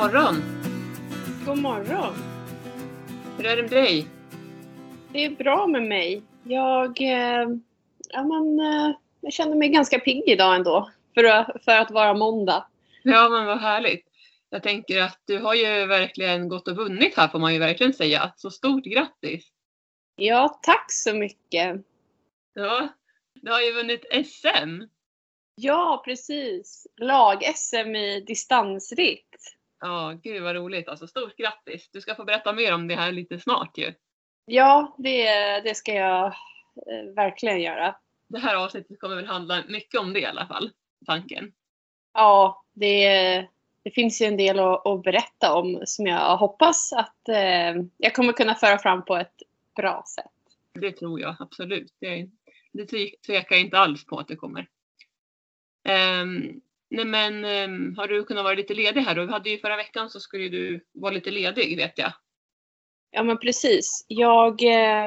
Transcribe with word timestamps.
Morgon! 0.00 0.36
God 1.46 1.58
morgon! 1.58 2.14
Hur 3.36 3.46
är 3.46 3.56
det 3.56 3.62
med 3.62 3.70
dig? 3.70 4.06
Det 5.12 5.24
är 5.24 5.30
bra 5.30 5.66
med 5.66 5.82
mig. 5.82 6.22
Jag, 6.44 7.00
eh, 7.00 7.48
ja, 8.08 8.24
men, 8.24 8.60
eh, 8.60 8.96
jag 9.20 9.32
känner 9.32 9.56
mig 9.56 9.68
ganska 9.68 9.98
pigg 9.98 10.22
idag 10.26 10.56
ändå 10.56 10.90
för 11.14 11.24
att, 11.24 11.64
för 11.64 11.76
att 11.76 11.90
vara 11.90 12.14
måndag. 12.14 12.66
Ja, 13.02 13.28
men 13.28 13.46
vad 13.46 13.60
härligt. 13.60 14.06
Jag 14.50 14.62
tänker 14.62 15.02
att 15.02 15.20
du 15.24 15.38
har 15.38 15.54
ju 15.54 15.86
verkligen 15.86 16.48
gått 16.48 16.68
och 16.68 16.76
vunnit 16.76 17.16
här 17.16 17.28
får 17.28 17.38
man 17.38 17.52
ju 17.52 17.58
verkligen 17.58 17.92
säga. 17.92 18.32
Så 18.36 18.50
stort 18.50 18.84
grattis! 18.84 19.48
Ja, 20.16 20.60
tack 20.62 20.92
så 20.92 21.14
mycket! 21.14 21.76
Ja, 22.54 22.88
du 23.34 23.50
har 23.50 23.60
ju 23.60 23.72
vunnit 23.72 24.04
SM. 24.26 24.82
Ja, 25.54 26.02
precis. 26.04 26.86
Lag-SM 26.96 27.96
i 27.96 28.24
distansritt. 28.26 29.59
Ja, 29.80 30.18
gud 30.22 30.42
vad 30.42 30.56
roligt. 30.56 30.88
Alltså 30.88 31.06
stort 31.06 31.36
grattis. 31.36 31.90
Du 31.92 32.00
ska 32.00 32.14
få 32.14 32.24
berätta 32.24 32.52
mer 32.52 32.74
om 32.74 32.88
det 32.88 32.94
här 32.94 33.12
lite 33.12 33.38
snart 33.38 33.78
ju. 33.78 33.94
Ja, 34.44 34.94
det, 34.98 35.24
det 35.60 35.74
ska 35.74 35.94
jag 35.94 36.26
eh, 36.26 37.14
verkligen 37.16 37.60
göra. 37.60 37.96
Det 38.28 38.38
här 38.38 38.56
avsnittet 38.56 39.00
kommer 39.00 39.16
väl 39.16 39.26
handla 39.26 39.64
mycket 39.68 40.00
om 40.00 40.12
det 40.12 40.20
i 40.20 40.26
alla 40.26 40.46
fall, 40.46 40.70
tanken. 41.06 41.52
Ja, 42.12 42.64
det, 42.72 43.08
det 43.82 43.90
finns 43.90 44.22
ju 44.22 44.26
en 44.26 44.36
del 44.36 44.58
att, 44.58 44.86
att 44.86 45.02
berätta 45.02 45.54
om 45.54 45.82
som 45.84 46.06
jag 46.06 46.36
hoppas 46.36 46.92
att 46.92 47.28
eh, 47.28 47.82
jag 47.96 48.14
kommer 48.14 48.32
kunna 48.32 48.54
föra 48.54 48.78
fram 48.78 49.04
på 49.04 49.16
ett 49.16 49.42
bra 49.76 50.04
sätt. 50.14 50.32
Det 50.72 50.92
tror 50.92 51.20
jag 51.20 51.36
absolut. 51.38 51.94
Det, 52.00 52.28
det 52.72 52.86
tvekar 53.26 53.56
jag 53.56 53.60
inte 53.60 53.78
alls 53.78 54.06
på 54.06 54.18
att 54.18 54.28
det 54.28 54.36
kommer. 54.36 54.68
Um, 56.22 56.60
nej 56.90 57.04
men 57.04 57.44
um, 57.44 57.94
har 57.96 58.06
du 58.06 58.24
kunnat 58.24 58.44
vara 58.44 58.54
lite 58.54 58.74
ledig 58.74 59.00
här 59.00 59.14
då? 59.14 59.24
Vi 59.24 59.32
hade 59.32 59.50
ju 59.50 59.58
förra 59.58 59.76
veckan 59.76 60.10
så 60.10 60.20
skulle 60.20 60.48
du 60.48 60.84
vara 60.92 61.12
lite 61.12 61.30
ledig 61.30 61.76
vet 61.76 61.98
jag. 61.98 62.12
Ja 63.10 63.22
men 63.22 63.38
precis. 63.38 64.04
Jag, 64.08 64.62
eh, 64.62 65.06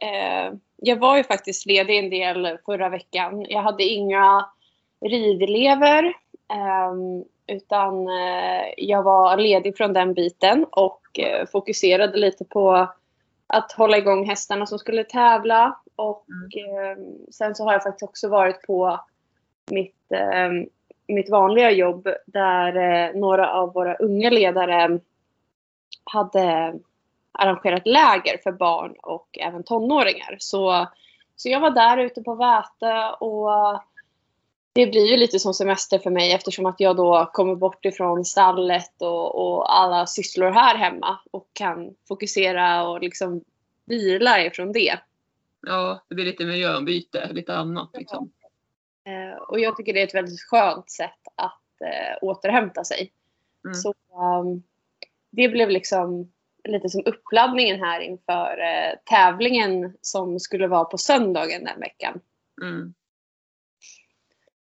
eh, 0.00 0.52
jag 0.76 0.96
var 0.96 1.16
ju 1.16 1.24
faktiskt 1.24 1.66
ledig 1.66 1.98
en 1.98 2.10
del 2.10 2.58
förra 2.64 2.88
veckan. 2.88 3.46
Jag 3.48 3.62
hade 3.62 3.84
inga 3.84 4.50
ridelever 5.00 6.04
eh, 6.50 6.94
utan 7.46 8.06
jag 8.76 9.02
var 9.02 9.36
ledig 9.36 9.76
från 9.76 9.92
den 9.92 10.14
biten 10.14 10.66
och 10.70 11.18
eh, 11.18 11.46
fokuserade 11.46 12.18
lite 12.18 12.44
på 12.44 12.88
att 13.46 13.72
hålla 13.72 13.98
igång 13.98 14.28
hästarna 14.28 14.66
som 14.66 14.78
skulle 14.78 15.04
tävla. 15.04 15.80
Och 15.96 16.26
mm. 16.28 16.98
sen 17.30 17.54
så 17.54 17.64
har 17.64 17.72
jag 17.72 17.82
faktiskt 17.82 18.08
också 18.08 18.28
varit 18.28 18.62
på 18.66 19.00
mitt, 19.70 20.12
eh, 20.12 20.50
mitt 21.08 21.30
vanliga 21.30 21.70
jobb 21.70 22.08
där 22.26 22.76
eh, 22.76 23.20
några 23.20 23.52
av 23.52 23.72
våra 23.72 23.94
unga 23.94 24.30
ledare 24.30 25.00
hade 26.04 26.74
arrangerat 27.32 27.86
läger 27.86 28.38
för 28.42 28.52
barn 28.52 28.94
och 29.02 29.38
även 29.38 29.64
tonåringar. 29.64 30.36
Så, 30.38 30.86
så 31.36 31.48
jag 31.48 31.60
var 31.60 31.70
där 31.70 31.98
ute 31.98 32.22
på 32.22 32.34
Väte 32.34 33.16
och 33.20 33.50
det 34.72 34.86
blir 34.86 35.10
ju 35.10 35.16
lite 35.16 35.38
som 35.38 35.54
semester 35.54 35.98
för 35.98 36.10
mig 36.10 36.32
eftersom 36.32 36.66
att 36.66 36.80
jag 36.80 36.96
då 36.96 37.30
kommer 37.32 37.54
bort 37.54 37.84
ifrån 37.84 38.24
stallet 38.24 39.02
och, 39.02 39.34
och 39.34 39.78
alla 39.78 40.06
sysslor 40.06 40.50
här 40.50 40.76
hemma 40.76 41.18
och 41.30 41.46
kan 41.52 41.94
fokusera 42.08 42.88
och 42.88 43.00
liksom 43.00 43.44
vila 43.86 44.44
ifrån 44.44 44.72
det. 44.72 44.98
Ja, 45.66 46.02
det 46.08 46.14
blir 46.14 46.24
lite 46.24 46.44
miljöombyte, 46.44 47.32
lite 47.32 47.56
annat 47.56 47.90
liksom. 47.94 48.30
Eh, 49.08 49.38
och 49.38 49.60
jag 49.60 49.76
tycker 49.76 49.92
det 49.92 50.00
är 50.00 50.06
ett 50.06 50.14
väldigt 50.14 50.40
skönt 50.40 50.90
sätt 50.90 51.20
att 51.34 51.80
eh, 51.80 52.18
återhämta 52.22 52.84
sig. 52.84 53.12
Mm. 53.64 53.74
Så 53.74 53.94
um, 54.40 54.62
det 55.30 55.48
blev 55.48 55.70
liksom 55.70 56.32
lite 56.64 56.88
som 56.88 57.02
uppladdningen 57.06 57.80
här 57.80 58.00
inför 58.00 58.58
eh, 58.58 58.98
tävlingen 59.04 59.96
som 60.00 60.40
skulle 60.40 60.66
vara 60.66 60.84
på 60.84 60.98
söndagen 60.98 61.64
den 61.64 61.80
veckan. 61.80 62.20
Mm. 62.62 62.94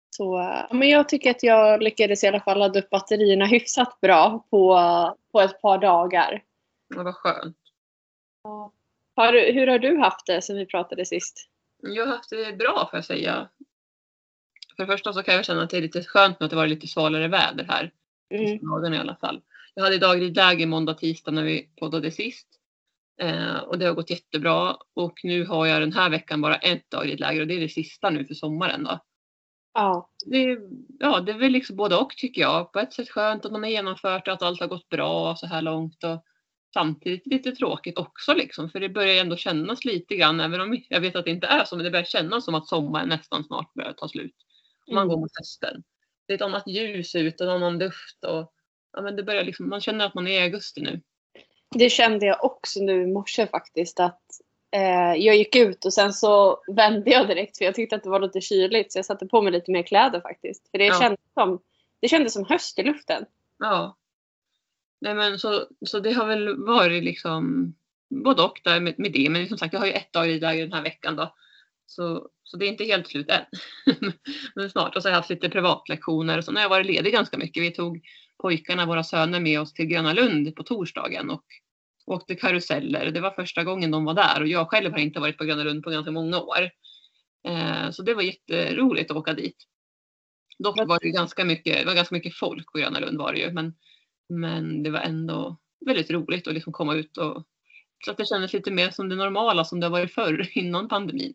Så 0.10 0.52
men 0.72 0.90
jag 0.90 1.10
tycker 1.10 1.32
att 1.32 1.44
jag 1.44 1.84
lyckades 1.84 2.24
i 2.24 2.28
alla 2.28 2.40
fall 2.40 2.60
ladda 2.60 2.80
upp 2.80 2.90
batterierna 2.90 3.46
hyfsat 3.52 4.02
bra 4.02 4.46
på, 4.50 4.80
på 5.32 5.42
ett 5.42 5.62
par 5.62 5.78
dagar. 5.78 6.44
Ja, 6.96 7.04
vad 7.04 7.16
skönt. 7.16 7.58
Har, 9.16 9.54
hur 9.54 9.68
har 9.68 9.80
du 9.80 9.98
haft 9.98 10.26
det 10.26 10.42
sen 10.42 10.58
vi 10.58 10.66
pratade 10.66 11.06
sist? 11.06 11.50
Jag 11.82 12.06
har 12.06 12.16
haft 12.16 12.30
det 12.30 12.58
bra 12.58 12.88
får 12.92 12.98
jag 12.98 13.06
säga. 13.06 13.50
För 14.76 14.84
det 14.84 14.92
första 14.92 15.14
så 15.14 15.24
kan 15.24 15.36
jag 15.36 15.46
känna 15.46 15.64
att 15.64 15.70
det 15.70 15.78
är 15.78 15.82
lite 15.82 16.04
skönt 16.04 16.40
med 16.40 16.46
att 16.46 16.50
det 16.50 16.56
var 16.56 16.68
lite 16.68 16.88
svalare 16.88 17.28
väder 17.28 17.64
här. 17.64 17.92
Mm. 18.30 18.58
Dagen 18.58 18.94
i 18.94 18.98
alla 18.98 19.16
fall. 19.16 19.42
Jag 19.74 19.84
hade 19.84 19.98
dagridläge 19.98 20.66
måndag, 20.66 20.94
tisdag 20.94 21.32
när 21.32 21.44
vi 21.44 21.70
poddade 21.80 22.12
sist. 22.12 22.48
Eh, 23.22 23.58
och 23.58 23.80
det 23.80 23.86
har 23.86 23.94
gått 23.94 24.10
jättebra. 24.10 24.78
Och 24.94 25.20
nu 25.24 25.46
har 25.46 25.66
jag 25.66 25.82
den 25.82 25.94
här 25.94 26.10
veckan 26.10 26.42
bara 26.42 26.56
ett 26.56 26.92
dagridläger 26.92 27.42
och 27.42 27.48
det 27.48 27.54
är 27.54 27.60
det 27.60 27.70
sista 27.70 28.10
nu 28.10 28.26
för 28.26 28.34
sommaren 28.34 28.84
då. 28.84 29.00
Ja. 29.74 30.10
Det, 30.26 30.58
ja, 31.00 31.20
det 31.20 31.32
är 31.32 31.38
väl 31.38 31.52
liksom 31.52 31.76
både 31.76 31.96
och 31.96 32.10
tycker 32.10 32.42
jag. 32.42 32.72
På 32.72 32.80
ett 32.80 32.94
sätt 32.94 33.10
skönt 33.10 33.46
att 33.46 33.52
man 33.52 33.64
har 33.64 33.70
genomfört 33.70 34.26
det, 34.26 34.34
att 34.34 34.42
allt 34.42 34.60
har 34.60 34.68
gått 34.68 34.90
bra 34.90 35.36
så 35.36 35.48
här 35.48 35.62
långt. 35.62 36.04
Och 36.04 36.24
samtidigt 36.74 37.28
lite 37.28 37.52
tråkigt 37.52 37.98
också 37.98 38.34
liksom. 38.34 38.70
För 38.70 38.80
det 38.80 38.90
börjar 38.90 39.22
ändå 39.22 39.36
kännas 39.36 39.86
lite 39.86 40.16
grann, 40.16 40.40
även 40.40 40.62
om 40.62 40.84
jag 40.90 41.02
vet 41.02 41.16
att 41.16 41.26
det 41.26 41.32
inte 41.32 41.48
är 41.48 41.66
så, 41.66 41.76
men 41.76 41.86
det 41.86 41.92
börjar 41.92 42.06
kännas 42.06 42.46
som 42.46 42.56
att 42.56 42.68
sommaren 42.68 43.10
nästan 43.10 43.44
snart 43.44 43.74
börjar 43.74 43.94
ta 43.94 44.08
slut. 44.08 44.36
Man 44.92 44.98
mm. 44.98 45.08
går 45.08 45.18
mot 45.18 45.38
hösten. 45.40 45.84
Det 46.28 46.34
är 46.34 46.36
ett 46.36 46.42
annat 46.42 46.68
ljus 46.68 47.16
ut 47.16 47.42
och 47.42 47.48
en 47.48 47.54
annan 47.54 47.80
luft 47.80 48.26
och 48.28 48.54
ja, 48.94 49.02
men 49.02 49.16
det 49.16 49.24
börjar 49.24 49.44
liksom, 49.44 49.70
man 49.70 49.82
känner 49.82 50.06
att 50.06 50.14
man 50.14 50.28
är 50.28 50.40
i 50.40 50.44
augusti 50.44 50.82
nu. 50.82 51.02
Det 51.76 51.90
kände 51.90 52.26
jag 52.26 52.44
också 52.44 52.80
nu 52.80 53.04
i 53.04 53.08
morse 53.08 53.48
faktiskt 53.48 54.00
att 54.00 54.22
eh, 54.72 55.14
jag 55.26 55.36
gick 55.36 55.56
ut 55.56 55.86
och 55.86 55.94
sen 55.94 56.14
så 56.14 56.64
vände 56.68 57.12
jag 57.12 57.28
direkt 57.28 57.58
för 57.58 57.66
jag 57.66 57.76
tyckte 57.76 57.96
att 57.96 58.04
det 58.04 58.10
var 58.10 58.20
lite 58.20 58.42
kyligt 58.42 58.92
så 58.92 58.98
jag 58.98 59.06
satte 59.06 59.26
på 59.28 59.42
mig 59.42 59.52
lite 59.52 59.72
mer 59.72 59.84
kläder 59.84 60.22
faktiskt. 60.22 60.72
För 60.72 60.78
det, 60.78 60.86
ja. 60.86 61.00
kändes, 61.00 61.20
som, 61.34 61.62
det 62.00 62.08
kändes 62.08 62.34
som 62.34 62.46
höst 62.46 62.80
i 62.80 62.84
luften. 62.84 63.26
Ja. 63.60 63.98
Nej 65.02 65.14
men 65.14 65.40
så, 65.40 65.68
så 65.86 66.00
det 66.00 66.12
har 66.12 66.26
väl 66.26 66.66
varit 66.66 67.04
liksom 67.04 67.74
både 68.10 68.44
och 68.44 68.62
där 68.64 68.80
med, 68.80 69.00
med 69.00 69.12
det. 69.12 69.30
Men 69.30 69.48
som 69.48 69.58
sagt 69.58 69.74
jag 69.74 69.80
har 69.80 69.88
ju 69.88 69.94
ett 69.94 70.14
dag 70.14 70.30
i 70.30 70.40
den 70.40 70.74
här 70.74 70.82
veckan 70.82 71.16
då. 71.16 71.36
Så, 71.86 72.30
så 72.44 72.58
det 72.58 72.66
är 72.66 72.70
inte 72.70 72.84
helt 72.84 73.08
slut 73.08 73.30
än. 73.30 73.46
Men 74.56 74.70
snart. 74.70 74.96
Och 74.96 75.02
så 75.02 75.08
har 75.08 75.12
jag 75.12 75.18
haft 75.18 75.30
lite 75.30 75.50
privatlektioner 75.50 76.38
och 76.38 76.44
så 76.44 76.52
har 76.54 76.62
jag 76.62 76.70
varit 76.70 76.86
ledig 76.86 77.14
ganska 77.14 77.38
mycket. 77.38 77.64
Vi 77.64 77.72
tog 77.72 78.02
pojkarna, 78.42 78.86
våra 78.86 79.04
söner, 79.04 79.40
med 79.40 79.62
oss 79.62 79.74
till 79.74 79.86
Gröna 79.86 80.14
Lund 80.14 80.56
på 80.56 80.64
torsdagen 80.64 81.30
och 81.30 81.46
åkte 82.06 82.36
karuseller. 82.36 83.12
Det 83.12 83.22
var 83.22 83.32
första 83.32 83.64
gången 83.64 83.92
de 83.92 84.06
var 84.06 84.14
där 84.14 84.42
och 84.42 84.48
jag 84.48 84.70
själv 84.70 84.92
har 84.92 85.00
inte 85.00 85.20
varit 85.20 85.38
på 85.38 85.46
Gröna 85.46 85.64
Lund 85.64 85.84
på 85.84 85.90
ganska 85.90 86.12
många 86.12 86.40
år. 86.40 86.70
Eh, 87.48 87.92
så 87.92 88.04
det 88.04 88.14
var 88.14 88.22
jätteroligt 88.22 89.12
att 89.12 89.18
åka 89.18 89.34
dit. 89.34 89.58
Dock 90.60 90.78
var 90.78 91.00
det 91.02 91.10
ganska 91.10 91.46
mycket, 91.46 91.80
det 91.80 91.86
var 91.86 91.96
ganska 91.96 92.16
mycket 92.16 92.36
folk 92.36 92.72
på 92.72 92.78
Gröna 92.78 93.00
Lund 93.00 93.18
var 93.18 93.34
det 93.34 93.40
ju. 93.40 93.52
Men, 93.52 93.74
men 94.30 94.84
det 94.84 94.90
var 94.90 95.00
ändå 95.00 95.58
väldigt 95.86 96.12
roligt 96.12 96.48
att 96.48 96.54
liksom 96.54 96.74
komma 96.74 96.96
ut 96.96 97.18
och 97.18 97.44
så 98.06 98.12
att 98.12 98.18
det 98.18 98.26
kändes 98.26 98.54
lite 98.54 98.72
mer 98.72 98.90
som 98.90 99.10
det 99.10 99.16
normala 99.16 99.66
som 99.66 99.80
det 99.80 99.86
har 99.86 99.92
varit 99.92 100.14
förr 100.14 100.50
innan 100.58 100.88
pandemin. 100.88 101.34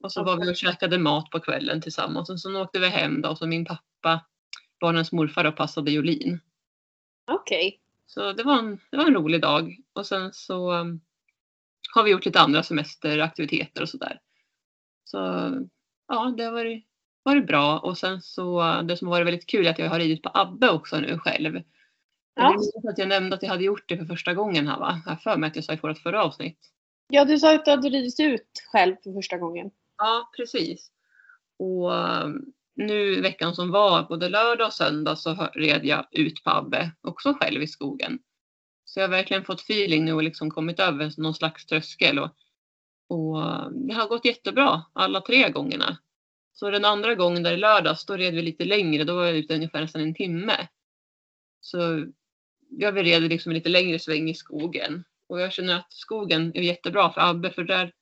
Och 0.00 0.12
så 0.12 0.24
var 0.24 0.40
vi 0.40 0.50
och 0.50 0.56
käkade 0.56 0.98
mat 0.98 1.30
på 1.30 1.40
kvällen 1.40 1.80
tillsammans 1.80 2.30
och 2.30 2.40
så 2.40 2.62
åkte 2.62 2.78
vi 2.78 2.88
hem 2.88 3.22
då 3.22 3.28
och 3.28 3.38
så 3.38 3.46
min 3.46 3.64
pappa, 3.64 4.24
barnens 4.80 5.12
morfar 5.12 5.44
och 5.44 5.56
passade 5.56 5.90
Jolin. 5.90 6.40
Okej. 7.30 7.68
Okay. 7.68 7.78
Så 8.06 8.32
det 8.32 8.42
var, 8.42 8.58
en, 8.58 8.80
det 8.90 8.96
var 8.96 9.06
en 9.06 9.14
rolig 9.14 9.42
dag 9.42 9.76
och 9.92 10.06
sen 10.06 10.32
så 10.32 10.72
um, 10.72 11.00
har 11.94 12.02
vi 12.02 12.10
gjort 12.10 12.24
lite 12.24 12.40
andra 12.40 12.62
semesteraktiviteter 12.62 13.82
och 13.82 13.88
sådär. 13.88 14.20
Så 15.04 15.18
ja, 16.08 16.34
det 16.36 16.44
har 16.44 16.52
varit, 16.52 16.84
varit 17.22 17.46
bra 17.46 17.78
och 17.78 17.98
sen 17.98 18.22
så 18.22 18.62
det 18.82 18.96
som 18.96 19.08
har 19.08 19.14
varit 19.14 19.26
väldigt 19.26 19.46
kul 19.46 19.66
är 19.66 19.70
att 19.70 19.78
jag 19.78 19.90
har 19.90 19.98
ridit 19.98 20.22
på 20.22 20.30
Abbe 20.34 20.70
också 20.70 21.00
nu 21.00 21.18
själv. 21.18 21.62
Ja. 22.34 22.56
Jag 22.82 22.92
att 22.92 22.98
jag 22.98 23.08
nämnde 23.08 23.36
att 23.36 23.42
jag 23.42 23.50
hade 23.50 23.64
gjort 23.64 23.88
det 23.88 23.96
för 23.96 24.04
första 24.04 24.34
gången 24.34 24.68
här 24.68 24.78
va? 24.78 25.02
Jag 25.06 25.22
för 25.22 25.36
mig 25.36 25.48
att 25.48 25.56
jag 25.56 25.64
sa 25.64 25.72
i 25.72 25.76
vårt 25.76 25.98
förra 25.98 26.24
avsnitt. 26.24 26.58
Ja, 27.08 27.24
du 27.24 27.38
sa 27.38 27.54
att 27.54 27.64
du 27.64 27.70
hade 27.70 27.88
ridit 27.88 28.20
ut 28.20 28.48
själv 28.72 28.96
för 29.04 29.12
första 29.12 29.38
gången. 29.38 29.70
Ja, 29.98 30.30
precis. 30.36 30.90
Och 31.58 31.92
um, 31.92 32.52
nu 32.74 33.20
veckan 33.20 33.54
som 33.54 33.70
var, 33.70 34.02
både 34.02 34.28
lördag 34.28 34.66
och 34.66 34.72
söndag, 34.72 35.16
så 35.16 35.48
red 35.54 35.84
jag 35.84 36.06
ut 36.10 36.44
på 36.44 36.50
Abbe, 36.50 36.90
också 37.00 37.34
själv 37.34 37.62
i 37.62 37.66
skogen. 37.66 38.18
Så 38.84 39.00
jag 39.00 39.04
har 39.04 39.16
verkligen 39.16 39.44
fått 39.44 39.60
feeling 39.60 40.04
nu 40.04 40.12
och 40.12 40.22
liksom 40.22 40.50
kommit 40.50 40.80
över 40.80 41.12
någon 41.16 41.34
slags 41.34 41.66
tröskel. 41.66 42.18
Och, 42.18 42.30
och 43.08 43.36
um, 43.38 43.86
det 43.88 43.94
har 43.94 44.08
gått 44.08 44.24
jättebra 44.24 44.82
alla 44.92 45.20
tre 45.20 45.50
gångerna. 45.50 45.98
Så 46.52 46.70
den 46.70 46.84
andra 46.84 47.14
gången 47.14 47.42
där 47.42 47.52
i 47.52 47.56
lördags, 47.56 48.06
då 48.06 48.16
red 48.16 48.34
vi 48.34 48.42
lite 48.42 48.64
längre. 48.64 49.04
Då 49.04 49.16
var 49.16 49.24
jag 49.24 49.36
ute 49.36 49.54
ungefär 49.54 49.80
nästan 49.80 50.02
en 50.02 50.14
timme. 50.14 50.68
Så 51.60 52.06
jag 52.70 52.96
red 52.96 53.22
liksom 53.22 53.50
en 53.50 53.54
lite 53.54 53.68
längre 53.68 53.98
sväng 53.98 54.30
i 54.30 54.34
skogen. 54.34 55.04
Och 55.28 55.40
jag 55.40 55.52
känner 55.52 55.76
att 55.76 55.92
skogen 55.92 56.52
är 56.56 56.62
jättebra 56.62 57.12
för 57.12 57.20
Abbe, 57.20 57.50
för 57.50 57.64
där 57.64 57.92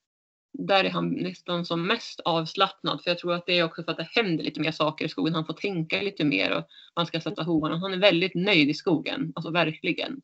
där 0.59 0.85
är 0.85 0.91
han 0.91 1.09
nästan 1.09 1.65
som 1.65 1.87
mest 1.87 2.21
avslappnad. 2.21 3.03
För 3.03 3.11
jag 3.11 3.19
tror 3.19 3.35
att 3.35 3.47
det 3.47 3.59
är 3.59 3.65
också 3.65 3.83
för 3.83 3.91
att 3.91 3.97
det 3.97 4.09
händer 4.11 4.45
lite 4.45 4.61
mer 4.61 4.73
saker 4.73 5.05
i 5.05 5.09
skogen. 5.09 5.35
Han 5.35 5.47
får 5.47 5.55
tänka 5.55 6.03
lite 6.03 6.25
mer 6.25 6.56
och 6.56 6.65
man 6.97 7.06
ska 7.06 7.21
sätta 7.21 7.43
hovarna. 7.43 7.77
Han 7.77 7.93
är 7.93 7.99
väldigt 7.99 8.35
nöjd 8.35 8.71
i 8.71 8.75
skogen. 8.75 9.33
Alltså 9.37 9.51
verkligen. 9.51 10.21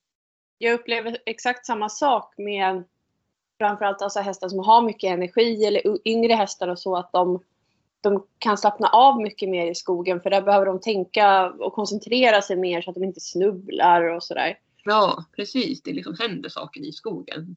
Jag 0.59 0.75
upplever 0.75 1.19
exakt 1.27 1.67
samma 1.67 1.89
sak 1.89 2.35
med 2.39 2.85
framförallt 3.59 4.03
alltså 4.03 4.21
hästar 4.21 4.49
som 4.49 4.59
har 4.59 4.83
mycket 4.83 5.11
energi 5.11 5.65
eller 5.65 6.09
yngre 6.09 6.33
hästar 6.33 6.69
och 6.69 6.79
så 6.79 6.97
att 6.97 7.13
de, 7.13 7.43
de 8.01 8.27
kan 8.39 8.59
slappna 8.59 8.89
av 8.89 9.21
mycket 9.21 9.49
mer 9.49 9.71
i 9.71 9.75
skogen 9.75 10.21
för 10.21 10.31
där 10.31 10.43
behöver 10.43 10.67
de 10.67 10.81
tänka 10.81 11.51
och 11.51 11.73
koncentrera 11.73 12.43
sig 12.43 12.57
mer 12.57 12.83
så 12.83 12.91
att 12.91 12.95
de 12.95 13.05
inte 13.05 13.21
snubblar 13.21 14.03
och 14.03 14.23
sådär. 14.23 14.59
Ja, 14.85 15.25
precis. 15.37 15.83
Det 15.83 15.93
liksom 15.93 16.17
händer 16.21 16.49
saker 16.49 16.81
i 16.81 16.93
skogen. 16.93 17.57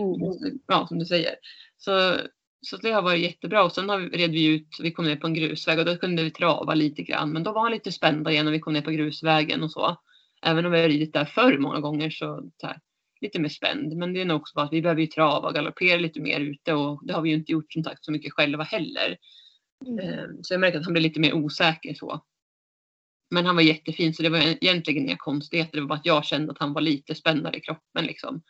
Mm. 0.00 0.58
Ja, 0.66 0.86
som 0.86 0.98
du 0.98 1.04
säger. 1.04 1.34
Så, 1.78 2.18
så 2.60 2.76
det 2.76 2.90
har 2.90 3.02
varit 3.02 3.22
jättebra. 3.22 3.64
Och 3.64 3.72
sen 3.72 3.88
har 3.88 3.98
vi, 3.98 4.08
red 4.08 4.30
vi 4.30 4.46
ut, 4.46 4.68
vi 4.82 4.92
kom 4.92 5.04
ner 5.04 5.16
på 5.16 5.26
en 5.26 5.34
grusväg 5.34 5.78
och 5.78 5.84
då 5.84 5.96
kunde 5.96 6.22
vi 6.22 6.30
trava 6.30 6.74
lite 6.74 7.02
grann. 7.02 7.32
Men 7.32 7.42
då 7.42 7.52
var 7.52 7.62
han 7.62 7.72
lite 7.72 7.92
spänd 7.92 8.28
igen 8.28 8.44
när 8.44 8.52
vi 8.52 8.60
kom 8.60 8.72
ner 8.72 8.82
på 8.82 8.90
grusvägen 8.90 9.62
och 9.62 9.72
så. 9.72 9.96
Även 10.42 10.66
om 10.66 10.72
vi 10.72 10.80
har 10.80 10.88
ridit 10.88 11.12
där 11.12 11.24
förr 11.24 11.58
många 11.58 11.80
gånger 11.80 12.10
så, 12.10 12.50
så 12.60 12.66
här, 12.66 12.80
lite 13.20 13.40
mer 13.40 13.48
spänd. 13.48 13.96
Men 13.96 14.12
det 14.12 14.20
är 14.20 14.24
nog 14.24 14.40
också 14.40 14.54
bara 14.54 14.66
att 14.66 14.72
vi 14.72 14.82
behöver 14.82 15.00
ju 15.00 15.06
trava 15.06 15.48
och 15.48 15.54
galoppera 15.54 15.98
lite 15.98 16.20
mer 16.20 16.40
ute 16.40 16.74
och 16.74 17.06
det 17.06 17.12
har 17.12 17.22
vi 17.22 17.30
ju 17.30 17.36
inte 17.36 17.52
gjort 17.52 17.72
som 17.72 17.84
sagt 17.84 18.04
så 18.04 18.12
mycket 18.12 18.32
själva 18.32 18.64
heller. 18.64 19.16
Mm. 19.86 19.98
Ehm, 19.98 20.42
så 20.42 20.54
jag 20.54 20.60
märker 20.60 20.78
att 20.78 20.84
han 20.84 20.92
blir 20.92 21.02
lite 21.02 21.20
mer 21.20 21.34
osäker 21.34 21.94
så. 21.94 22.24
Men 23.30 23.46
han 23.46 23.56
var 23.56 23.62
jättefin 23.62 24.14
så 24.14 24.22
det 24.22 24.28
var 24.28 24.38
egentligen 24.38 25.02
inga 25.02 25.16
konstigheter. 25.16 25.72
Det 25.72 25.80
var 25.80 25.88
bara 25.88 25.98
att 25.98 26.06
jag 26.06 26.24
kände 26.24 26.52
att 26.52 26.58
han 26.58 26.72
var 26.72 26.80
lite 26.80 27.14
spännare 27.14 27.56
i 27.56 27.60
kroppen 27.60 28.04
liksom. 28.04 28.42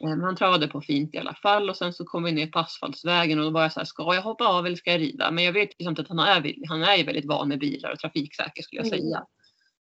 Han 0.00 0.36
travade 0.36 0.68
på 0.68 0.80
fint 0.80 1.14
i 1.14 1.18
alla 1.18 1.34
fall 1.34 1.70
och 1.70 1.76
sen 1.76 1.92
så 1.92 2.04
kom 2.04 2.24
vi 2.24 2.32
ner 2.32 2.46
på 2.46 2.58
asfaltsvägen 2.58 3.38
och 3.38 3.44
då 3.44 3.50
var 3.50 3.62
jag 3.62 3.72
så 3.72 3.80
här, 3.80 3.84
ska 3.84 4.14
jag 4.14 4.22
hoppa 4.22 4.46
av 4.46 4.66
eller 4.66 4.76
ska 4.76 4.92
jag 4.92 5.00
rida? 5.00 5.30
Men 5.30 5.44
jag 5.44 5.52
vet 5.52 5.70
liksom 5.78 5.96
att 5.98 6.08
han 6.08 6.18
är, 6.18 6.68
han 6.68 6.82
är 6.82 7.04
väldigt 7.04 7.24
van 7.24 7.48
med 7.48 7.58
bilar 7.58 7.92
och 7.92 7.98
trafiksäker 7.98 8.62
skulle 8.62 8.80
jag 8.80 8.88
säga. 8.88 9.16
Mm. 9.16 9.26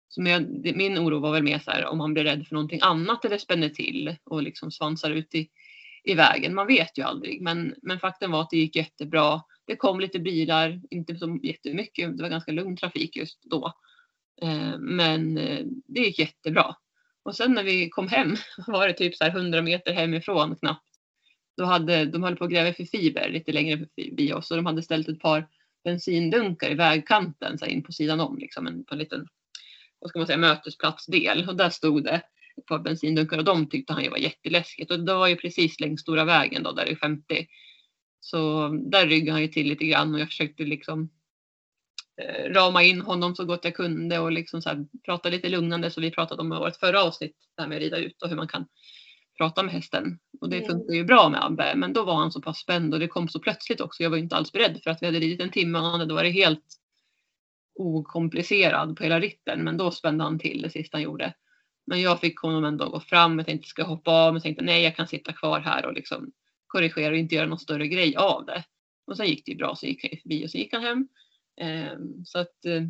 Så 0.09 0.21
men 0.21 0.61
min 0.61 0.97
oro 0.99 1.19
var 1.19 1.31
väl 1.31 1.43
mer 1.43 1.59
så 1.59 1.71
här 1.71 1.85
om 1.85 1.99
han 1.99 2.13
blir 2.13 2.23
rädd 2.23 2.47
för 2.47 2.55
någonting 2.55 2.79
annat 2.83 3.25
eller 3.25 3.37
spänner 3.37 3.69
till 3.69 4.15
och 4.23 4.43
liksom 4.43 4.71
svansar 4.71 5.11
ut 5.11 5.35
i, 5.35 5.49
i 6.03 6.13
vägen. 6.13 6.55
Man 6.55 6.67
vet 6.67 6.97
ju 6.97 7.03
aldrig. 7.03 7.41
Men, 7.41 7.75
men 7.81 7.99
faktum 7.99 8.31
var 8.31 8.41
att 8.41 8.49
det 8.49 8.57
gick 8.57 8.75
jättebra. 8.75 9.41
Det 9.65 9.75
kom 9.75 9.99
lite 9.99 10.19
bilar, 10.19 10.81
inte 10.89 11.15
så 11.15 11.39
jättemycket. 11.43 12.17
Det 12.17 12.23
var 12.23 12.29
ganska 12.29 12.51
lugn 12.51 12.77
trafik 12.77 13.15
just 13.15 13.43
då. 13.43 13.73
Eh, 14.41 14.77
men 14.79 15.37
eh, 15.37 15.65
det 15.87 15.99
gick 15.99 16.19
jättebra. 16.19 16.75
Och 17.23 17.35
sen 17.35 17.53
när 17.53 17.63
vi 17.63 17.89
kom 17.89 18.07
hem 18.07 18.35
var 18.67 18.87
det 18.87 18.93
typ 18.93 19.15
så 19.15 19.23
här 19.23 19.31
100 19.31 19.61
meter 19.61 19.93
hemifrån 19.93 20.55
knappt. 20.55 20.85
Då 21.57 21.65
hade, 21.65 22.05
de 22.05 22.23
höll 22.23 22.35
på 22.35 22.43
att 22.43 22.51
gräva 22.51 22.73
för 22.73 22.85
fiber 22.85 23.29
lite 23.29 23.51
längre 23.51 23.77
förbi 23.77 24.33
oss 24.33 24.51
och 24.51 24.57
de 24.57 24.65
hade 24.65 24.83
ställt 24.83 25.09
ett 25.09 25.19
par 25.19 25.47
bensindunkar 25.83 26.71
i 26.71 26.73
vägkanten 26.73 27.57
så 27.57 27.65
in 27.65 27.83
på 27.83 27.91
sidan 27.91 28.19
om, 28.19 28.37
liksom 28.37 28.67
en, 28.67 28.83
på 28.85 28.93
en 28.93 28.99
liten 28.99 29.27
vad 29.99 30.09
ska 30.09 30.19
man 30.19 30.27
säga, 30.27 30.37
mötesplatsdel. 30.37 31.49
Och 31.49 31.55
där 31.55 31.69
stod 31.69 32.03
det 32.03 32.21
ett 32.57 32.65
par 32.65 32.79
bensindunkar 32.79 33.37
och 33.37 33.43
de 33.43 33.69
tyckte 33.69 33.93
han 33.93 34.03
ju 34.03 34.09
var 34.09 34.17
jätteläskigt. 34.17 34.91
Och 34.91 34.99
det 34.99 35.13
var 35.13 35.27
ju 35.27 35.35
precis 35.35 35.79
längs 35.79 36.01
stora 36.01 36.25
vägen 36.25 36.63
då, 36.63 36.71
där 36.71 36.85
det 36.85 36.91
är 36.91 36.95
50. 36.95 37.47
Så 38.19 38.69
där 38.69 39.07
ryggade 39.07 39.31
han 39.31 39.41
ju 39.41 39.47
till 39.47 39.67
lite 39.67 39.85
grann 39.85 40.13
och 40.13 40.19
jag 40.19 40.27
försökte 40.27 40.63
liksom 40.63 41.09
rama 42.49 42.83
in 42.83 43.01
honom 43.01 43.35
så 43.35 43.45
gott 43.45 43.63
jag 43.63 43.75
kunde 43.75 44.19
och 44.19 44.31
liksom 44.31 44.61
så 44.61 44.69
här, 44.69 44.85
prata 45.05 45.29
lite 45.29 45.49
lugnande. 45.49 45.91
Så 45.91 46.01
vi 46.01 46.11
pratade 46.11 46.41
om 46.41 46.49
vårt 46.49 46.75
förra 46.75 47.03
avsnitt, 47.03 47.35
det 47.55 47.61
här 47.61 47.69
med 47.69 47.75
att 47.75 47.81
rida 47.81 47.97
ut 47.97 48.21
och 48.21 48.29
hur 48.29 48.35
man 48.35 48.47
kan 48.47 48.65
prata 49.37 49.63
med 49.63 49.73
hästen. 49.73 50.19
Och 50.41 50.49
det 50.49 50.57
mm. 50.57 50.69
funkar 50.69 50.93
ju 50.93 51.03
bra 51.03 51.29
med 51.29 51.45
Abbe. 51.45 51.75
Men 51.75 51.93
då 51.93 52.05
var 52.05 52.15
han 52.15 52.31
så 52.31 52.41
pass 52.41 52.59
spänd 52.59 52.93
och 52.93 52.99
det 52.99 53.07
kom 53.07 53.29
så 53.29 53.39
plötsligt 53.39 53.81
också. 53.81 54.03
Jag 54.03 54.09
var 54.09 54.17
inte 54.17 54.35
alls 54.35 54.51
beredd 54.51 54.79
för 54.83 54.91
att 54.91 55.01
vi 55.01 55.05
hade 55.05 55.19
ridit 55.19 55.41
en 55.41 55.51
timme 55.51 55.77
och 55.77 55.85
han 55.85 55.99
hade 55.99 56.13
varit 56.13 56.33
helt 56.33 56.65
okomplicerad 57.75 58.97
på 58.97 59.03
hela 59.03 59.19
ritten. 59.19 59.63
Men 59.63 59.77
då 59.77 59.91
spände 59.91 60.23
han 60.23 60.39
till 60.39 60.61
det 60.61 60.69
sista 60.69 60.97
han 60.97 61.03
gjorde. 61.03 61.33
Men 61.87 62.01
jag 62.01 62.19
fick 62.19 62.39
honom 62.39 62.65
ändå 62.65 62.89
gå 62.89 62.99
fram. 62.99 63.37
Jag 63.37 63.47
tänkte 63.47 63.67
ska 63.67 63.83
hoppa 63.83 64.11
av. 64.11 64.33
Men 64.33 64.41
tänkte 64.41 64.63
nej 64.63 64.83
jag 64.83 64.95
kan 64.95 65.07
sitta 65.07 65.33
kvar 65.33 65.59
här 65.59 65.85
och 65.85 65.93
liksom 65.93 66.31
korrigera 66.67 67.11
och 67.11 67.17
inte 67.17 67.35
göra 67.35 67.47
någon 67.47 67.59
större 67.59 67.87
grej 67.87 68.15
av 68.15 68.45
det. 68.45 68.63
Och 69.07 69.17
sen 69.17 69.27
gick 69.27 69.45
det 69.45 69.51
ju 69.51 69.57
bra 69.57 69.75
så 69.75 69.85
gick 69.85 70.03
han 70.03 70.19
förbi 70.21 70.45
och 70.45 70.51
så 70.51 70.57
gick 70.57 70.73
han 70.73 70.83
hem. 70.83 71.07
Um, 71.61 72.25
så 72.25 72.39
att 72.39 72.55
uh, 72.67 72.87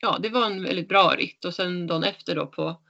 ja, 0.00 0.18
det 0.22 0.28
var 0.28 0.46
en 0.46 0.62
väldigt 0.62 0.88
bra 0.88 1.14
ritt 1.18 1.44
och 1.44 1.54
sen 1.54 1.86
dagen 1.86 2.04
efter 2.04 2.34
då 2.34 2.46
på, 2.46 2.80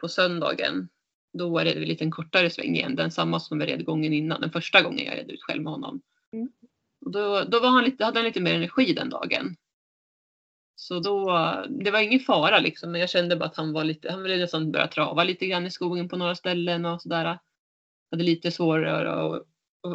på 0.00 0.08
söndagen 0.08 0.88
då 1.32 1.48
var 1.48 1.64
det 1.64 1.72
en 1.72 1.82
lite 1.82 2.10
kortare 2.10 2.50
sväng 2.50 2.74
igen. 2.76 2.96
Den 2.96 3.10
samma 3.10 3.40
som 3.40 3.58
vi 3.58 3.66
red 3.66 3.84
gången 3.84 4.12
innan, 4.12 4.40
den 4.40 4.50
första 4.50 4.82
gången 4.82 5.04
jag 5.06 5.16
red 5.16 5.30
ut 5.30 5.42
själv 5.42 5.62
med 5.62 5.72
honom. 5.72 6.02
Mm. 6.32 6.48
Och 7.04 7.10
då, 7.10 7.44
då 7.44 7.60
var 7.60 7.68
han 7.68 7.84
lite, 7.84 8.04
hade 8.04 8.18
han 8.18 8.24
lite 8.24 8.40
mer 8.40 8.54
energi 8.54 8.94
den 8.94 9.10
dagen. 9.10 9.56
Så 10.74 11.00
då, 11.00 11.24
det 11.68 11.90
var 11.90 12.00
ingen 12.00 12.20
fara 12.20 12.58
liksom, 12.58 12.92
men 12.92 13.00
jag 13.00 13.10
kände 13.10 13.36
bara 13.36 13.44
att 13.44 13.56
han 13.56 13.72
var 13.72 13.84
lite, 13.84 14.10
han 14.10 14.22
ville 14.22 14.36
nästan 14.36 14.72
börja 14.72 14.86
trava 14.86 15.24
lite 15.24 15.46
grann 15.46 15.66
i 15.66 15.70
skogen 15.70 16.08
på 16.08 16.16
några 16.16 16.34
ställen 16.34 16.86
och 16.86 17.02
sådär. 17.02 17.38
Hade 18.10 18.24
lite 18.24 18.50
svårare 18.50 19.12
att, 19.12 19.46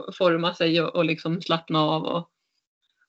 att 0.07 0.17
forma 0.17 0.53
sig 0.53 0.81
och, 0.81 0.95
och 0.95 1.05
liksom 1.05 1.41
slappna 1.41 1.81
av 1.81 2.03
och, 2.03 2.29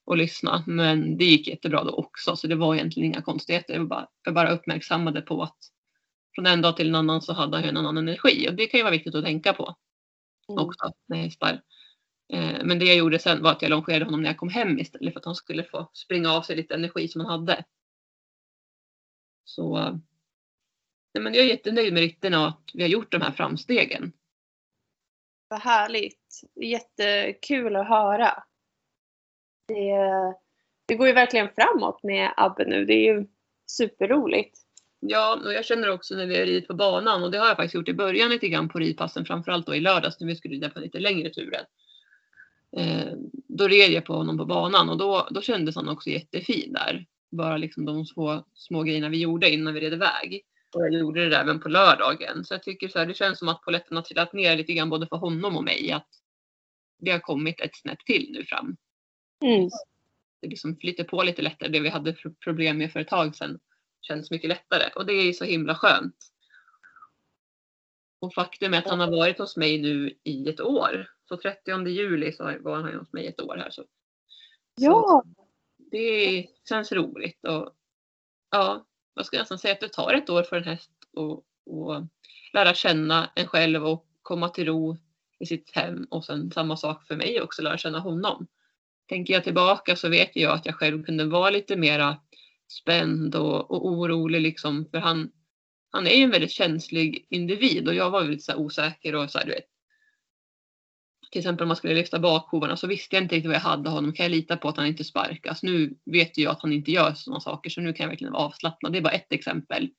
och 0.06 0.16
lyssna. 0.16 0.64
Men 0.66 1.16
det 1.18 1.24
gick 1.24 1.48
jättebra 1.48 1.84
då 1.84 1.90
också, 1.90 2.36
så 2.36 2.46
det 2.46 2.54
var 2.54 2.74
egentligen 2.74 3.06
inga 3.12 3.22
konstigheter. 3.22 3.74
Jag 3.74 3.88
bara, 3.88 4.08
jag 4.22 4.34
bara 4.34 4.50
uppmärksammade 4.50 5.22
på 5.22 5.42
att 5.42 5.58
från 6.34 6.46
en 6.46 6.62
dag 6.62 6.76
till 6.76 6.88
en 6.88 6.94
annan 6.94 7.22
så 7.22 7.32
hade 7.32 7.56
han 7.56 7.64
en 7.64 7.76
annan 7.76 7.96
energi 7.96 8.48
och 8.48 8.54
det 8.54 8.66
kan 8.66 8.78
ju 8.78 8.84
vara 8.84 8.92
viktigt 8.92 9.14
att 9.14 9.24
tänka 9.24 9.52
på 9.52 9.74
mm. 10.48 10.64
också 10.64 10.92
med 11.06 11.18
hästar. 11.18 11.62
Eh, 12.32 12.64
men 12.64 12.78
det 12.78 12.84
jag 12.84 12.96
gjorde 12.96 13.18
sen 13.18 13.42
var 13.42 13.52
att 13.52 13.62
jag 13.62 13.70
longerade 13.70 14.04
honom 14.04 14.22
när 14.22 14.28
jag 14.28 14.36
kom 14.36 14.48
hem 14.48 14.78
istället 14.78 15.12
för 15.12 15.20
att 15.20 15.26
han 15.26 15.34
skulle 15.34 15.64
få 15.64 15.90
springa 15.92 16.32
av 16.32 16.42
sig 16.42 16.56
lite 16.56 16.74
energi 16.74 17.08
som 17.08 17.20
han 17.20 17.30
hade. 17.30 17.64
Så 19.44 19.78
nej 21.14 21.22
men 21.22 21.34
jag 21.34 21.44
är 21.44 21.48
jättenöjd 21.48 21.92
med 21.92 22.00
ritten 22.00 22.34
och 22.34 22.48
att 22.48 22.70
vi 22.74 22.82
har 22.82 22.88
gjort 22.88 23.12
de 23.12 23.22
här 23.22 23.32
framstegen. 23.32 24.12
Vad 25.48 25.60
härligt. 25.60 26.40
Jättekul 26.54 27.76
att 27.76 27.88
höra. 27.88 28.42
Det, 29.66 30.34
det 30.86 30.94
går 30.94 31.06
ju 31.06 31.12
verkligen 31.12 31.48
framåt 31.54 32.02
med 32.02 32.32
Abbe 32.36 32.64
nu. 32.64 32.84
Det 32.84 32.92
är 32.92 33.14
ju 33.14 33.26
superroligt. 33.66 34.58
Ja, 35.00 35.40
och 35.44 35.52
jag 35.52 35.64
känner 35.64 35.90
också 35.90 36.14
när 36.14 36.26
vi 36.26 36.38
har 36.38 36.46
ridit 36.46 36.68
på 36.68 36.74
banan 36.74 37.22
och 37.22 37.30
det 37.30 37.38
har 37.38 37.46
jag 37.46 37.56
faktiskt 37.56 37.74
gjort 37.74 37.88
i 37.88 37.94
början 37.94 38.30
lite 38.30 38.48
grann 38.48 38.68
på 38.68 38.78
ridpassen, 38.78 39.24
framförallt 39.24 39.66
då 39.66 39.74
i 39.74 39.80
lördags 39.80 40.20
när 40.20 40.26
vi 40.26 40.36
skulle 40.36 40.54
rida 40.54 40.70
på 40.70 40.80
lite 40.80 40.98
längre 40.98 41.30
turer. 41.30 41.66
Eh, 42.76 43.12
då 43.48 43.68
red 43.68 43.90
jag 43.90 44.04
på 44.04 44.12
honom 44.12 44.38
på 44.38 44.44
banan 44.44 44.88
och 44.88 44.98
då, 44.98 45.28
då 45.30 45.40
kändes 45.40 45.76
han 45.76 45.88
också 45.88 46.10
jättefin 46.10 46.72
där. 46.72 47.06
Bara 47.30 47.56
liksom 47.56 47.84
de 47.84 48.06
små, 48.06 48.44
små 48.54 48.82
grejerna 48.82 49.08
vi 49.08 49.20
gjorde 49.20 49.50
innan 49.50 49.74
vi 49.74 49.80
red 49.80 49.92
iväg. 49.92 50.42
Och 50.74 50.80
jag 50.80 50.92
gjorde 50.92 51.24
det 51.24 51.28
där 51.28 51.40
även 51.40 51.60
på 51.60 51.68
lördagen. 51.68 52.44
Så 52.44 52.54
jag 52.54 52.62
tycker 52.62 52.88
så 52.88 52.98
här, 52.98 53.06
det 53.06 53.14
känns 53.14 53.38
som 53.38 53.48
att 53.48 53.62
polletten 53.62 53.96
har 53.96 54.04
trillat 54.04 54.32
ner 54.32 54.56
lite 54.56 54.72
grann 54.72 54.90
både 54.90 55.06
för 55.06 55.16
honom 55.16 55.56
och 55.56 55.64
mig. 55.64 55.92
Att 55.92 56.08
vi 56.98 57.10
har 57.10 57.18
kommit 57.18 57.60
ett 57.60 57.76
snäpp 57.76 58.04
till 58.04 58.28
nu 58.32 58.44
fram. 58.44 58.76
Mm. 59.44 59.70
Det 60.40 60.48
liksom 60.48 60.76
flyter 60.76 61.04
på 61.04 61.22
lite 61.22 61.42
lättare. 61.42 61.68
Det 61.68 61.80
vi 61.80 61.88
hade 61.88 62.16
problem 62.44 62.78
med 62.78 62.92
för 62.92 63.00
ett 63.00 63.08
tag 63.08 63.36
sedan 63.36 63.58
känns 64.02 64.30
mycket 64.30 64.48
lättare. 64.48 64.90
Och 64.94 65.06
det 65.06 65.12
är 65.12 65.32
så 65.32 65.44
himla 65.44 65.74
skönt. 65.74 66.16
Och 68.20 68.34
faktum 68.34 68.74
är 68.74 68.78
att 68.78 68.88
han 68.88 69.00
har 69.00 69.10
varit 69.10 69.38
hos 69.38 69.56
mig 69.56 69.78
nu 69.78 70.18
i 70.24 70.48
ett 70.48 70.60
år. 70.60 71.10
Så 71.28 71.36
30 71.36 71.88
juli 71.88 72.32
så 72.32 72.44
var 72.60 72.76
han 72.76 72.98
hos 72.98 73.12
mig 73.12 73.26
ett 73.26 73.40
år 73.40 73.56
här. 73.56 73.70
Så. 73.70 73.84
Ja. 74.74 74.92
Så 74.92 75.24
det 75.90 76.46
känns 76.68 76.92
roligt. 76.92 77.44
Och, 77.44 77.76
ja, 78.50 78.86
jag 79.14 79.26
nästan 79.32 79.58
säga 79.58 79.74
att 79.74 79.80
det 79.80 79.88
tar 79.88 80.14
ett 80.14 80.30
år 80.30 80.42
för 80.42 80.56
en 80.56 80.64
häst 80.64 80.90
att 81.16 82.08
lära 82.52 82.74
känna 82.74 83.30
en 83.34 83.46
själv 83.46 83.86
och 83.86 84.06
komma 84.22 84.48
till 84.48 84.66
ro 84.66 84.96
i 85.38 85.46
sitt 85.46 85.70
hem. 85.74 86.06
Och 86.10 86.24
sen 86.24 86.50
samma 86.50 86.76
sak 86.76 87.06
för 87.06 87.16
mig 87.16 87.42
också, 87.42 87.62
lära 87.62 87.78
känna 87.78 87.98
honom. 87.98 88.46
Tänker 89.08 89.34
jag 89.34 89.44
tillbaka 89.44 89.96
så 89.96 90.08
vet 90.08 90.36
jag 90.36 90.52
att 90.52 90.66
jag 90.66 90.74
själv 90.74 91.04
kunde 91.04 91.24
vara 91.24 91.50
lite 91.50 91.76
mera 91.76 92.16
spänd 92.68 93.34
och, 93.34 93.70
och 93.70 93.86
orolig 93.86 94.40
liksom. 94.40 94.88
För 94.90 94.98
han, 94.98 95.30
han 95.90 96.06
är 96.06 96.14
ju 96.14 96.22
en 96.22 96.30
väldigt 96.30 96.50
känslig 96.50 97.26
individ 97.30 97.88
och 97.88 97.94
jag 97.94 98.10
var 98.10 98.20
väldigt 98.20 98.44
så 98.44 98.56
osäker 98.56 99.14
och 99.14 99.30
så 99.30 99.38
här, 99.38 99.46
du 99.46 99.52
vet, 99.52 99.66
till 101.30 101.38
exempel 101.38 101.64
om 101.64 101.68
man 101.68 101.76
skulle 101.76 101.94
lyfta 101.94 102.18
bakhovarna 102.18 102.76
så 102.76 102.86
visste 102.86 103.16
jag 103.16 103.24
inte 103.24 103.34
riktigt 103.34 103.48
vad 103.48 103.56
jag 103.56 103.60
hade 103.60 103.90
honom. 103.90 104.12
Kan 104.12 104.24
jag 104.24 104.30
lita 104.30 104.56
på 104.56 104.68
att 104.68 104.76
han 104.76 104.86
inte 104.86 105.04
sparkas? 105.04 105.62
Nu 105.62 105.94
vet 106.04 106.38
jag 106.38 106.50
att 106.50 106.62
han 106.62 106.72
inte 106.72 106.90
gör 106.90 107.14
sådana 107.14 107.40
saker 107.40 107.70
så 107.70 107.80
nu 107.80 107.92
kan 107.92 108.04
jag 108.04 108.08
verkligen 108.08 108.32
vara 108.32 108.42
avslappnad. 108.42 108.92
Det 108.92 108.98
är 108.98 109.02
bara 109.02 109.14
ett 109.14 109.32
exempel 109.32 109.90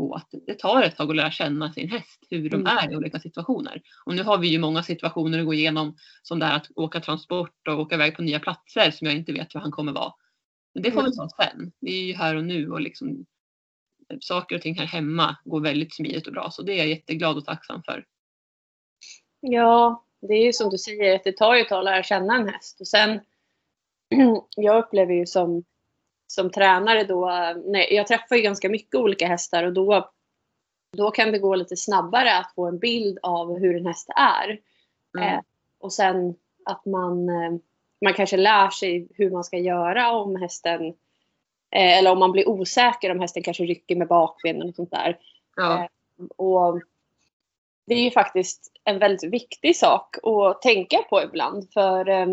på 0.00 0.14
att 0.14 0.28
det 0.46 0.54
tar 0.54 0.82
ett 0.82 0.96
tag 0.96 1.10
att 1.10 1.16
lära 1.16 1.30
känna 1.30 1.72
sin 1.72 1.90
häst, 1.90 2.26
hur 2.30 2.50
de 2.50 2.60
mm. 2.60 2.66
är 2.66 2.92
i 2.92 2.96
olika 2.96 3.20
situationer. 3.20 3.82
Och 4.06 4.14
nu 4.14 4.22
har 4.22 4.38
vi 4.38 4.48
ju 4.48 4.58
många 4.58 4.82
situationer 4.82 5.38
att 5.38 5.46
gå 5.46 5.54
igenom 5.54 5.96
som 6.22 6.38
det 6.38 6.46
här 6.46 6.56
att 6.56 6.66
åka 6.76 7.00
transport 7.00 7.68
och 7.68 7.80
åka 7.80 7.94
iväg 7.94 8.16
på 8.16 8.22
nya 8.22 8.40
platser 8.40 8.90
som 8.90 9.06
jag 9.06 9.16
inte 9.16 9.32
vet 9.32 9.54
var 9.54 9.60
han 9.60 9.70
kommer 9.70 9.92
vara. 9.92 10.12
Men 10.74 10.82
det 10.82 10.92
får 10.92 11.02
vi 11.02 11.16
ta 11.16 11.28
sen. 11.28 11.72
Det 11.80 11.90
är 11.90 12.02
ju 12.02 12.14
här 12.14 12.36
och 12.36 12.44
nu 12.44 12.70
och 12.70 12.80
liksom 12.80 13.26
saker 14.20 14.56
och 14.56 14.62
ting 14.62 14.78
här 14.78 14.86
hemma 14.86 15.36
går 15.44 15.60
väldigt 15.60 15.94
smidigt 15.94 16.26
och 16.26 16.32
bra 16.32 16.50
så 16.50 16.62
det 16.62 16.72
är 16.72 16.78
jag 16.78 16.88
jätteglad 16.88 17.36
och 17.36 17.44
tacksam 17.44 17.82
för. 17.82 18.04
Ja, 19.40 20.04
det 20.20 20.34
är 20.34 20.44
ju 20.44 20.52
som 20.52 20.70
du 20.70 20.78
säger 20.78 21.16
att 21.16 21.24
det 21.24 21.36
tar 21.36 21.54
ju 21.54 21.60
ett 21.60 21.68
tag 21.68 21.78
att 21.78 21.84
lära 21.84 22.02
känna 22.02 22.36
en 22.36 22.48
häst. 22.48 22.80
Och 22.80 22.88
sen, 22.88 23.20
jag 24.56 24.84
upplever 24.84 25.14
ju 25.14 25.26
som, 25.26 25.64
som 26.30 26.50
tränare 26.50 27.04
då, 27.04 27.30
nej, 27.64 27.94
jag 27.94 28.06
träffar 28.06 28.36
ju 28.36 28.42
ganska 28.42 28.68
mycket 28.68 28.94
olika 28.94 29.26
hästar 29.26 29.64
och 29.64 29.72
då, 29.72 30.10
då 30.96 31.10
kan 31.10 31.32
det 31.32 31.38
gå 31.38 31.54
lite 31.54 31.76
snabbare 31.76 32.38
att 32.38 32.54
få 32.54 32.66
en 32.66 32.78
bild 32.78 33.18
av 33.22 33.58
hur 33.58 33.76
en 33.76 33.86
häst 33.86 34.08
är. 34.16 34.60
Mm. 35.18 35.28
Eh, 35.28 35.40
och 35.78 35.92
sen 35.92 36.34
att 36.64 36.84
man, 36.86 37.28
eh, 37.28 37.52
man 38.04 38.14
kanske 38.14 38.36
lär 38.36 38.70
sig 38.70 39.08
hur 39.14 39.30
man 39.30 39.44
ska 39.44 39.58
göra 39.58 40.12
om 40.12 40.36
hästen 40.36 40.86
eh, 41.70 41.98
eller 41.98 42.12
om 42.12 42.18
man 42.18 42.32
blir 42.32 42.48
osäker 42.48 43.10
om 43.10 43.20
hästen 43.20 43.42
kanske 43.42 43.64
rycker 43.64 43.96
med 43.96 44.08
bakbenen 44.08 44.68
och 44.68 44.74
sånt 44.74 44.90
där. 44.90 45.18
Ja. 45.56 45.78
Eh, 45.78 45.86
och 46.36 46.80
det 47.86 47.94
är 47.94 48.02
ju 48.02 48.10
faktiskt 48.10 48.72
en 48.84 48.98
väldigt 48.98 49.32
viktig 49.32 49.76
sak 49.76 50.16
att 50.22 50.62
tänka 50.62 50.98
på 51.10 51.22
ibland. 51.22 51.72
För 51.72 52.08
eh, 52.08 52.26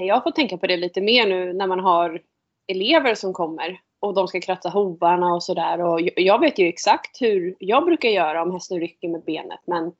jag 0.00 0.22
fått 0.22 0.36
tänka 0.36 0.58
på 0.58 0.66
det 0.66 0.76
lite 0.76 1.00
mer 1.00 1.26
nu 1.26 1.52
när 1.52 1.66
man 1.66 1.80
har 1.80 2.22
elever 2.68 3.14
som 3.14 3.32
kommer 3.32 3.80
och 4.00 4.14
de 4.14 4.28
ska 4.28 4.40
kratta 4.40 4.68
hovarna 4.68 5.34
och 5.34 5.42
sådär. 5.42 5.80
Och 5.80 6.00
jag- 6.16 6.40
vet 6.40 6.58
ju 6.58 6.66
exakt 6.66 7.22
hur 7.22 7.56
jag 7.58 7.84
brukar 7.84 8.08
göra 8.08 8.42
om 8.42 8.52
hästen 8.52 8.80
rycker 8.80 9.08
med 9.08 9.22
benet. 9.24 9.60
Men 9.64 9.92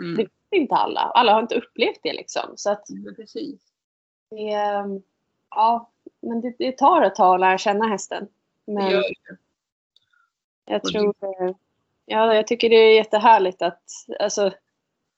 Mm. 0.00 0.16
det 0.16 0.22
vet 0.22 0.30
inte 0.60 0.74
alla. 0.74 1.00
Alla 1.00 1.32
har 1.32 1.40
inte 1.42 1.54
upplevt 1.54 2.00
det 2.02 2.12
liksom. 2.12 2.52
Så 2.56 2.70
att 2.70 2.84
Men 2.90 3.14
precis. 3.14 3.60
det, 4.30 4.52
eh, 4.52 4.86
ja, 5.50 5.90
men 6.22 6.40
det, 6.40 6.54
det 6.58 6.78
tar 6.78 7.02
ett 7.02 7.14
tag 7.14 7.34
att 7.34 7.40
lära 7.40 7.58
känna 7.58 7.86
hästen. 7.88 8.28
Det 8.66 8.72
Men 8.72 8.90
gör 8.90 9.00
det. 9.00 9.36
jag 10.64 10.80
det- 10.82 10.88
tror, 10.88 11.14
ja, 12.06 12.34
jag 12.34 12.46
tycker 12.46 12.70
det 12.70 12.76
är 12.76 12.94
jättehärligt 12.94 13.62
att, 13.62 13.82
alltså, 14.20 14.50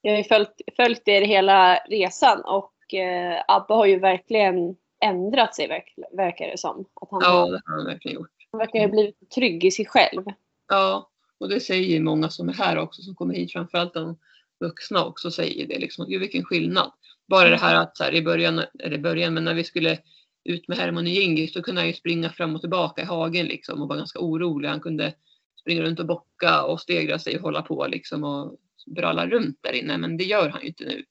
jag 0.02 0.12
har 0.12 0.18
ju 0.18 0.25
följt, 0.25 0.61
följt 0.76 1.09
er 1.09 1.23
hela 1.23 1.76
resan 1.76 2.40
och 2.45 2.95
eh, 2.95 3.42
Abbe 3.49 3.75
har 3.75 3.87
ju 3.87 3.99
verkligen 3.99 4.76
ändrat 5.04 5.54
sig 5.54 5.68
verk, 5.68 5.94
verkar 6.12 6.46
det 6.46 6.58
som. 6.58 6.84
Att 7.00 7.08
han, 7.10 7.20
Ja, 7.24 7.46
det 7.46 7.60
har 7.64 7.76
han 7.76 7.86
verkligen 7.86 8.14
gjort. 8.14 8.30
han 8.52 8.58
verkar 8.58 8.80
ha 8.80 8.88
blivit 8.88 9.30
trygg 9.30 9.64
i 9.64 9.70
sig 9.70 9.86
själv. 9.86 10.22
Ja, 10.68 11.10
och 11.38 11.48
det 11.48 11.60
säger 11.60 12.00
många 12.00 12.28
som 12.30 12.48
är 12.48 12.52
här 12.52 12.78
också, 12.78 13.02
som 13.02 13.14
kommer 13.14 13.34
hit, 13.34 13.52
framförallt 13.52 13.94
de 13.94 14.18
vuxna 14.60 15.04
också 15.04 15.30
säger 15.30 15.66
det. 15.66 15.78
Liksom, 15.78 16.06
Gud 16.08 16.20
vilken 16.20 16.44
skillnad. 16.44 16.92
Bara 17.28 17.48
det 17.48 17.56
här 17.56 17.74
att 17.74 17.96
så 17.96 18.04
här, 18.04 18.14
i 18.14 18.22
början, 18.22 18.62
eller 18.78 18.96
i 18.96 18.98
början, 18.98 19.34
men 19.34 19.44
när 19.44 19.54
vi 19.54 19.64
skulle 19.64 19.98
ut 20.44 20.68
med 20.68 20.78
Herman 20.78 21.04
och 21.04 21.10
Gingis 21.10 21.52
så 21.52 21.62
kunde 21.62 21.80
han 21.80 21.88
ju 21.88 21.94
springa 21.94 22.30
fram 22.30 22.54
och 22.54 22.60
tillbaka 22.60 23.02
i 23.02 23.04
hagen 23.04 23.46
liksom 23.46 23.82
och 23.82 23.88
var 23.88 23.96
ganska 23.96 24.18
orolig. 24.18 24.68
Han 24.68 24.80
kunde 24.80 25.14
springa 25.60 25.82
runt 25.82 26.00
och 26.00 26.06
bocka 26.06 26.64
och 26.64 26.80
stegra 26.80 27.18
sig 27.18 27.36
och 27.36 27.42
hålla 27.42 27.62
på 27.62 27.86
liksom 27.86 28.24
och 28.24 28.56
bralla 28.86 29.26
runt 29.26 29.58
där 29.60 29.72
inne. 29.72 29.98
Men 29.98 30.16
det 30.16 30.24
gör 30.24 30.48
han 30.48 30.60
ju 30.62 30.68
inte 30.68 30.84
nu. 30.84 31.04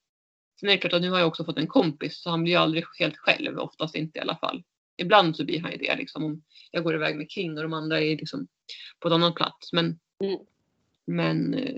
Sen 0.59 0.69
är 0.69 0.73
det 0.73 0.77
klart 0.79 0.93
att 0.93 1.01
nu 1.01 1.09
har 1.09 1.19
jag 1.19 1.27
också 1.27 1.45
fått 1.45 1.57
en 1.57 1.67
kompis 1.67 2.21
så 2.21 2.29
han 2.29 2.43
blir 2.43 2.53
ju 2.53 2.59
aldrig 2.59 2.83
helt 2.99 3.17
själv, 3.17 3.59
oftast 3.59 3.95
inte 3.95 4.19
i 4.19 4.21
alla 4.21 4.37
fall. 4.37 4.63
Ibland 4.97 5.35
så 5.35 5.45
blir 5.45 5.61
han 5.61 5.71
ju 5.71 5.77
det 5.77 5.95
liksom 5.95 6.23
om 6.23 6.43
jag 6.71 6.83
går 6.83 6.95
iväg 6.95 7.17
med 7.17 7.29
King 7.29 7.57
och 7.57 7.63
de 7.63 7.73
andra 7.73 8.01
är 8.01 8.17
liksom 8.17 8.47
på 8.99 9.07
en 9.07 9.13
annan 9.13 9.33
plats. 9.33 9.73
Men, 9.73 9.99
Mm. 10.23 10.39
men 11.07 11.53
eh, 11.53 11.75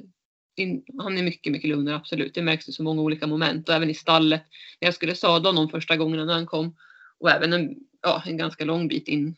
in, 0.55 0.83
han 0.97 1.17
är 1.17 1.23
mycket, 1.23 1.51
mycket 1.51 1.69
lugnare 1.69 1.95
absolut. 1.95 2.33
Det 2.33 2.41
märks 2.41 2.69
i 2.69 2.71
så 2.71 2.83
många 2.83 3.01
olika 3.01 3.27
moment 3.27 3.69
och 3.69 3.75
även 3.75 3.89
i 3.89 3.93
stallet. 3.93 4.41
När 4.81 4.87
jag 4.87 4.93
skulle 4.93 5.15
sadla 5.15 5.49
honom 5.49 5.69
första 5.69 5.97
gången 5.97 6.25
när 6.25 6.33
han 6.33 6.45
kom 6.45 6.75
och 7.17 7.29
även 7.31 7.53
en, 7.53 7.75
ja, 8.01 8.23
en 8.25 8.37
ganska 8.37 8.65
lång 8.65 8.87
bit 8.87 9.07
in 9.07 9.35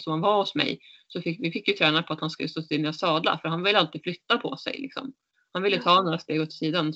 som 0.00 0.10
han 0.10 0.20
var 0.20 0.36
hos 0.36 0.54
mig 0.54 0.80
så 1.08 1.20
fick 1.20 1.40
vi 1.40 1.52
fick 1.52 1.68
ju 1.68 1.74
träna 1.74 2.02
på 2.02 2.12
att 2.12 2.20
han 2.20 2.30
skulle 2.30 2.48
stå 2.48 2.62
still 2.62 2.80
när 2.80 2.88
jag 2.88 2.94
sadlar 2.94 3.36
för 3.36 3.48
han 3.48 3.62
ville 3.62 3.78
alltid 3.78 4.02
flytta 4.02 4.38
på 4.38 4.56
sig 4.56 4.78
liksom. 4.78 5.12
Han 5.52 5.62
ville 5.62 5.82
ta 5.82 6.02
några 6.02 6.18
steg 6.18 6.40
åt 6.40 6.52
sidan. 6.52 6.92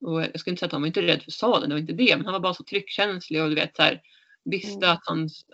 Och 0.00 0.22
jag 0.22 0.40
skulle 0.40 0.52
inte 0.52 0.60
säga 0.60 0.66
att 0.66 0.72
han 0.72 0.82
var 0.82 0.86
inte 0.86 1.02
rädd 1.02 1.22
för 1.22 1.30
sadeln, 1.30 1.68
det 1.68 1.74
var 1.74 1.80
inte 1.80 1.92
det, 1.92 2.16
men 2.16 2.24
han 2.24 2.32
var 2.32 2.40
bara 2.40 2.54
så 2.54 2.64
tryckkänslig 2.64 3.42
och 3.42 3.48
du 3.48 3.54
vet 3.54 3.76
så 3.76 3.82
här, 3.82 4.02
visste 4.44 4.86
Mm. 4.86 4.90
att 4.90 5.02
hans 5.06 5.46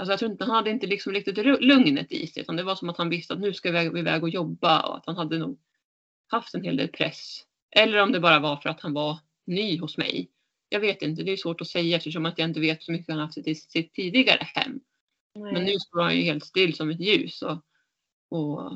Alltså 0.00 0.12
jag 0.12 0.18
tror 0.18 0.30
inte 0.30 0.44
han 0.44 0.54
hade 0.54 0.70
inte 0.70 0.86
liksom 0.86 1.12
riktigt 1.12 1.38
lugnet 1.60 2.12
i 2.12 2.26
sig 2.26 2.42
utan 2.42 2.56
det 2.56 2.62
var 2.62 2.76
som 2.76 2.88
att 2.88 2.98
han 2.98 3.08
visste 3.10 3.34
att 3.34 3.40
nu 3.40 3.54
ska 3.54 3.70
vi 3.70 3.98
iväg- 3.98 4.22
och 4.22 4.28
jobba 4.28 4.80
och 4.82 4.96
att 4.96 5.06
han 5.06 5.16
hade 5.16 5.38
nog 5.38 5.60
haft 6.26 6.54
en 6.54 6.64
hel 6.64 6.76
del 6.76 6.88
press. 6.88 7.44
Eller 7.76 8.02
om 8.02 8.12
det 8.12 8.20
bara 8.20 8.38
var 8.38 8.56
för 8.56 8.68
att 8.68 8.80
han 8.80 8.92
var 8.92 9.18
ny 9.46 9.78
hos 9.78 9.98
mig. 9.98 10.30
Jag 10.68 10.80
vet 10.80 11.02
inte, 11.02 11.22
det 11.22 11.32
är 11.32 11.36
svårt 11.36 11.60
att 11.60 11.68
säga 11.68 11.96
eftersom 11.96 12.26
att 12.26 12.38
jag 12.38 12.48
inte 12.48 12.60
vet 12.60 12.82
så 12.82 12.92
mycket 12.92 13.08
han 13.08 13.18
haft 13.18 13.38
i 13.38 13.54
sitt 13.54 13.94
tidigare 13.94 14.46
hem. 14.54 14.80
Men 15.34 15.64
nu 15.64 15.72
står 15.78 16.02
han 16.02 16.16
ju 16.16 16.22
helt 16.22 16.44
still 16.44 16.74
som 16.74 16.90
ett 16.90 17.00
ljus. 17.00 17.42
Och, 17.42 17.64
och, 18.28 18.72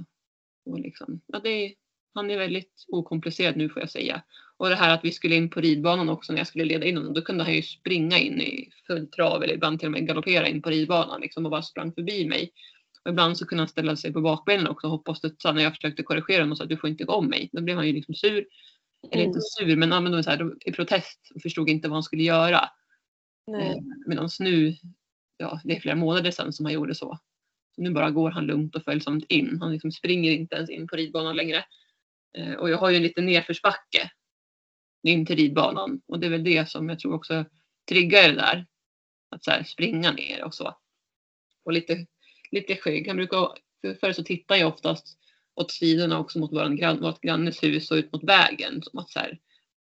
och 0.64 0.80
liksom, 0.80 1.20
ja, 1.26 1.40
det 1.40 1.50
är, 1.50 1.74
han 2.14 2.30
är 2.30 2.38
väldigt 2.38 2.84
okomplicerad 2.88 3.56
nu 3.56 3.68
får 3.68 3.82
jag 3.82 3.90
säga. 3.90 4.22
Och 4.56 4.68
det 4.68 4.74
här 4.74 4.94
att 4.94 5.04
vi 5.04 5.12
skulle 5.12 5.34
in 5.34 5.50
på 5.50 5.60
ridbanan 5.60 6.08
också 6.08 6.32
när 6.32 6.40
jag 6.40 6.46
skulle 6.46 6.64
leda 6.64 6.86
in 6.86 6.96
honom. 6.96 7.14
Då 7.14 7.22
kunde 7.22 7.44
han 7.44 7.54
ju 7.54 7.62
springa 7.62 8.18
in 8.18 8.40
i 8.40 8.70
full 8.86 9.06
trav 9.06 9.42
eller 9.42 9.54
ibland 9.54 9.78
till 9.78 9.86
och 9.86 9.92
med 9.92 10.06
galoppera 10.06 10.48
in 10.48 10.62
på 10.62 10.70
ridbanan 10.70 11.20
liksom, 11.20 11.44
och 11.44 11.50
bara 11.50 11.62
sprang 11.62 11.92
förbi 11.92 12.26
mig. 12.26 12.52
Och 13.04 13.10
ibland 13.10 13.38
så 13.38 13.46
kunde 13.46 13.62
han 13.62 13.68
ställa 13.68 13.96
sig 13.96 14.12
på 14.12 14.20
bakbenen 14.20 14.66
också 14.66 14.86
och 14.86 14.90
hoppa 14.90 15.10
och 15.10 15.16
studsa 15.16 15.52
när 15.52 15.62
jag 15.62 15.74
försökte 15.74 16.02
korrigera 16.02 16.42
honom 16.42 16.52
och 16.52 16.58
sa 16.58 16.64
att 16.64 16.70
du 16.70 16.76
får 16.76 16.90
inte 16.90 17.04
gå 17.04 17.12
om 17.12 17.26
mig. 17.26 17.48
Då 17.52 17.62
blev 17.62 17.76
han 17.76 17.86
ju 17.86 17.92
liksom 17.92 18.14
sur. 18.14 18.46
Eller 19.10 19.24
inte 19.24 19.38
Mm. 19.60 19.68
sur 19.68 19.76
men, 19.76 20.12
då 20.12 20.22
så 20.22 20.30
här, 20.30 20.52
i 20.68 20.72
protest 20.72 21.30
och 21.34 21.42
förstod 21.42 21.68
inte 21.68 21.88
vad 21.88 21.96
han 21.96 22.02
skulle 22.02 22.22
göra. 22.22 22.60
Nej. 23.46 23.82
Medan 24.06 24.28
nu, 24.40 24.76
ja, 25.36 25.60
det 25.64 25.76
är 25.76 25.80
flera 25.80 25.96
månader 25.96 26.30
sedan 26.30 26.52
som 26.52 26.66
han 26.66 26.74
gjorde 26.74 26.94
så. 26.94 27.06
så. 27.06 27.18
Nu 27.76 27.90
bara 27.90 28.10
går 28.10 28.30
han 28.30 28.46
lugnt 28.46 28.76
och 28.76 28.84
följsamt 28.84 29.24
in. 29.28 29.58
Han 29.60 29.72
liksom 29.72 29.92
springer 29.92 30.32
inte 30.32 30.56
ens 30.56 30.70
in 30.70 30.86
på 30.86 30.96
ridbanan 30.96 31.36
längre. 31.36 31.64
Eh, 32.38 32.54
och 32.54 32.70
jag 32.70 32.78
har 32.78 32.90
ju 32.90 32.96
en 32.96 33.02
liten 33.02 33.26
nedförsbacke 33.26 34.10
in 35.02 35.26
till 35.26 35.36
ridbanan. 35.36 36.02
Och 36.06 36.18
det 36.18 36.26
är 36.26 36.30
väl 36.30 36.44
det 36.44 36.70
som 36.70 36.88
jag 36.88 36.98
tror 36.98 37.14
också 37.14 37.44
triggar 37.88 38.28
det 38.28 38.34
där. 38.34 38.66
Att 39.30 39.44
så 39.44 39.50
här, 39.50 39.62
springa 39.64 40.12
ner 40.12 40.44
och 40.44 40.54
så. 40.54 40.76
Och 41.64 41.72
lite, 41.72 42.06
lite 42.50 42.76
skygg. 42.76 43.08
Han 43.08 43.16
brukar, 43.16 43.48
förr 44.00 44.12
så 44.12 44.24
tittar 44.24 44.56
jag 44.56 44.68
oftast 44.68 45.18
åt 45.54 45.70
sidorna 45.70 46.18
också 46.18 46.38
mot 46.38 46.52
vårt 46.52 46.78
grann, 46.78 47.00
vårt 47.00 47.20
grannes 47.20 47.62
hus 47.62 47.90
och 47.90 47.96
ut 47.96 48.12
mot 48.12 48.24
vägen. 48.24 48.82
Som 48.82 48.98
att 48.98 49.10
så 49.10 49.18
här, 49.18 49.38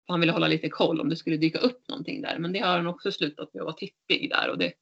han 0.08 0.20
ville 0.20 0.32
hålla 0.32 0.48
lite 0.48 0.70
koll 0.70 1.02
om 1.02 1.10
det 1.10 1.16
skulle 1.16 1.38
dyka 1.38 1.60
upp 1.60 1.88
någonting 1.88 2.22
där. 2.22 2.40
Men 2.40 2.54
det 2.54 2.60
har 2.60 2.78
han 2.78 2.88
också 2.88 3.12
slutat 3.12 3.54
med 3.54 3.62
att 3.62 3.66
vara 3.66 3.76
tippig 3.76 4.30
där. 4.30 4.50
Och 4.50 4.58
det, 4.58 4.74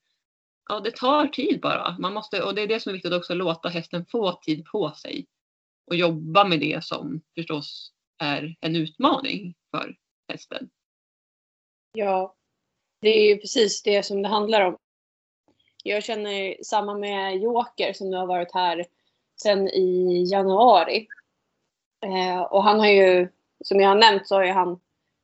ja, 0.69 0.79
det 0.79 0.91
tar 0.91 1.27
tid 1.27 1.59
bara. 1.61 1.97
Man 1.99 2.13
måste, 2.13 2.43
och 2.43 2.55
det 2.55 2.61
är 2.61 2.67
det 2.67 2.79
som 2.79 2.89
är 2.89 2.93
viktigt 2.93 3.13
också, 3.13 3.33
att 3.33 3.37
låta 3.37 3.69
hästen 3.69 4.05
få 4.05 4.31
tid 4.31 4.65
på 4.65 4.91
sig. 4.91 5.27
Och 5.89 5.95
jobba 5.95 6.43
med 6.43 6.59
det 6.59 6.83
som 6.83 7.21
förstås 7.35 7.91
är 8.17 8.55
en 8.61 8.75
utmaning 8.75 9.55
för 9.71 9.95
hästen. 10.31 10.69
Ja, 11.91 12.35
det 13.01 13.09
är 13.09 13.27
ju 13.29 13.37
precis 13.37 13.83
det 13.83 14.03
som 14.03 14.21
det 14.21 14.29
handlar 14.29 14.61
om. 14.61 14.77
Jag 15.83 16.03
känner 16.03 16.63
samma 16.63 16.93
med 16.93 17.37
Joker 17.37 17.93
som 17.93 18.09
nu 18.09 18.17
har 18.17 18.25
varit 18.25 18.53
här 18.53 18.85
sedan 19.41 19.67
i 19.67 20.23
januari. 20.31 21.07
Eh, 22.05 22.41
och 22.41 22.63
han 22.63 22.79
har 22.79 22.87
ju, 22.87 23.29
som 23.63 23.79
jag 23.79 23.89
har 23.89 23.95
nämnt 23.95 24.27
så 24.27 24.35
har 24.35 24.43
ju 24.43 24.51
han 24.51 24.79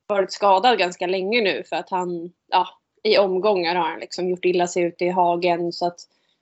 varit 0.06 0.32
skadad 0.32 0.78
ganska 0.78 1.06
länge 1.06 1.40
nu 1.40 1.64
för 1.64 1.76
att 1.76 1.90
han, 1.90 2.32
ja, 2.46 2.68
i 3.02 3.18
omgångar 3.18 3.74
har 3.74 3.88
han 3.88 4.00
liksom 4.00 4.28
gjort 4.28 4.44
illa 4.44 4.66
sig 4.66 4.82
ute 4.82 5.04
i 5.04 5.08
hagen. 5.08 5.72
Så 5.72 5.86
att 5.86 6.00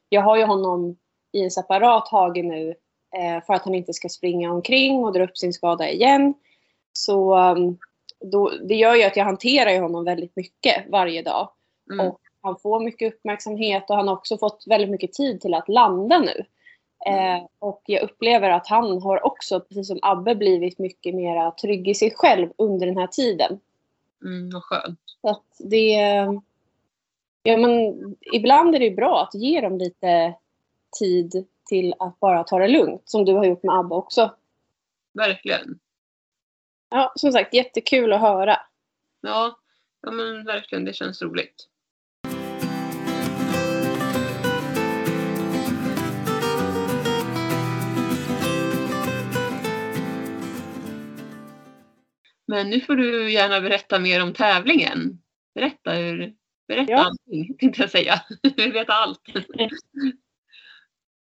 jag 0.09 0.23
har 0.23 0.37
ju 0.37 0.45
honom 0.45 0.97
i 1.33 1.43
en 1.43 1.50
separat 1.50 2.09
hage 2.09 2.43
nu 2.43 2.75
för 3.47 3.54
att 3.54 3.64
han 3.64 3.75
inte 3.75 3.92
ska 3.92 4.09
springa 4.09 4.52
omkring 4.52 5.04
och 5.04 5.12
dra 5.12 5.25
upp 5.25 5.38
sin 5.38 5.52
skada 5.52 5.90
igen. 5.90 6.35
Så 6.92 7.38
um, 7.38 7.78
då, 8.21 8.52
det 8.68 8.75
gör 8.75 8.94
ju 8.94 9.02
att 9.02 9.16
jag 9.16 9.25
hanterar 9.25 9.71
ju 9.71 9.80
honom 9.80 10.04
väldigt 10.04 10.37
mycket 10.37 10.85
varje 10.90 11.23
dag. 11.23 11.49
Mm. 11.92 12.06
Och 12.06 12.21
han 12.40 12.56
får 12.59 12.80
mycket 12.80 13.14
uppmärksamhet 13.14 13.90
och 13.90 13.97
han 13.97 14.09
har 14.09 14.14
också 14.14 14.38
fått 14.38 14.64
väldigt 14.66 14.90
mycket 14.90 15.12
tid 15.12 15.40
till 15.40 15.54
att 15.54 15.68
landa 15.68 16.18
nu. 16.18 16.44
Eh, 17.06 17.44
och 17.59 17.83
jag 17.87 18.02
upplever 18.02 18.50
att 18.50 18.66
han 18.66 19.02
har 19.02 19.26
också, 19.26 19.61
precis 19.61 19.87
som 19.87 19.99
Abbe, 20.02 20.35
blivit 20.35 20.78
mycket 20.78 21.14
mer 21.14 21.50
trygg 21.50 21.88
i 21.88 21.94
sig 21.94 22.14
själv 22.16 22.49
under 22.59 22.87
den 22.87 22.97
här 22.97 23.06
tiden. 23.06 23.61
Mm, 24.25 24.50
vad 24.50 24.62
skönt. 24.62 25.00
Så 25.21 25.28
att 25.28 25.44
det... 25.59 25.92
Ja, 27.42 27.56
men 27.56 27.94
ibland 28.33 28.75
är 28.75 28.78
det 28.78 28.90
bra 28.90 29.23
att 29.23 29.35
ge 29.35 29.61
dem 29.61 29.78
lite 29.78 30.35
tid 30.99 31.47
till 31.75 31.95
att 31.99 32.21
bara 32.21 32.45
ta 32.45 32.59
det 32.59 32.69
lugnt, 32.69 33.02
som 33.04 33.25
du 33.25 33.33
har 33.33 33.45
gjort 33.45 33.62
med 33.62 33.75
Abbe 33.78 33.95
också. 33.95 34.35
Verkligen. 35.14 35.78
Ja, 36.90 37.12
som 37.16 37.33
sagt, 37.33 37.54
jättekul 37.54 38.12
att 38.12 38.21
höra. 38.21 38.57
Ja, 39.21 39.59
ja 40.02 40.11
men 40.11 40.45
verkligen. 40.45 40.85
Det 40.85 40.93
känns 40.93 41.23
roligt. 41.23 41.69
Men 52.47 52.71
nu 52.71 52.81
får 52.81 52.97
du 52.97 53.33
gärna 53.33 53.61
berätta 53.61 53.99
mer 53.99 54.23
om 54.23 54.33
tävlingen. 54.33 55.19
Berätta, 55.54 55.93
hur, 55.93 56.35
berätta 56.69 56.93
Ja. 56.93 57.04
allting, 57.04 57.57
tänkte 57.59 57.83
jag 57.83 57.90
säga. 57.90 58.14
Jag 58.43 58.50
vill 58.57 58.73
veta 58.73 58.93
allt. 58.93 59.21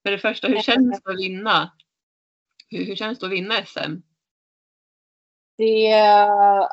För 0.03 0.11
det 0.11 0.19
första, 0.19 0.47
hur 0.47 0.61
känns 0.61 1.03
det 1.03 1.11
att 1.11 1.19
vinna? 1.19 1.71
Hur, 2.69 2.85
hur 2.85 2.95
känns 2.95 3.19
det 3.19 3.25
att 3.25 3.31
vinna 3.31 3.65
SM? 3.65 3.95
Det, 5.57 5.93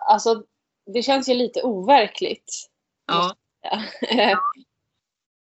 alltså, 0.07 0.45
det 0.87 1.03
känns 1.03 1.29
ju 1.29 1.35
lite 1.35 1.63
overkligt. 1.63 2.69
Ja. 3.07 3.35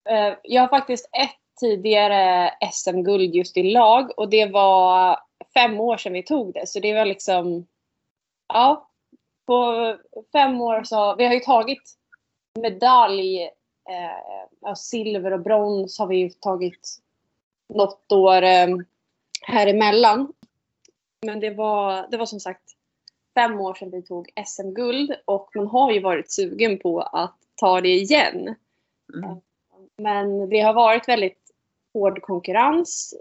Eh, 0.08 0.34
jag 0.42 0.62
har 0.62 0.68
faktiskt 0.68 1.08
ett 1.12 1.60
tidigare 1.60 2.50
SM-guld 2.72 3.34
just 3.34 3.56
i 3.56 3.62
lag 3.62 4.18
och 4.18 4.28
det 4.28 4.46
var 4.46 5.18
fem 5.54 5.80
år 5.80 5.96
sedan 5.96 6.12
vi 6.12 6.22
tog 6.22 6.54
det. 6.54 6.66
Så 6.66 6.80
det 6.80 6.94
var 6.94 7.04
liksom, 7.04 7.66
ja, 8.48 8.90
på 9.46 9.96
fem 10.32 10.60
år 10.60 10.84
så, 10.84 11.16
vi 11.16 11.24
har 11.26 11.34
ju 11.34 11.40
tagit 11.40 11.82
medalj, 12.60 13.42
eh, 13.42 14.74
silver 14.76 15.32
och 15.32 15.42
brons 15.42 15.98
har 15.98 16.06
vi 16.06 16.16
ju 16.16 16.30
tagit 16.30 16.98
något 17.74 18.12
år 18.12 18.42
eh, 18.42 18.68
här 19.42 19.66
emellan. 19.66 20.32
Men 21.26 21.40
det 21.40 21.50
var, 21.50 22.06
det 22.10 22.16
var 22.16 22.26
som 22.26 22.40
sagt 22.40 22.62
fem 23.34 23.60
år 23.60 23.74
sedan 23.74 23.90
vi 23.90 24.02
tog 24.02 24.30
SM-guld 24.46 25.14
och 25.24 25.50
man 25.54 25.66
har 25.66 25.92
ju 25.92 26.00
varit 26.00 26.32
sugen 26.32 26.78
på 26.78 27.00
att 27.00 27.36
ta 27.54 27.80
det 27.80 27.94
igen. 27.94 28.54
Mm. 29.14 29.40
Men 29.96 30.48
det 30.48 30.60
har 30.60 30.74
varit 30.74 31.08
väldigt 31.08 31.38
hård 31.92 32.22
konkurrens. 32.22 33.14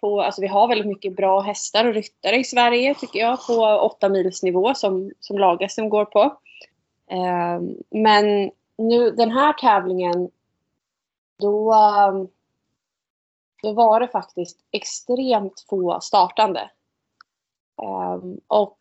På, 0.00 0.20
alltså 0.20 0.40
vi 0.40 0.46
har 0.46 0.68
väldigt 0.68 0.86
mycket 0.86 1.16
bra 1.16 1.40
hästar 1.40 1.84
och 1.84 1.94
ryttare 1.94 2.36
i 2.36 2.44
Sverige 2.44 2.94
tycker 2.94 3.18
jag 3.18 3.46
på 3.46 3.78
8 3.78 4.08
mils 4.08 4.42
nivå 4.42 4.74
som, 4.74 5.12
som 5.20 5.38
lag-SM 5.38 5.88
går 5.88 6.04
på. 6.04 6.20
Eh, 7.10 7.60
men 7.90 8.50
nu 8.78 9.10
den 9.10 9.30
här 9.30 9.52
tävlingen 9.52 10.30
då, 11.38 11.74
då 13.62 13.72
var 13.72 14.00
det 14.00 14.08
faktiskt 14.08 14.58
extremt 14.72 15.64
få 15.68 16.00
startande. 16.00 16.70
Eh, 17.82 18.20
och 18.46 18.78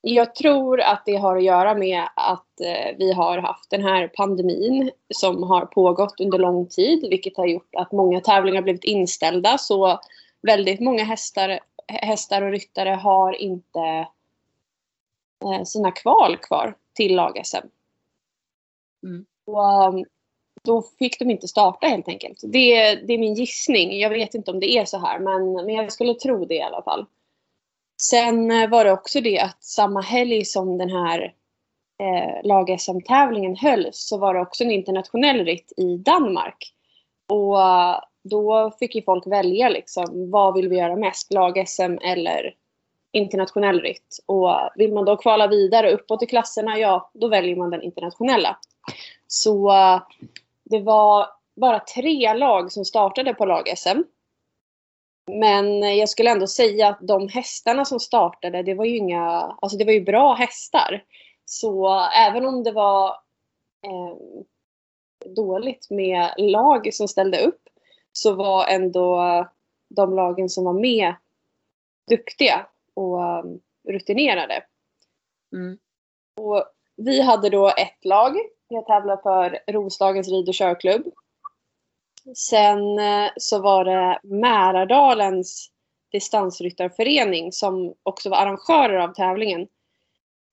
jag 0.00 0.34
tror 0.34 0.80
att 0.80 1.02
det 1.06 1.16
har 1.16 1.36
att 1.36 1.44
göra 1.44 1.74
med 1.74 2.02
att 2.16 2.60
eh, 2.60 2.96
vi 2.98 3.12
har 3.12 3.38
haft 3.38 3.70
den 3.70 3.82
här 3.82 4.08
pandemin 4.08 4.90
som 5.14 5.42
har 5.42 5.66
pågått 5.66 6.20
under 6.20 6.38
lång 6.38 6.66
tid, 6.66 7.06
vilket 7.10 7.36
har 7.36 7.46
gjort 7.46 7.74
att 7.76 7.92
många 7.92 8.20
tävlingar 8.20 8.62
blivit 8.62 8.84
inställda. 8.84 9.58
Så 9.58 10.00
väldigt 10.42 10.80
många 10.80 11.04
hästar, 11.04 11.60
hästar 11.88 12.42
och 12.42 12.50
ryttare 12.50 12.90
har 12.90 13.32
inte 13.32 14.06
eh, 15.44 15.64
sina 15.64 15.90
kval 15.90 16.36
kvar 16.36 16.74
till 16.94 17.16
lag-SM. 17.16 17.66
Mm. 19.02 19.26
Um, 19.46 20.04
då 20.64 20.82
fick 20.98 21.18
de 21.18 21.30
inte 21.30 21.48
starta 21.48 21.86
helt 21.86 22.08
enkelt. 22.08 22.40
Det, 22.42 22.94
det 22.94 23.14
är 23.14 23.18
min 23.18 23.34
gissning. 23.34 23.98
Jag 23.98 24.10
vet 24.10 24.34
inte 24.34 24.50
om 24.50 24.60
det 24.60 24.76
är 24.76 24.84
så 24.84 24.98
här, 24.98 25.18
men, 25.18 25.66
men 25.66 25.74
jag 25.74 25.92
skulle 25.92 26.14
tro 26.14 26.44
det 26.44 26.54
i 26.54 26.62
alla 26.62 26.82
fall. 26.82 27.06
Sen 28.02 28.50
eh, 28.50 28.70
var 28.70 28.84
det 28.84 28.92
också 28.92 29.20
det 29.20 29.38
att 29.38 29.64
samma 29.64 30.00
helg 30.00 30.44
som 30.44 30.78
den 30.78 30.90
här 30.90 31.34
eh, 32.02 32.46
lag-SM-tävlingen 32.48 33.56
hölls 33.56 34.08
så 34.08 34.18
var 34.18 34.34
det 34.34 34.40
också 34.40 34.64
en 34.64 34.70
internationell 34.70 35.44
ritt 35.44 35.72
i 35.76 35.96
Danmark. 35.96 36.72
Och 37.28 37.60
eh, 37.60 37.98
då 38.24 38.70
fick 38.78 38.94
ju 38.94 39.02
folk 39.02 39.26
välja 39.26 39.68
liksom, 39.68 40.30
vad 40.30 40.54
vill 40.54 40.68
vi 40.68 40.76
göra 40.76 40.96
mest? 40.96 41.32
Lag-SM 41.32 41.98
eller 42.02 42.54
internationell 43.12 43.80
ritt? 43.80 44.18
Och 44.26 44.50
eh, 44.50 44.68
vill 44.76 44.92
man 44.92 45.04
då 45.04 45.16
kvala 45.16 45.46
vidare 45.46 45.92
uppåt 45.92 46.22
i 46.22 46.26
klasserna, 46.26 46.78
ja, 46.78 47.10
då 47.14 47.28
väljer 47.28 47.56
man 47.56 47.70
den 47.70 47.82
internationella. 47.82 48.56
Så 49.26 49.72
det 50.64 50.80
var 50.80 51.26
bara 51.56 51.80
tre 51.80 52.34
lag 52.34 52.72
som 52.72 52.84
startade 52.84 53.34
på 53.34 53.44
lag-SM. 53.44 54.02
Men 55.30 55.96
jag 55.96 56.08
skulle 56.08 56.30
ändå 56.30 56.46
säga 56.46 56.88
att 56.88 56.98
de 57.00 57.28
hästarna 57.28 57.84
som 57.84 58.00
startade, 58.00 58.62
det 58.62 58.74
var 58.74 58.84
ju 58.84 58.96
inga, 58.96 59.30
alltså 59.62 59.78
det 59.78 59.84
var 59.84 59.92
ju 59.92 60.04
bra 60.04 60.34
hästar. 60.34 61.04
Så 61.44 62.00
även 62.18 62.46
om 62.46 62.62
det 62.62 62.72
var 62.72 63.08
eh, 63.86 64.16
dåligt 65.36 65.90
med 65.90 66.34
lag 66.38 66.94
som 66.94 67.08
ställde 67.08 67.40
upp 67.40 67.62
så 68.12 68.34
var 68.34 68.66
ändå 68.66 69.22
de 69.94 70.14
lagen 70.14 70.48
som 70.48 70.64
var 70.64 70.72
med 70.72 71.14
duktiga 72.10 72.66
och 72.94 73.18
um, 73.18 73.60
rutinerade. 73.88 74.64
Mm. 75.52 75.78
Och 76.40 76.64
vi 76.96 77.20
hade 77.20 77.50
då 77.50 77.68
ett 77.68 78.04
lag. 78.04 78.36
Jag 78.68 78.86
tävlar 78.86 79.16
för 79.16 79.72
Roslagens 79.72 80.28
rid 80.28 80.48
och 80.48 80.54
körklubb. 80.54 81.04
Sen 82.36 82.98
eh, 82.98 83.30
så 83.36 83.62
var 83.62 83.84
det 83.84 84.20
Mälardalens 84.22 85.70
distansryttarförening 86.12 87.52
som 87.52 87.94
också 88.02 88.30
var 88.30 88.36
arrangörer 88.36 88.98
av 88.98 89.14
tävlingen. 89.14 89.68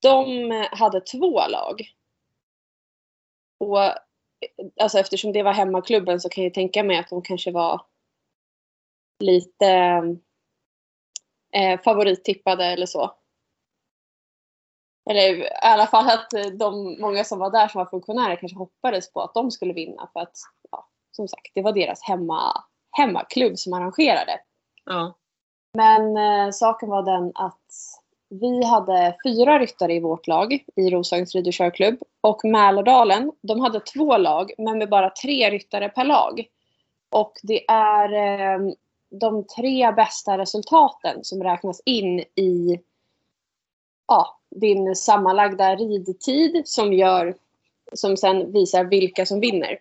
De 0.01 0.51
eh, 0.51 0.67
hade 0.71 1.01
två 1.01 1.47
lag. 1.47 1.81
Och 3.57 3.83
eh, 3.83 3.93
alltså 4.79 4.99
eftersom 4.99 5.33
det 5.33 5.43
var 5.43 5.53
hemmaklubben 5.53 6.19
så 6.19 6.29
kan 6.29 6.43
jag 6.43 6.53
tänka 6.53 6.83
mig 6.83 6.97
att 6.97 7.09
de 7.09 7.21
kanske 7.21 7.51
var 7.51 7.81
lite 9.19 9.67
eh, 11.51 11.81
favorittippade 11.81 12.65
eller 12.65 12.85
så. 12.85 13.15
Eller 15.09 15.35
i 15.35 15.49
alla 15.61 15.87
fall 15.87 16.09
att 16.09 16.29
de 16.59 17.01
många 17.01 17.23
som 17.23 17.39
var 17.39 17.51
där 17.51 17.67
som 17.67 17.79
var 17.79 17.85
funktionärer 17.85 18.35
kanske 18.35 18.57
hoppades 18.57 19.13
på 19.13 19.21
att 19.21 19.33
de 19.33 19.51
skulle 19.51 19.73
vinna 19.73 20.09
för 20.13 20.19
att 20.19 20.37
ja, 20.71 20.87
som 21.11 21.27
sagt, 21.27 21.51
det 21.53 21.61
var 21.61 21.71
deras 21.71 22.03
hemma, 22.03 22.63
hemmaklubb 22.91 23.57
som 23.57 23.73
arrangerade. 23.73 24.39
Ja. 24.85 25.13
Men 25.73 26.17
eh, 26.17 26.51
saken 26.51 26.89
var 26.89 27.03
den 27.03 27.31
att 27.35 27.65
vi 28.29 28.65
hade 28.65 29.15
fyra 29.25 29.59
ryttare 29.59 29.93
i 29.93 29.99
vårt 29.99 30.27
lag 30.27 30.53
i 30.75 30.89
Roslagens 30.89 31.35
rid 31.35 31.47
och 31.47 31.53
körklubb. 31.53 31.99
Och 32.21 32.45
Mälardalen, 32.45 33.31
de 33.41 33.59
hade 33.59 33.79
två 33.79 34.17
lag 34.17 34.51
men 34.57 34.77
med 34.77 34.89
bara 34.89 35.09
tre 35.09 35.49
ryttare 35.49 35.89
per 35.89 36.03
lag. 36.03 36.45
Och 37.09 37.33
det 37.43 37.69
är 37.69 38.13
eh, 38.13 38.73
de 39.09 39.47
tre 39.47 39.91
bästa 39.91 40.37
resultaten 40.37 41.23
som 41.23 41.43
räknas 41.43 41.81
in 41.85 42.19
i 42.19 42.79
ja, 44.07 44.40
din 44.55 44.95
sammanlagda 44.95 45.75
ridtid 45.75 46.61
som 46.65 46.93
gör 46.93 47.35
som 47.93 48.17
sen 48.17 48.51
visar 48.51 48.83
vilka 48.83 49.25
som 49.25 49.39
vinner. 49.39 49.79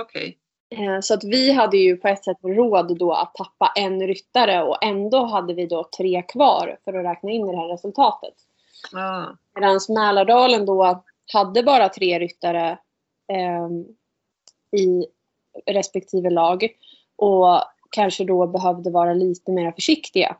Okej. 0.00 0.38
Eh, 0.70 1.00
Så 1.00 1.14
att 1.14 1.24
vi 1.24 1.52
hade 1.52 1.76
ju 1.76 1.96
på 1.96 2.08
ett 2.08 2.24
sätt 2.24 2.38
råd 2.42 2.98
då 2.98 3.12
att 3.12 3.34
tappa 3.34 3.72
en 3.76 4.06
ryttare 4.06 4.62
och 4.62 4.84
ändå 4.84 5.24
hade 5.24 5.54
vi 5.54 5.66
då 5.66 5.88
tre 5.96 6.22
kvar 6.22 6.78
för 6.84 6.94
att 6.94 7.04
räkna 7.04 7.30
in 7.30 7.48
i 7.48 7.50
det 7.50 7.56
här 7.58 7.68
resultatet. 7.68 8.34
Ja. 8.92 9.36
Medan 9.54 9.80
Mälardalen 9.88 10.66
då 10.66 11.02
hade 11.32 11.62
bara 11.62 11.88
tre 11.88 12.18
ryttare 12.18 12.78
eh, 13.32 13.68
i 14.80 15.06
respektive 15.66 16.30
lag 16.30 16.68
och 17.16 17.62
kanske 17.90 18.24
då 18.24 18.46
behövde 18.46 18.90
vara 18.90 19.12
lite 19.12 19.52
mer 19.52 19.72
försiktiga 19.72 20.36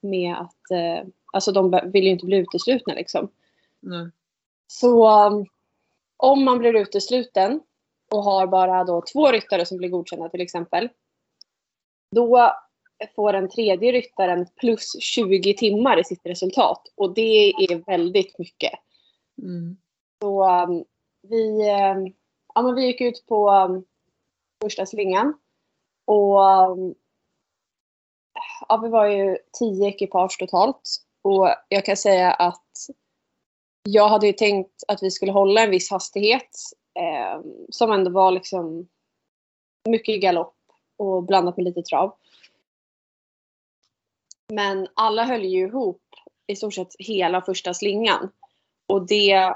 med 0.00 0.34
att, 0.34 0.70
eh, 0.70 1.08
alltså 1.32 1.52
de 1.52 1.80
vill 1.92 2.04
ju 2.04 2.10
inte 2.10 2.26
bli 2.26 2.36
uteslutna 2.36 2.94
liksom. 2.94 3.30
Nej. 3.80 4.10
Så 4.66 5.06
om 6.16 6.44
man 6.44 6.58
blir 6.58 6.76
utesluten 6.76 7.60
och 8.10 8.22
har 8.24 8.46
bara 8.46 8.84
då 8.84 9.02
två 9.12 9.32
ryttare 9.32 9.66
som 9.66 9.78
blir 9.78 9.88
godkända 9.88 10.28
till 10.28 10.40
exempel. 10.40 10.88
Då 12.10 12.52
får 13.16 13.32
den 13.32 13.48
tredje 13.48 13.92
ryttaren 13.92 14.46
plus 14.56 15.00
20 15.00 15.54
timmar 15.54 16.00
i 16.00 16.04
sitt 16.04 16.26
resultat. 16.26 16.92
Och 16.94 17.14
det 17.14 17.48
är 17.50 17.84
väldigt 17.86 18.38
mycket. 18.38 18.72
Mm. 19.42 19.76
Så 20.22 20.62
um, 20.62 20.84
vi, 21.22 21.50
um, 21.50 22.14
ja, 22.54 22.62
men 22.62 22.74
vi 22.74 22.86
gick 22.86 23.00
ut 23.00 23.26
på 23.26 23.50
um, 23.50 23.84
första 24.62 24.86
slingan. 24.86 25.34
Och 26.04 26.40
um, 26.40 26.94
ja, 28.68 28.76
vi 28.76 28.88
var 28.88 29.06
ju 29.06 29.38
tio 29.58 29.88
ekipage 29.88 30.38
totalt. 30.38 31.07
Och 31.22 31.48
jag 31.68 31.84
kan 31.84 31.96
säga 31.96 32.32
att 32.32 32.66
jag 33.82 34.08
hade 34.08 34.26
ju 34.26 34.32
tänkt 34.32 34.84
att 34.88 35.02
vi 35.02 35.10
skulle 35.10 35.32
hålla 35.32 35.62
en 35.62 35.70
viss 35.70 35.90
hastighet 35.90 36.50
eh, 36.94 37.40
som 37.70 37.92
ändå 37.92 38.10
var 38.10 38.30
liksom 38.30 38.88
mycket 39.88 40.20
galopp 40.20 40.56
och 40.96 41.22
blandat 41.22 41.56
med 41.56 41.64
lite 41.64 41.82
trav. 41.82 42.14
Men 44.52 44.88
alla 44.94 45.24
höll 45.24 45.44
ju 45.44 45.66
ihop 45.66 46.02
i 46.46 46.56
stort 46.56 46.74
sett 46.74 46.94
hela 46.98 47.42
första 47.42 47.74
slingan. 47.74 48.30
Och 48.86 49.06
det 49.06 49.54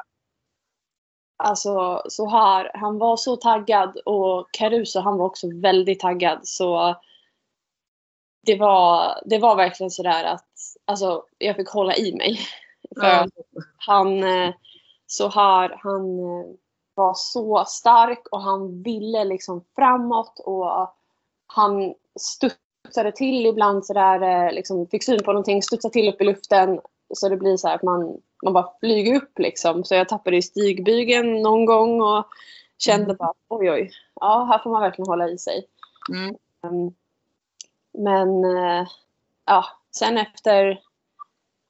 Alltså 1.44 2.02
så 2.08 2.28
här, 2.28 2.70
han 2.74 2.98
var 2.98 3.16
så 3.16 3.36
taggad 3.36 3.96
och 3.96 4.48
Caruso 4.52 5.00
han 5.00 5.18
var 5.18 5.26
också 5.26 5.46
väldigt 5.54 6.00
taggad 6.00 6.40
så 6.42 6.96
det 8.46 8.56
var, 8.56 9.18
det 9.24 9.38
var 9.38 9.56
verkligen 9.56 9.90
sådär 9.90 10.24
att 10.24 10.48
alltså, 10.84 11.24
jag 11.38 11.56
fick 11.56 11.68
hålla 11.68 11.96
i 11.96 12.14
mig. 12.14 12.38
För 13.00 13.06
Ja. 13.06 13.26
han, 13.76 14.22
eh, 14.24 14.54
så 15.06 15.28
här, 15.28 15.76
han 15.82 16.18
eh, 16.18 16.46
var 16.94 17.14
så 17.16 17.64
stark 17.66 18.26
och 18.30 18.40
han 18.40 18.82
ville 18.82 19.24
liksom 19.24 19.64
framåt 19.74 20.38
och 20.44 20.94
han 21.46 21.94
studsade 22.20 23.12
till 23.12 23.46
ibland 23.46 23.86
sådär, 23.86 24.22
eh, 24.46 24.52
liksom 24.52 24.86
fick 24.86 25.04
syn 25.04 25.22
på 25.24 25.32
någonting, 25.32 25.62
studsade 25.62 25.92
till 25.92 26.08
upp 26.08 26.20
i 26.20 26.24
luften, 26.24 26.80
så 27.14 27.28
det 27.28 27.36
blir 27.36 27.56
så 27.56 27.68
att 27.68 27.82
man, 27.82 28.20
man 28.44 28.52
bara 28.52 28.72
flyger 28.80 29.16
upp 29.16 29.38
liksom. 29.38 29.84
Så 29.84 29.94
jag 29.94 30.08
tappade 30.08 30.36
i 30.36 30.42
stigbygeln 30.42 31.42
någon 31.42 31.64
gång 31.64 32.00
och 32.02 32.24
kände 32.78 33.04
Mm. 33.04 33.16
bara 33.16 33.32
oj 33.48 33.70
oj. 33.70 33.90
Ja, 34.20 34.44
här 34.50 34.58
får 34.58 34.70
man 34.70 34.82
verkligen 34.82 35.08
hålla 35.08 35.28
i 35.28 35.38
sig. 35.38 35.66
Mm. 36.12 36.94
Men 37.98 38.44
eh, 38.44 38.86
ja, 39.46 39.64
sen 39.96 40.18
efter, 40.18 40.80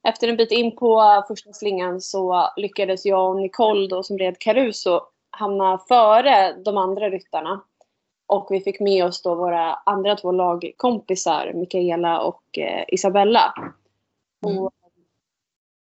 efter 0.09 0.29
en 0.29 0.37
bit 0.37 0.53
in 0.53 0.77
på 0.77 1.25
första 1.29 1.53
slingan 1.53 2.01
så 2.01 2.51
lyckades 2.57 3.07
jag 3.07 3.31
och 3.31 3.41
Nicole 3.41 3.89
då, 3.89 4.03
som 4.03 4.19
red 4.19 4.39
Caruso 4.39 5.01
hamna 5.31 5.79
före 5.79 6.53
de 6.65 6.77
andra 6.77 7.11
ryttarna. 7.11 7.65
Och 8.27 8.47
vi 8.51 8.61
fick 8.61 8.81
med 8.81 9.05
oss 9.05 9.23
då 9.23 9.35
våra 9.35 9.75
andra 9.75 10.17
två 10.17 10.33
lagkompisar, 10.33 11.53
Mikaela 11.55 12.21
och 12.21 12.59
eh, 12.59 12.85
Isabella. 12.89 13.55
Mm. 14.47 14.59
Och 14.59 14.73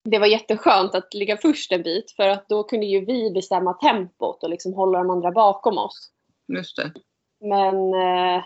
det 0.05 0.19
var 0.19 0.27
jätteskönt 0.27 0.95
att 0.95 1.15
ligga 1.15 1.37
först 1.37 1.73
en 1.73 1.83
bit 1.83 2.11
för 2.11 2.29
att 2.29 2.49
då 2.49 2.65
kunde 2.65 2.87
ju 2.87 3.05
vi 3.05 3.31
bestämma 3.31 3.75
tempot 3.75 4.43
och 4.43 4.51
liksom 4.51 4.75
hålla 4.75 4.99
de 4.99 5.11
andra 5.11 5.31
bakom 5.31 5.79
oss. 5.79 6.11
Just 6.49 6.77
det. 6.77 6.93
Men 7.41 7.95
eh, 7.95 8.45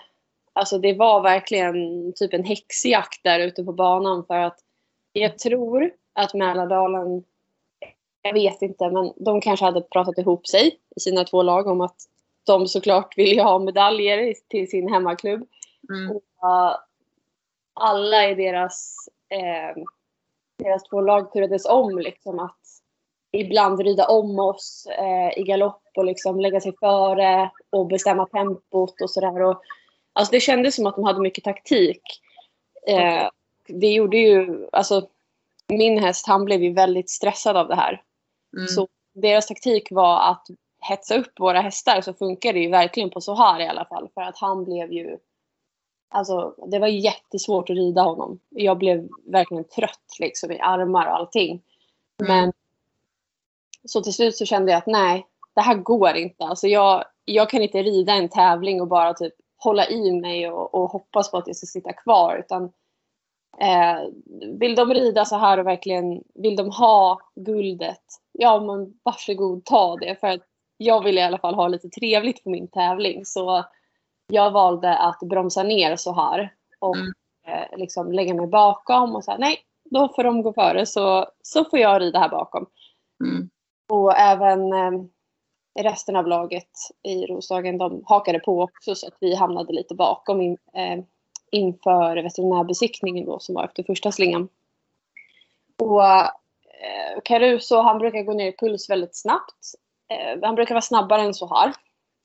alltså 0.54 0.78
det 0.78 0.92
var 0.92 1.22
verkligen 1.22 2.12
typ 2.16 2.34
en 2.34 2.44
häxjakt 2.44 3.24
där 3.24 3.40
ute 3.40 3.64
på 3.64 3.72
banan 3.72 4.24
för 4.26 4.38
att 4.38 4.58
jag 5.12 5.38
tror 5.38 5.90
att 6.12 6.34
Mälardalen, 6.34 7.24
jag 8.22 8.32
vet 8.32 8.62
inte, 8.62 8.90
men 8.90 9.12
de 9.16 9.40
kanske 9.40 9.64
hade 9.64 9.80
pratat 9.80 10.18
ihop 10.18 10.46
sig 10.46 10.78
i 10.96 11.00
sina 11.00 11.24
två 11.24 11.42
lag 11.42 11.66
om 11.66 11.80
att 11.80 11.96
de 12.46 12.66
såklart 12.66 13.18
ville 13.18 13.42
ha 13.42 13.58
medaljer 13.58 14.34
till 14.48 14.70
sin 14.70 14.88
hemmaklubb. 14.88 15.48
Mm. 15.90 16.10
Och 16.10 16.22
uh, 16.44 16.76
alla 17.74 18.30
i 18.30 18.34
deras, 18.34 18.94
eh, 19.28 19.82
deras 20.58 20.82
två 20.82 21.00
lag 21.00 21.32
turades 21.32 21.66
om 21.66 21.98
liksom 21.98 22.38
att 22.38 22.60
ibland 23.32 23.80
rida 23.80 24.08
om 24.08 24.38
oss 24.38 24.86
eh, 24.98 25.38
i 25.38 25.42
galopp 25.42 25.82
och 25.96 26.04
liksom 26.04 26.40
lägga 26.40 26.60
sig 26.60 26.72
före 26.80 27.50
och 27.70 27.86
bestämma 27.86 28.26
tempot 28.26 29.00
och 29.00 29.10
sådär. 29.10 29.56
Alltså 30.14 30.32
det 30.32 30.40
kändes 30.40 30.74
som 30.76 30.86
att 30.86 30.94
de 30.94 31.04
hade 31.04 31.20
mycket 31.20 31.44
taktik. 31.44 32.02
Eh, 32.86 33.28
det 33.68 33.92
gjorde 33.92 34.16
ju, 34.16 34.68
alltså 34.72 35.08
min 35.68 35.98
häst 35.98 36.26
han 36.26 36.44
blev 36.44 36.62
ju 36.62 36.72
väldigt 36.72 37.10
stressad 37.10 37.56
av 37.56 37.68
det 37.68 37.74
här. 37.74 38.02
Mm. 38.56 38.68
Så 38.68 38.88
deras 39.12 39.46
taktik 39.46 39.88
var 39.90 40.30
att 40.30 40.46
hetsa 40.80 41.18
upp 41.18 41.40
våra 41.40 41.60
hästar 41.60 42.00
så 42.00 42.14
funkar 42.14 42.52
det 42.52 42.60
ju 42.60 42.70
verkligen 42.70 43.10
på 43.10 43.20
så 43.20 43.34
här 43.34 43.60
i 43.60 43.68
alla 43.68 43.84
fall. 43.84 44.08
För 44.14 44.20
att 44.20 44.38
han 44.38 44.64
blev 44.64 44.92
ju, 44.92 45.18
alltså 46.08 46.54
det 46.66 46.78
var 46.78 46.88
jättesvårt 46.88 47.70
att 47.70 47.76
rida 47.76 48.02
honom. 48.02 48.40
Jag 48.48 48.78
blev 48.78 49.08
verkligen 49.26 49.64
trött 49.64 50.16
liksom 50.20 50.52
i 50.52 50.60
armar 50.60 51.06
och 51.06 51.14
allting. 51.14 51.62
Mm. 52.20 52.36
Men 52.36 52.52
så 53.84 54.02
till 54.02 54.14
slut 54.14 54.36
så 54.36 54.44
kände 54.44 54.72
jag 54.72 54.78
att 54.78 54.86
nej, 54.86 55.26
det 55.54 55.60
här 55.60 55.74
går 55.74 56.14
inte. 56.16 56.44
Alltså 56.44 56.66
jag, 56.68 57.04
jag 57.24 57.50
kan 57.50 57.62
inte 57.62 57.82
rida 57.82 58.12
en 58.12 58.28
tävling 58.28 58.80
och 58.80 58.88
bara 58.88 59.14
typ 59.14 59.34
hålla 59.64 59.88
i 59.88 60.12
mig 60.12 60.50
och, 60.50 60.74
och 60.74 60.90
hoppas 60.90 61.30
på 61.30 61.36
att 61.36 61.46
jag 61.46 61.56
ska 61.56 61.66
sitta 61.66 61.92
kvar. 61.92 62.36
Utan 62.36 62.64
eh, 63.60 63.98
vill 64.60 64.74
de 64.74 64.94
rida 64.94 65.24
så 65.24 65.36
här 65.36 65.58
och 65.58 65.66
verkligen 65.66 66.22
vill 66.34 66.56
de 66.56 66.70
ha 66.70 67.18
guldet, 67.34 68.02
ja 68.32 68.60
men 68.60 68.94
varsågod 69.02 69.64
ta 69.64 69.96
det. 69.96 70.20
För 70.20 70.26
att 70.26 70.40
jag 70.76 71.04
vill 71.04 71.18
i 71.18 71.22
alla 71.22 71.38
fall 71.38 71.54
ha 71.54 71.68
lite 71.68 71.88
trevligt 71.88 72.44
på 72.44 72.50
min 72.50 72.68
tävling. 72.68 73.24
Så 73.24 73.64
jag 74.26 74.50
valde 74.50 74.98
att 74.98 75.18
bromsa 75.20 75.62
ner 75.62 75.96
så 75.96 76.12
här 76.12 76.52
och 76.78 76.96
Mm. 76.96 77.12
eh, 77.46 77.78
liksom 77.78 78.12
lägga 78.12 78.34
mig 78.34 78.46
bakom 78.46 79.14
och 79.16 79.24
säga 79.24 79.38
nej, 79.38 79.58
då 79.90 80.08
får 80.08 80.24
de 80.24 80.42
gå 80.42 80.52
före 80.52 80.86
så, 80.86 81.26
så 81.42 81.64
får 81.64 81.78
jag 81.78 82.00
rida 82.02 82.18
här 82.18 82.28
bakom. 82.28 82.66
Mm. 83.24 83.50
Och 83.88 84.16
även 84.18 84.72
eh, 84.72 85.04
resten 85.74 86.16
av 86.16 86.26
laget 86.26 86.70
i 87.02 87.26
Roslagen, 87.26 87.78
de 87.78 88.02
hakade 88.06 88.38
på 88.38 88.62
också 88.62 88.94
så 88.94 89.06
att 89.06 89.16
vi 89.20 89.34
hamnade 89.34 89.72
lite 89.72 89.94
bakom 89.94 90.40
in, 90.40 90.58
eh, 90.72 91.04
inför 91.50 92.16
veterinärbesiktningen 92.16 93.24
då 93.24 93.38
som 93.38 93.54
var 93.54 93.64
efter 93.64 93.82
första 93.82 94.12
slingan. 94.12 94.48
Och 95.78 96.04
eh, 96.04 97.20
Caruso, 97.24 97.76
han 97.76 97.98
brukar 97.98 98.22
gå 98.22 98.32
ner 98.32 98.48
i 98.48 98.56
puls 98.56 98.90
väldigt 98.90 99.16
snabbt. 99.16 99.74
Eh, 100.08 100.38
han 100.42 100.54
brukar 100.54 100.74
vara 100.74 100.82
snabbare 100.82 101.22
än 101.22 101.34
så 101.34 101.46
här. 101.54 101.72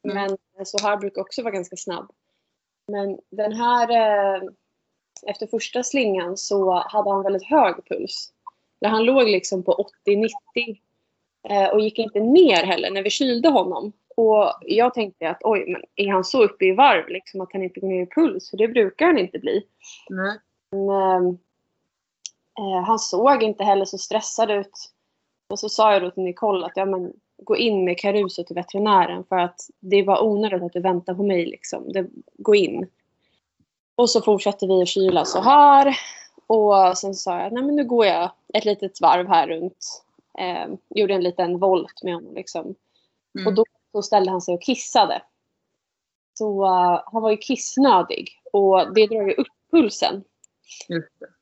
Mm. 0.04 0.38
Men 0.58 0.66
så 0.66 0.88
här 0.88 0.98
brukar 0.98 1.22
också 1.22 1.44
vara 1.44 1.54
ganska 1.54 1.76
snabb. 1.76 2.12
Men 2.88 3.20
den 3.30 3.54
här, 3.54 3.90
eh, 3.92 4.42
efter 5.28 5.48
första 5.48 5.84
slingan 5.84 6.38
så 6.38 6.74
hade 6.74 7.10
han 7.10 7.24
väldigt 7.24 7.48
hög 7.48 7.76
puls. 7.88 8.34
Där 8.82 8.90
han 8.90 9.04
låg 9.06 9.28
liksom 9.28 9.64
på 9.64 9.90
80-90 10.06 10.30
eh, 10.56 10.76
och 11.72 11.80
gick 11.80 12.00
inte 12.00 12.20
ner 12.20 12.64
heller 12.64 12.92
när 12.92 13.04
vi 13.04 13.10
kylde 13.10 13.50
honom. 13.50 13.94
Och 14.16 14.54
jag 14.62 14.94
tänkte 14.94 15.30
att 15.30 15.42
oj, 15.44 15.66
men 15.68 15.82
är 15.96 16.12
han 16.12 16.24
så 16.24 16.44
uppe 16.44 16.66
i 16.66 16.72
varv 16.72 17.08
liksom 17.08 17.42
att 17.42 17.54
han 17.54 17.64
inte 17.64 17.80
går 17.80 17.88
ner 17.88 18.04
i 18.04 18.06
puls? 18.06 18.50
För 18.50 18.58
det 18.58 18.68
brukar 18.68 19.06
han 19.06 19.18
inte 19.18 19.40
bli. 19.40 19.64
Nej. 20.10 20.38
Men, 20.72 20.90
ehm, 20.90 21.38
eh, 22.60 22.84
han 22.86 23.00
såg 23.00 23.44
inte 23.44 23.64
heller 23.64 23.86
så 23.86 23.98
stressad 23.98 24.52
ut. 24.52 24.92
Och 25.50 25.60
så 25.60 25.70
sa 25.70 25.94
jag 25.94 26.02
då 26.02 26.12
till 26.12 26.24
Nicole 26.24 26.66
att 26.66 26.72
ja, 26.76 26.86
men, 26.86 27.14
gå 27.42 27.58
in 27.58 27.86
med 27.86 28.00
Caruso 28.00 28.44
till 28.44 28.56
veterinären 28.56 29.24
för 29.24 29.38
att 29.38 29.62
det 29.80 30.04
var 30.04 30.24
onödigt 30.24 30.64
att 30.64 30.74
du 30.74 30.80
väntar 30.80 31.14
på 31.14 31.24
mig. 31.24 31.46
Liksom. 31.46 31.92
Det, 31.94 32.08
gå 32.38 32.56
in. 32.56 32.88
Och 33.96 34.10
så 34.10 34.22
fortsatte 34.22 34.68
vi 34.68 34.82
att 34.82 34.88
kyla 34.88 35.26
så 35.26 35.42
här. 35.42 35.98
Och 36.48 36.98
sen 36.98 37.16
sa 37.16 37.40
jag, 37.40 37.54
nej 37.54 37.64
men 37.64 37.76
nu 37.76 37.84
går 37.84 38.06
jag 38.06 38.32
ett 38.54 38.66
litet 38.66 39.02
varv 39.02 39.28
här 39.28 39.48
runt. 39.48 40.04
Eh, 40.40 40.68
gjorde 40.90 41.14
en 41.14 41.24
liten 41.24 41.60
volt 41.60 42.04
med 42.04 42.14
honom 42.14 42.36
liksom. 42.36 42.76
Mm. 43.40 43.48
Och 43.48 43.54
då, 43.54 43.66
då 43.94 44.02
ställde 44.02 44.32
han 44.32 44.42
sig 44.42 44.54
och 44.54 44.62
kissade. 44.62 45.22
Så 46.34 46.66
eh, 46.66 47.02
han 47.06 47.22
var 47.22 47.32
ju 47.32 47.38
kissnödig. 47.38 48.30
Och 48.54 48.94
det 48.94 49.08
drar 49.08 49.28
ju 49.28 49.34
upp 49.34 49.48
pulsen. 49.72 50.24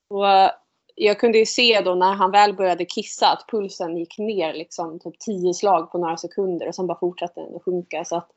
Och 0.08 0.30
eh, 0.30 0.52
jag 0.96 1.20
kunde 1.20 1.38
ju 1.38 1.46
se 1.46 1.82
då 1.82 1.96
när 1.96 2.14
han 2.14 2.32
väl 2.32 2.54
började 2.54 2.86
kissa 2.86 3.28
att 3.28 3.46
pulsen 3.52 3.98
gick 3.98 4.18
ner 4.18 4.54
liksom 4.54 5.00
typ 5.00 5.20
10 5.20 5.54
slag 5.54 5.92
på 5.92 5.98
några 5.98 6.18
sekunder 6.18 6.68
och 6.68 6.76
sen 6.76 6.88
bara 6.88 7.00
fortsatte 7.00 7.42
den 7.42 7.56
att 7.56 7.64
sjunka. 7.64 8.06
Så 8.06 8.16
att 8.16 8.30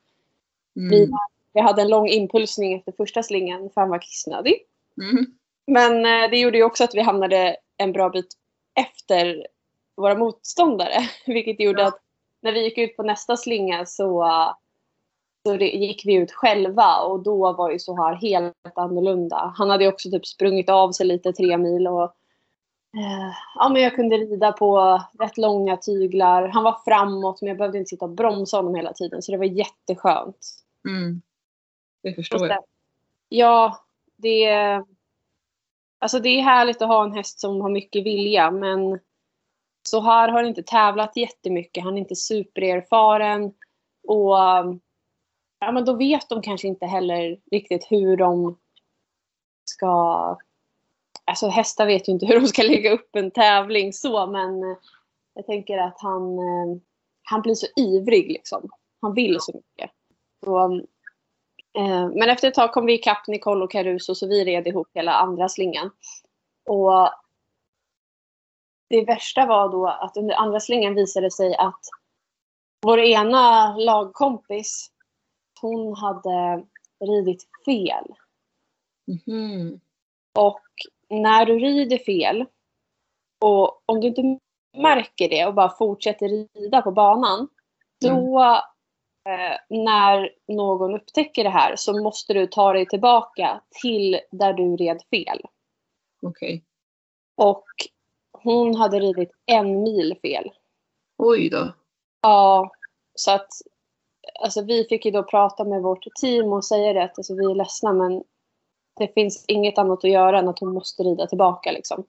vi, 0.74 1.04
Mm. 1.04 1.10
vi 1.52 1.60
hade 1.60 1.82
en 1.82 1.88
lång 1.88 2.08
impulsning 2.08 2.74
efter 2.74 2.92
första 2.92 3.22
slingan 3.22 3.70
för 3.74 3.80
han 3.80 3.90
var 3.90 3.98
kissnödig. 3.98 4.54
Mm. 5.02 5.26
Men 5.66 6.22
eh, 6.24 6.30
det 6.30 6.38
gjorde 6.38 6.58
ju 6.58 6.64
också 6.64 6.84
att 6.84 6.94
vi 6.94 7.00
hamnade 7.00 7.56
en 7.76 7.92
bra 7.92 8.08
bit 8.08 8.36
efter 8.74 9.46
våra 10.00 10.14
motståndare. 10.14 10.94
Vilket 11.26 11.60
gjorde 11.60 11.82
Ja. 11.82 11.88
att 11.88 11.98
när 12.40 12.52
vi 12.52 12.64
gick 12.64 12.78
ut 12.78 12.96
på 12.96 13.02
nästa 13.02 13.36
slinga 13.36 13.86
så, 13.86 14.24
så 15.46 15.54
gick 15.56 16.02
vi 16.06 16.14
ut 16.14 16.32
själva 16.32 16.96
och 17.00 17.22
då 17.22 17.52
var 17.52 17.70
ju 17.70 17.78
så 17.78 17.96
här 17.96 18.14
helt 18.14 18.54
annorlunda. 18.74 19.54
Han 19.56 19.70
hade 19.70 19.84
ju 19.84 19.90
också 19.92 20.10
typ 20.10 20.26
sprungit 20.26 20.68
av 20.68 20.92
sig 20.92 21.06
lite 21.06 21.32
tre 21.32 21.56
mil 21.56 21.86
och 21.88 22.02
eh, 22.96 23.32
ja, 23.54 23.68
men 23.68 23.82
jag 23.82 23.94
kunde 23.94 24.16
rida 24.16 24.52
på 24.52 25.00
rätt 25.18 25.38
långa 25.38 25.76
tyglar. 25.76 26.48
Han 26.48 26.64
var 26.64 26.80
framåt 26.84 27.40
men 27.42 27.48
jag 27.48 27.56
behövde 27.58 27.78
inte 27.78 27.88
sitta 27.88 28.04
och 28.04 28.10
bromsa 28.10 28.56
honom 28.56 28.74
hela 28.74 28.92
tiden 28.92 29.22
så 29.22 29.32
det 29.32 29.38
var 29.38 29.44
jätteskönt. 29.44 30.46
Mm. 30.88 31.22
Det 32.02 32.14
förstår 32.14 32.40
jag. 32.40 32.48
sen- 32.48 32.62
Ja, 33.28 33.76
det 34.16 34.44
är, 34.44 34.84
alltså 35.98 36.18
det 36.18 36.28
är 36.28 36.42
härligt 36.42 36.82
att 36.82 36.88
ha 36.88 37.04
en 37.04 37.12
häst 37.12 37.40
som 37.40 37.60
har 37.60 37.70
mycket 37.70 38.04
vilja 38.06 38.50
men 38.50 38.98
så 39.82 40.00
här 40.00 40.28
har 40.28 40.36
han 40.36 40.46
inte 40.46 40.62
tävlat 40.62 41.16
jättemycket. 41.16 41.84
Han 41.84 41.94
är 41.94 41.98
inte 41.98 42.16
supererfaren. 42.16 43.52
Och 44.08 44.38
um, 44.38 44.80
ja, 45.60 45.72
men 45.72 45.84
då 45.84 45.92
vet 45.92 46.28
de 46.28 46.42
kanske 46.42 46.68
inte 46.68 46.86
heller 46.86 47.38
riktigt 47.50 47.86
hur 47.88 48.16
de 48.16 48.58
ska... 49.64 50.36
Alltså 51.24 51.48
hästar 51.48 51.86
vet 51.86 52.08
ju 52.08 52.12
inte 52.12 52.26
hur 52.26 52.40
de 52.40 52.46
ska 52.46 52.62
lägga 52.62 52.92
upp 52.92 53.16
en 53.16 53.30
tävling 53.30 53.92
så 53.92 54.26
men 54.26 54.62
eh, 54.62 54.76
jag 55.34 55.46
tänker 55.46 55.78
att 55.78 56.00
han, 56.00 56.38
eh, 56.38 56.80
han 57.22 57.42
blir 57.42 57.54
så 57.54 57.66
ivrig 57.76 58.32
liksom. 58.32 58.68
Han 59.00 59.14
vill 59.14 59.36
så 59.40 59.52
mycket. 59.54 59.90
Så, 60.44 60.64
um, 60.64 60.86
eh, 61.78 62.08
men 62.08 62.30
efter 62.30 62.48
ett 62.48 62.54
tag 62.54 62.72
kom 62.72 62.86
vi 62.86 62.92
ikapp 62.94 63.28
Nicole 63.28 63.64
och 63.64 63.70
Caruso 63.70 64.14
så 64.14 64.26
vi 64.26 64.44
red 64.44 64.66
ihop 64.66 64.88
hela 64.94 65.12
andra 65.12 65.48
slingan. 65.48 65.90
Och 66.66 67.10
det 68.90 69.04
värsta 69.04 69.46
var 69.46 69.68
då 69.68 69.86
att 69.86 70.16
under 70.16 70.34
andra 70.34 70.60
slingan 70.60 70.94
visade 70.94 71.30
sig 71.30 71.56
att 71.56 71.80
vår 72.82 72.98
ena 72.98 73.76
lagkompis, 73.76 74.90
hon 75.60 75.94
hade 75.94 76.66
ridit 77.04 77.48
fel. 77.64 78.04
Mhm. 79.06 79.80
Och 80.38 80.62
när 81.08 81.46
du 81.46 81.58
rider 81.58 81.98
fel 81.98 82.46
och 83.44 83.82
om 83.86 84.00
du 84.00 84.06
inte 84.06 84.38
märker 84.76 85.28
det 85.28 85.46
och 85.46 85.54
bara 85.54 85.76
fortsätter 85.76 86.28
rida 86.28 86.82
på 86.82 86.92
banan. 86.92 87.48
Då 88.00 88.40
eh, 89.28 89.56
när 89.68 90.30
någon 90.48 90.94
upptäcker 90.94 91.44
det 91.44 91.50
här 91.50 91.76
så 91.76 92.02
måste 92.02 92.34
du 92.34 92.46
ta 92.46 92.72
dig 92.72 92.86
tillbaka 92.86 93.60
till 93.82 94.20
där 94.30 94.52
du 94.52 94.76
red 94.76 95.02
fel. 95.10 95.40
Okej. 96.22 96.64
Och 97.36 97.64
hon 98.42 98.74
hade 98.74 99.00
ridit 99.00 99.30
en 99.46 99.82
mil 99.82 100.16
fel. 100.22 100.50
Oj 101.18 101.50
då. 101.50 101.72
Ja, 102.22 102.70
så 103.14 103.30
att 103.30 103.48
alltså 104.40 104.62
vi 104.62 104.84
fick 104.84 105.04
ju 105.04 105.10
då 105.10 105.22
prata 105.22 105.64
med 105.64 105.82
vårt 105.82 106.04
team 106.20 106.52
och 106.52 106.64
säga 106.64 106.92
det 106.92 107.04
att 107.04 107.18
alltså, 107.18 107.34
vi 107.34 107.50
är 107.50 107.54
ledsna 107.54 107.92
men 107.92 108.22
det 108.98 109.14
finns 109.14 109.44
inget 109.48 109.78
annat 109.78 110.04
att 110.04 110.10
göra 110.10 110.38
än 110.38 110.48
att 110.48 110.58
hon 110.58 110.74
måste 110.74 111.02
rida 111.02 111.26
tillbaka 111.26 111.72
liksom. 111.72 112.04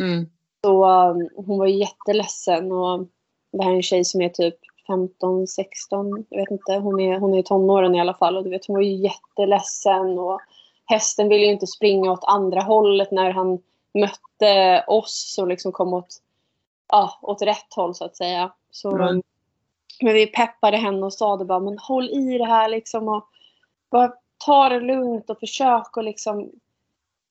Mm. 0.00 0.26
Så 0.64 0.84
um, 0.84 1.28
hon 1.36 1.58
var 1.58 1.66
jätteledsen 1.66 2.72
och 2.72 3.06
det 3.52 3.64
här 3.64 3.70
är 3.70 3.76
en 3.76 3.82
tjej 3.82 4.04
som 4.04 4.22
är 4.22 4.28
typ 4.28 4.56
15, 4.86 5.46
16, 5.46 6.24
jag 6.30 6.38
vet 6.38 6.50
inte. 6.50 6.72
Hon 6.72 7.00
är, 7.00 7.18
hon 7.18 7.34
är 7.34 7.38
i 7.38 7.42
tonåren 7.42 7.94
i 7.94 8.00
alla 8.00 8.14
fall 8.14 8.36
och 8.36 8.44
du 8.44 8.50
vet 8.50 8.66
hon 8.66 8.76
var 8.76 8.82
ju 8.82 8.96
jätteledsen 8.96 10.18
och 10.18 10.40
hästen 10.84 11.28
ville 11.28 11.44
ju 11.44 11.52
inte 11.52 11.66
springa 11.66 12.12
åt 12.12 12.24
andra 12.24 12.60
hållet 12.60 13.10
när 13.10 13.30
han 13.30 13.58
mötte 13.94 14.84
oss 14.88 15.34
som 15.34 15.48
liksom 15.48 15.72
kom 15.72 15.94
åt, 15.94 16.16
ja, 16.88 17.18
åt 17.22 17.42
rätt 17.42 17.74
håll 17.76 17.94
så 17.94 18.04
att 18.04 18.16
säga. 18.16 18.52
Så, 18.70 18.96
Mm. 18.96 19.22
Men 20.00 20.14
vi 20.14 20.26
peppade 20.26 20.76
henne 20.76 21.06
och 21.06 21.12
sa 21.14 21.36
det 21.36 21.44
bara, 21.44 21.60
men 21.60 21.78
håll 21.78 22.10
i 22.10 22.38
det 22.38 22.44
här 22.44 22.68
liksom 22.68 23.08
och 23.08 23.28
bara 23.90 24.12
ta 24.46 24.68
det 24.68 24.80
lugnt 24.80 25.30
och 25.30 25.40
försök 25.40 25.96
och 25.96 26.04
liksom 26.04 26.50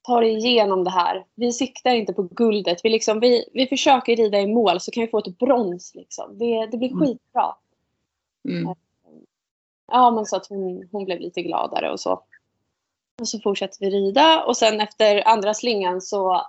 ta 0.02 0.20
dig 0.20 0.38
igenom 0.38 0.84
det 0.84 0.90
här. 0.90 1.26
Vi 1.36 1.54
siktar 1.54 1.92
inte 1.92 2.14
på 2.14 2.22
guldet. 2.22 2.80
Vi, 2.84 2.90
liksom, 2.90 3.20
vi, 3.20 3.50
vi 3.54 3.68
försöker 3.68 4.16
rida 4.16 4.40
i 4.40 4.48
mål 4.48 4.80
så 4.80 4.92
kan 4.92 5.02
vi 5.02 5.08
få 5.08 5.18
ett 5.18 5.38
brons. 5.38 5.96
Liksom. 5.96 6.38
Det, 6.38 6.66
det 6.66 6.78
blir 6.78 6.92
Mm. 6.92 7.00
skitbra. 7.08 7.56
Mm. 8.50 8.76
Ja, 9.92 10.12
men 10.12 10.26
så 10.26 10.36
att 10.36 10.48
hon, 10.48 10.90
hon 10.92 11.06
blev 11.06 11.20
lite 11.20 11.42
gladare 11.42 11.92
och 11.92 12.00
så. 12.00 12.24
Och 13.22 13.28
så 13.28 13.40
fortsatte 13.40 13.78
vi 13.80 13.90
rida 13.90 14.44
och 14.44 14.58
sen 14.58 14.82
efter 14.82 15.28
andra 15.28 15.54
slingan 15.54 16.02
så 16.02 16.42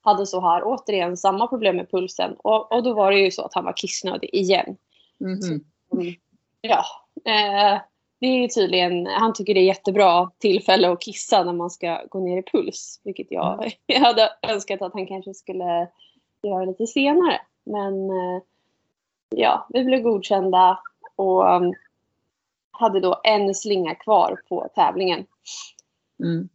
hade 0.00 0.26
så 0.26 0.40
här 0.40 0.62
återigen 0.64 1.16
samma 1.16 1.46
problem 1.46 1.76
med 1.76 1.90
pulsen. 1.90 2.36
Och, 2.38 2.72
och 2.72 2.82
då 2.82 2.94
var 2.94 3.12
det 3.12 3.18
ju 3.18 3.30
så 3.30 3.42
att 3.42 3.54
han 3.54 3.64
var 3.64 3.76
kissnödig 3.76 4.30
igen. 4.32 4.76
Mhm. 5.20 5.64
Mm. 5.92 6.14
Ja, 6.60 6.84
eh, 7.24 7.80
det 8.20 8.26
är 8.26 8.42
ju 8.42 8.48
tydligen, 8.48 9.06
han 9.06 9.32
tycker 9.32 9.54
det 9.54 9.60
är 9.60 9.64
jättebra 9.64 10.30
tillfälle 10.38 10.90
att 10.90 11.00
kissa 11.02 11.44
när 11.44 11.52
man 11.52 11.70
ska 11.70 12.02
gå 12.08 12.20
ner 12.20 12.38
i 12.38 12.42
puls. 12.42 13.00
Vilket 13.04 13.26
jag, 13.30 13.72
jag 13.86 14.00
hade 14.00 14.30
önskat 14.42 14.82
att 14.82 14.92
han 14.92 15.06
kanske 15.06 15.34
skulle 15.34 15.88
göra 16.42 16.64
lite 16.64 16.86
senare. 16.86 17.40
Men 17.64 18.10
eh, 18.10 18.42
ja, 19.28 19.66
vi 19.68 19.84
blev 19.84 20.00
godkända 20.00 20.78
och 21.16 21.56
um, 21.56 21.74
hade 22.70 23.00
då 23.00 23.20
en 23.24 23.54
slinga 23.54 23.94
kvar 23.94 24.40
på 24.48 24.68
tävlingen. 24.74 25.26
Mm. 26.22 26.48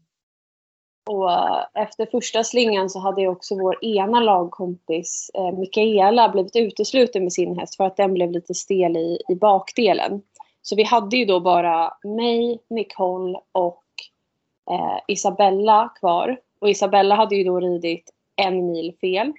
Och 1.06 1.32
eh, 1.32 1.66
efter 1.74 2.06
första 2.06 2.44
slingan 2.44 2.90
så 2.90 3.00
hade 3.00 3.22
ju 3.22 3.28
också 3.28 3.56
vår 3.56 3.86
ena 3.86 4.20
lagkompis 4.20 5.32
eh, 5.34 5.52
Mikaela 5.52 6.30
blivit 6.30 6.56
utesluten 6.56 7.24
med 7.24 7.34
sin 7.34 7.60
häst 7.60 7.76
för 7.76 7.84
att 7.84 7.98
den 7.98 8.14
blev 8.14 8.32
lite 8.32 8.54
stel 8.54 8.98
i, 8.98 9.22
i 9.30 9.36
bakdelen. 9.36 10.22
Så 10.62 10.76
vi 10.76 10.84
hade 10.84 11.18
ju 11.18 11.26
då 11.26 11.40
bara 11.40 11.94
mig, 12.04 12.60
Nicole 12.70 13.40
och 13.52 13.84
eh, 14.72 15.00
Isabella 15.08 15.94
kvar. 16.00 16.38
Och 16.60 16.70
Isabella 16.70 17.16
hade 17.16 17.36
ju 17.36 17.44
då 17.44 17.60
ridit 17.60 18.12
en 18.36 18.72
mil 18.72 18.94
fel. 19.02 19.34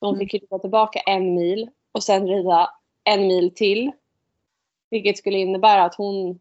Hon 0.00 0.14
Mm. 0.14 0.18
fick 0.28 0.42
rida 0.42 0.58
tillbaka 0.58 0.98
en 1.00 1.34
mil 1.34 1.70
och 1.92 2.02
sen 2.02 2.28
rida 2.28 2.70
en 3.04 3.26
mil 3.26 3.54
till. 3.54 3.92
Vilket 4.90 5.18
skulle 5.18 5.38
innebära 5.38 5.84
att 5.84 5.94
hon 5.94 6.38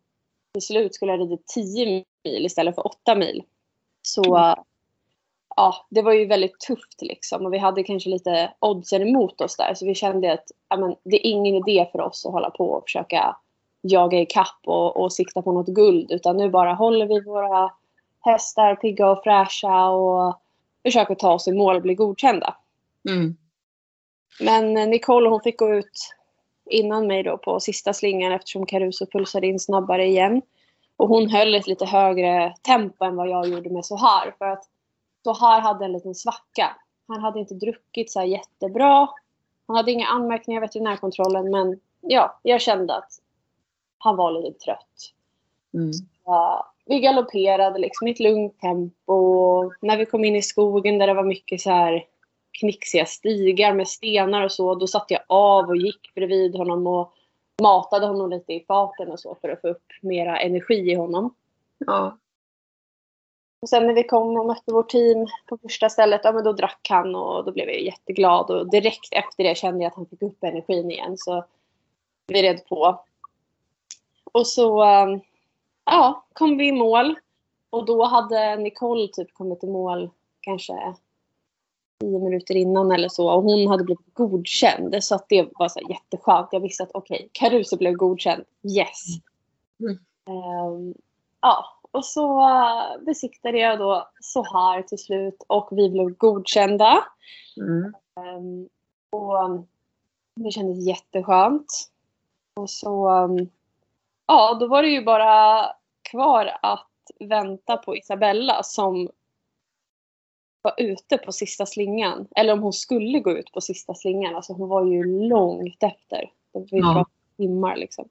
till 0.53 0.61
slut 0.61 0.95
skulle 0.95 1.11
ha 1.11 1.17
ridit 1.19 1.47
10 1.47 2.03
mil 2.23 2.45
istället 2.45 2.75
för 2.75 2.87
8 2.87 3.15
mil. 3.15 3.43
Så 4.05 4.35
Mm. 4.35 4.59
ja, 5.55 5.85
det 5.89 6.01
var 6.01 6.13
ju 6.13 6.25
väldigt 6.25 6.59
tufft 6.59 7.01
liksom. 7.01 7.45
Och 7.45 7.53
vi 7.53 7.57
hade 7.57 7.83
kanske 7.83 8.09
lite 8.09 8.53
oddsen 8.59 9.01
emot 9.01 9.41
oss 9.41 9.57
där. 9.57 9.73
Så 9.73 9.85
vi 9.85 9.95
kände 9.95 10.33
att 10.33 10.45
ja, 10.69 10.77
men, 10.77 10.95
det 11.03 11.27
är 11.27 11.31
ingen 11.31 11.55
idé 11.55 11.89
för 11.91 12.01
oss 12.01 12.25
att 12.25 12.31
hålla 12.31 12.49
på 12.49 12.69
och 12.69 12.83
försöka 12.83 13.35
jaga 13.81 14.19
i 14.19 14.25
kapp 14.25 14.59
och, 14.65 14.97
och 14.97 15.13
sikta 15.13 15.41
på 15.41 15.51
något 15.51 15.67
guld. 15.67 16.11
Utan 16.11 16.37
nu 16.37 16.49
bara 16.49 16.73
håller 16.73 17.05
vi 17.05 17.21
våra 17.21 17.71
hästar 18.19 18.75
pigga 18.75 19.11
och 19.11 19.23
fräscha 19.23 19.89
och 19.89 20.39
försöker 20.83 21.15
ta 21.15 21.33
oss 21.33 21.47
i 21.47 21.51
mål 21.51 21.75
och 21.75 21.81
bli 21.81 21.95
godkända. 21.95 22.55
Mm. 23.09 23.37
Men 24.39 24.77
eh, 24.77 24.87
Nicole 24.87 25.29
hon 25.29 25.41
fick 25.41 25.59
gå 25.59 25.73
ut 25.73 26.15
innan 26.69 27.07
mig 27.07 27.23
då 27.23 27.37
på 27.37 27.59
sista 27.59 27.93
slingan 27.93 28.31
eftersom 28.31 28.65
Caruso 28.65 29.05
pulsade 29.05 29.47
in 29.47 29.59
snabbare 29.59 30.05
igen. 30.05 30.41
Och 30.97 31.07
hon 31.07 31.29
höll 31.29 31.55
ett 31.55 31.67
lite 31.67 31.85
högre 31.85 32.55
tempo 32.61 33.05
än 33.05 33.15
vad 33.15 33.29
jag 33.29 33.47
gjorde 33.47 33.69
med 33.69 33.85
Sohar. 33.85 34.35
För 34.37 34.45
att 34.45 34.63
Sohar 35.23 35.61
hade 35.61 35.85
en 35.85 35.91
liten 35.91 36.15
svacka. 36.15 36.75
Han 37.07 37.21
hade 37.21 37.39
inte 37.39 37.53
druckit 37.53 38.11
så 38.11 38.23
jättebra. 38.23 39.09
Han 39.67 39.75
hade 39.75 39.91
inga 39.91 40.07
anmärkningar 40.07 40.61
i 40.61 40.65
veterinärkontrollen 40.65 41.51
men 41.51 41.79
ja, 42.01 42.39
jag 42.43 42.61
kände 42.61 42.95
att 42.95 43.11
han 43.97 44.15
var 44.15 44.31
lite 44.31 44.59
trött. 44.59 45.13
Mm. 45.73 45.91
Ja, 46.25 46.73
vi 46.85 46.99
galopperade 46.99 47.79
liksom 47.79 48.07
i 48.07 48.11
ett 48.11 48.19
lugnt 48.19 48.59
tempo. 48.59 49.71
När 49.81 49.97
vi 49.97 50.05
kom 50.05 50.25
in 50.25 50.35
i 50.35 50.41
skogen 50.41 50.97
där 50.97 51.07
det 51.07 51.13
var 51.13 51.23
mycket 51.23 51.61
så 51.61 51.69
här 51.69 52.05
knixiga 52.59 53.05
stigar 53.05 53.73
med 53.73 53.87
stenar 53.87 54.43
och 54.43 54.51
så, 54.51 54.75
då 54.75 54.87
satte 54.87 55.13
jag 55.13 55.23
av 55.27 55.69
och 55.69 55.77
gick 55.77 56.13
bredvid 56.15 56.55
honom 56.55 56.87
och 56.87 57.13
matade 57.61 58.07
honom 58.07 58.29
lite 58.29 58.53
i 58.53 58.65
farten 58.67 59.11
och 59.11 59.19
så 59.19 59.37
för 59.41 59.49
att 59.49 59.61
få 59.61 59.67
upp 59.67 59.85
mera 60.01 60.39
energi 60.39 60.91
i 60.91 60.95
honom. 60.95 61.33
Ja. 61.77 62.17
Och 63.61 63.69
sen 63.69 63.87
när 63.87 63.93
vi 63.93 64.03
kom 64.03 64.37
och 64.39 64.45
mötte 64.45 64.73
vårt 64.73 64.89
team 64.89 65.27
på 65.45 65.57
första 65.57 65.89
stället, 65.89 66.21
ja 66.23 66.31
men 66.31 66.43
då 66.43 66.53
drack 66.53 66.87
han 66.89 67.15
och 67.15 67.45
då 67.45 67.51
blev 67.51 67.69
jag 67.69 67.81
jätteglad 67.81 68.51
och 68.51 68.69
direkt 68.69 69.07
efter 69.11 69.43
det 69.43 69.57
kände 69.57 69.83
jag 69.83 69.89
att 69.89 69.95
han 69.95 70.05
fick 70.05 70.21
upp 70.21 70.43
energin 70.43 70.91
igen 70.91 71.17
så 71.17 71.45
vi 72.27 72.41
red 72.41 72.67
på. 72.67 73.03
Och 74.33 74.47
så 74.47 74.83
um, 74.83 75.21
ja, 75.85 76.25
kom 76.33 76.57
vi 76.57 76.67
i 76.67 76.71
mål 76.71 77.15
och 77.69 77.85
då 77.85 78.03
hade 78.03 78.55
Nicole 78.55 79.07
typ 79.07 79.33
kommit 79.33 79.63
i 79.63 79.67
mål 79.67 80.09
kanske 80.41 80.95
tio 81.99 82.19
minuter 82.19 82.55
innan 82.55 82.91
eller 82.91 83.09
så 83.09 83.29
och 83.29 83.43
hon 83.43 83.67
hade 83.67 83.83
blivit 83.83 84.13
godkänd 84.13 85.03
så 85.03 85.15
att 85.15 85.25
det 85.29 85.49
var 85.53 85.69
så 85.69 85.79
jätteskönt. 85.89 86.47
Jag 86.51 86.59
visste 86.59 86.83
att 86.83 86.91
okej, 86.93 87.15
okay, 87.15 87.29
Caruso 87.31 87.77
blev 87.77 87.93
godkänd. 87.93 88.43
Yes. 88.77 89.05
Mm. 89.79 89.99
Um, 90.29 90.93
ja, 91.41 91.65
och 91.91 92.05
så 92.05 92.39
uh, 92.39 93.05
besiktade 93.05 93.57
jag 93.57 93.79
då 93.79 94.09
så 94.19 94.43
här 94.43 94.81
till 94.81 94.97
slut 94.97 95.43
och 95.47 95.69
vi 95.71 95.89
blev 95.89 96.09
godkända. 96.09 97.03
Mm. 97.57 97.93
Um, 98.37 98.69
och 99.09 99.45
um, 99.45 99.67
det 100.35 100.51
kändes 100.51 100.87
jätteskönt. 100.87 101.91
Och 102.53 102.69
så, 102.69 103.09
um, 103.09 103.49
ja, 104.27 104.57
då 104.59 104.67
var 104.67 104.83
det 104.83 104.89
ju 104.89 105.03
bara 105.03 105.65
kvar 106.11 106.51
att 106.61 106.87
vänta 107.19 107.77
på 107.77 107.97
Isabella 107.97 108.63
som 108.63 109.09
var 110.65 110.73
ute 110.77 111.17
på 111.17 111.31
sista 111.31 111.65
slingan. 111.65 112.27
Eller 112.35 112.53
om 112.53 112.61
hon 112.61 112.73
skulle 112.73 113.19
gå 113.19 113.31
ut 113.31 113.51
på 113.51 113.61
sista 113.61 113.93
slingan. 113.93 114.35
Alltså 114.35 114.53
hon 114.53 114.69
var 114.69 114.85
ju 114.85 115.27
långt 115.29 115.83
efter. 115.83 116.31
Vi 116.71 116.77
Ja. 116.79 117.05
timmar 117.37 117.75
liksom. 117.75 118.09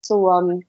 Så 0.00 0.38
um, 0.38 0.62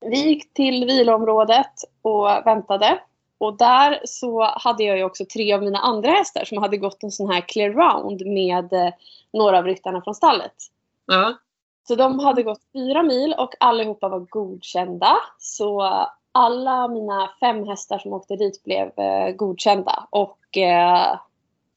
vi 0.00 0.16
gick 0.28 0.52
till 0.54 0.84
viloområdet 0.84 1.72
och 2.02 2.26
väntade. 2.46 2.98
Och 3.38 3.56
där 3.56 4.00
så 4.04 4.42
hade 4.44 4.84
jag 4.84 4.98
ju 4.98 5.04
också 5.04 5.24
tre 5.24 5.52
av 5.52 5.62
mina 5.62 5.78
andra 5.78 6.10
hästar 6.10 6.44
som 6.44 6.58
hade 6.58 6.76
gått 6.76 7.02
en 7.02 7.10
sån 7.10 7.30
här 7.30 7.40
clear 7.40 7.70
round 7.70 8.26
med 8.26 8.72
eh, 8.72 8.92
några 9.32 9.58
av 9.58 9.64
ryttarna 9.64 10.02
från 10.02 10.14
stallet. 10.14 10.54
Ja. 11.06 11.34
Så 11.88 11.94
de 11.94 12.18
hade 12.18 12.42
gått 12.42 12.62
fyra 12.72 13.02
mil 13.02 13.34
och 13.38 13.54
allihopa 13.60 14.08
var 14.08 14.20
godkända. 14.20 15.16
Så 15.38 15.82
alla 16.36 16.88
mina 16.88 17.30
fem 17.40 17.66
hästar 17.66 17.98
som 17.98 18.12
åkte 18.12 18.36
dit 18.36 18.64
blev 18.64 18.98
eh, 18.98 19.30
godkända. 19.30 20.06
Och 20.10 20.56
eh, 20.56 21.18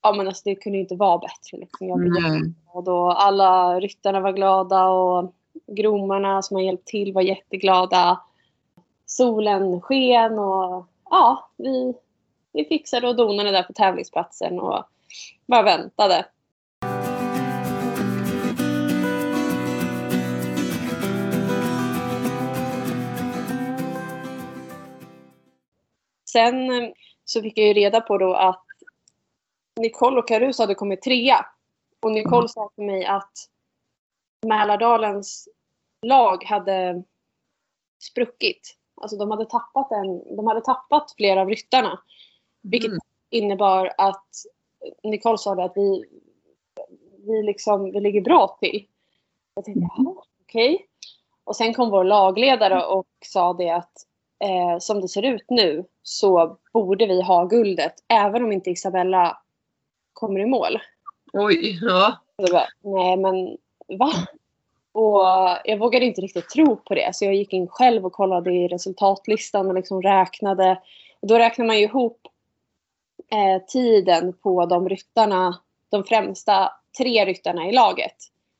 ja, 0.01 0.13
men 0.17 0.27
alltså, 0.27 0.41
det 0.45 0.55
kunde 0.55 0.77
inte 0.79 0.95
vara 0.95 1.17
bättre. 1.17 1.57
Liksom. 1.57 1.87
Jag 1.87 1.99
jätteglad 1.99 2.87
och 2.87 3.23
alla 3.23 3.79
ryttarna 3.79 4.19
var 4.19 4.31
glada 4.31 4.87
och 4.87 5.33
gromarna 5.67 6.41
som 6.41 6.55
har 6.55 6.61
hjälpt 6.61 6.87
till 6.87 7.13
var 7.13 7.21
jätteglada. 7.21 8.21
Solen 9.05 9.81
sken 9.81 10.39
och 10.39 10.85
ja, 11.09 11.49
vi, 11.57 11.93
vi 12.53 12.65
fixade 12.65 13.07
och 13.07 13.15
donade 13.15 13.51
där 13.51 13.63
på 13.63 13.73
tävlingsplatsen 13.73 14.59
och 14.59 14.83
bara 15.45 15.63
väntade. 15.63 16.25
Sen 26.31 26.83
eh, 26.83 26.89
så 27.25 27.41
fick 27.41 27.57
jag 27.57 27.67
ju 27.67 27.73
reda 27.73 28.01
på 28.01 28.17
då 28.17 28.33
att 28.33 28.63
Nicole 29.79 30.19
och 30.19 30.27
Caruso 30.27 30.63
hade 30.63 30.75
kommit 30.75 31.01
trea. 31.01 31.45
Och 31.99 32.11
Nicole 32.11 32.37
Mm. 32.37 32.47
sa 32.47 32.69
till 32.75 32.85
mig 32.85 33.05
att 33.05 33.31
Mälardalens 34.47 35.49
lag 36.01 36.43
hade 36.43 37.03
spruckit. 37.99 38.75
Alltså 39.01 39.17
de 39.17 39.31
hade 39.31 39.45
tappat, 39.45 39.91
en, 39.91 40.35
de 40.35 40.47
hade 40.47 40.61
tappat 40.61 41.13
flera 41.17 41.41
av 41.41 41.49
ryttarna. 41.49 41.99
Vilket 42.61 42.89
Mm. 42.89 42.99
innebar 43.29 43.93
att 43.97 44.27
Nicole 45.03 45.37
sa 45.37 45.63
att 45.63 45.73
vi, 45.75 46.05
vi, 47.17 47.43
liksom, 47.43 47.91
vi 47.91 47.99
ligger 47.99 48.21
bra 48.21 48.57
till. 48.59 48.87
Jag 49.53 49.65
tänkte, 49.65 49.87
jaha, 49.97 50.15
okej. 50.41 50.75
Okay. 50.75 50.85
Och 51.43 51.55
sen 51.55 51.73
kom 51.73 51.89
vår 51.89 52.03
lagledare 52.03 52.85
och 52.85 53.07
sa 53.25 53.53
det 53.53 53.69
att 53.69 53.91
eh, 54.39 54.79
som 54.79 55.01
det 55.01 55.07
ser 55.07 55.25
ut 55.25 55.45
nu 55.49 55.85
så 56.03 56.57
borde 56.73 57.05
vi 57.05 57.21
ha 57.21 57.45
guldet 57.45 57.93
även 58.07 58.43
om 58.43 58.51
inte 58.51 58.69
Isabella 58.69 59.37
kommer 60.13 60.39
i 60.39 60.45
mål. 60.45 60.79
Oj, 61.33 61.79
ja. 61.81 62.17
Bara, 62.37 62.63
Nej 62.83 63.17
men 63.17 63.57
va? 63.99 64.11
Och 64.91 65.21
jag 65.63 65.77
vågade 65.77 66.05
inte 66.05 66.21
riktigt 66.21 66.49
tro 66.49 66.75
på 66.75 66.95
det 66.95 67.15
så 67.15 67.25
jag 67.25 67.35
gick 67.35 67.53
in 67.53 67.67
själv 67.67 68.05
och 68.05 68.13
kollade 68.13 68.51
i 68.51 68.67
resultatlistan 68.67 69.67
och 69.67 69.73
liksom 69.73 70.01
räknade. 70.01 70.81
Och 71.19 71.27
då 71.27 71.37
räknar 71.37 71.65
man 71.65 71.77
ju 71.77 71.83
ihop 71.83 72.27
eh, 73.31 73.65
tiden 73.67 74.33
på 74.33 74.65
de 74.65 74.89
ryttarna, 74.89 75.59
de 75.89 76.03
främsta 76.03 76.71
tre 76.97 77.25
ryttarna 77.25 77.69
i 77.69 77.71
laget. 77.71 78.15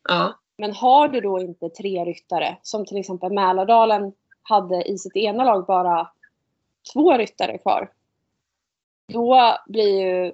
Ja. 0.10 0.40
Men 0.58 0.74
har 0.74 1.08
du 1.08 1.22
då 1.22 1.40
inte 1.40 1.70
tre 1.70 2.06
ryttare, 2.06 2.58
som 2.62 2.86
till 2.86 2.98
exempel 2.98 3.32
Mälardalen 3.32 4.14
hade 4.50 4.84
i 4.84 4.98
sitt 4.98 5.16
ena 5.16 5.44
lag 5.44 5.66
bara 5.66 6.10
två 6.94 7.18
ryttare 7.18 7.58
kvar. 7.58 7.92
Då 9.14 9.58
blir 9.68 10.02
ju 10.02 10.26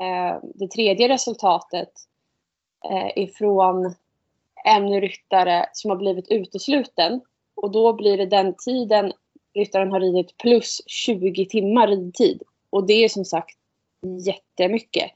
eh, 0.00 0.38
det 0.54 0.68
tredje 0.68 1.08
resultatet 1.08 1.92
eh, 2.90 3.22
ifrån 3.22 3.94
en 4.64 5.00
ryttare 5.00 5.66
som 5.72 5.90
har 5.90 5.96
blivit 5.96 6.28
utesluten. 6.28 7.20
Och 7.54 7.70
då 7.70 7.92
blir 7.92 8.16
det 8.16 8.26
den 8.26 8.54
tiden 8.54 9.12
ryttaren 9.54 9.92
har 9.92 10.00
ridit 10.00 10.36
plus 10.36 10.82
20 10.86 11.46
timmar 11.46 11.88
ridtid. 11.88 12.42
Och 12.70 12.86
det 12.86 13.04
är 13.04 13.08
som 13.08 13.24
sagt 13.24 13.58
jättemycket. 14.26 15.10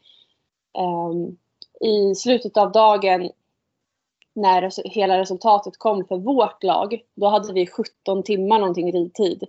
Um, 0.79 1.39
I 1.81 2.15
slutet 2.15 2.57
av 2.57 2.73
dagen 2.73 3.31
när 4.37 4.89
hela 4.89 5.19
resultatet 5.19 5.79
kom 5.79 6.05
för 6.05 6.17
vårt 6.17 6.63
lag, 6.63 7.01
då 7.15 7.29
hade 7.29 7.53
vi 7.53 7.67
17 7.67 8.23
timmar 8.23 8.59
någonting 8.59 8.93
ridtid. 8.93 9.45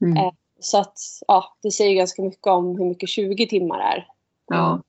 Mm. 0.00 0.16
Eh, 0.16 0.32
så 0.60 0.78
att 0.78 0.98
ja, 1.26 1.56
det 1.62 1.70
säger 1.70 1.94
ganska 1.94 2.22
mycket 2.22 2.46
om 2.46 2.78
hur 2.78 2.84
mycket 2.84 3.08
20 3.08 3.46
timmar 3.46 3.78
är. 3.78 4.08
Ja. 4.46 4.80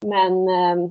Men 0.00 0.48
ehm, 0.48 0.84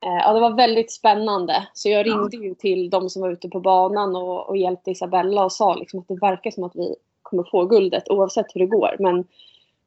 eh, 0.00 0.20
ja, 0.22 0.32
det 0.32 0.40
var 0.40 0.56
väldigt 0.56 0.92
spännande. 0.92 1.68
Så 1.74 1.88
jag 1.88 2.06
ringde 2.06 2.36
ju 2.36 2.54
till 2.54 2.90
de 2.90 3.10
som 3.10 3.22
var 3.22 3.30
ute 3.30 3.48
på 3.48 3.60
banan 3.60 4.16
och, 4.16 4.48
och 4.48 4.56
hjälpte 4.56 4.90
Isabella 4.90 5.44
och 5.44 5.52
sa 5.52 5.74
liksom 5.74 6.00
att 6.00 6.08
det 6.08 6.14
verkar 6.14 6.50
som 6.50 6.64
att 6.64 6.76
vi 6.76 6.94
kommer 7.22 7.42
få 7.50 7.66
guldet 7.66 8.10
oavsett 8.10 8.46
hur 8.54 8.60
det 8.60 8.66
går. 8.66 8.96
Men 8.98 9.24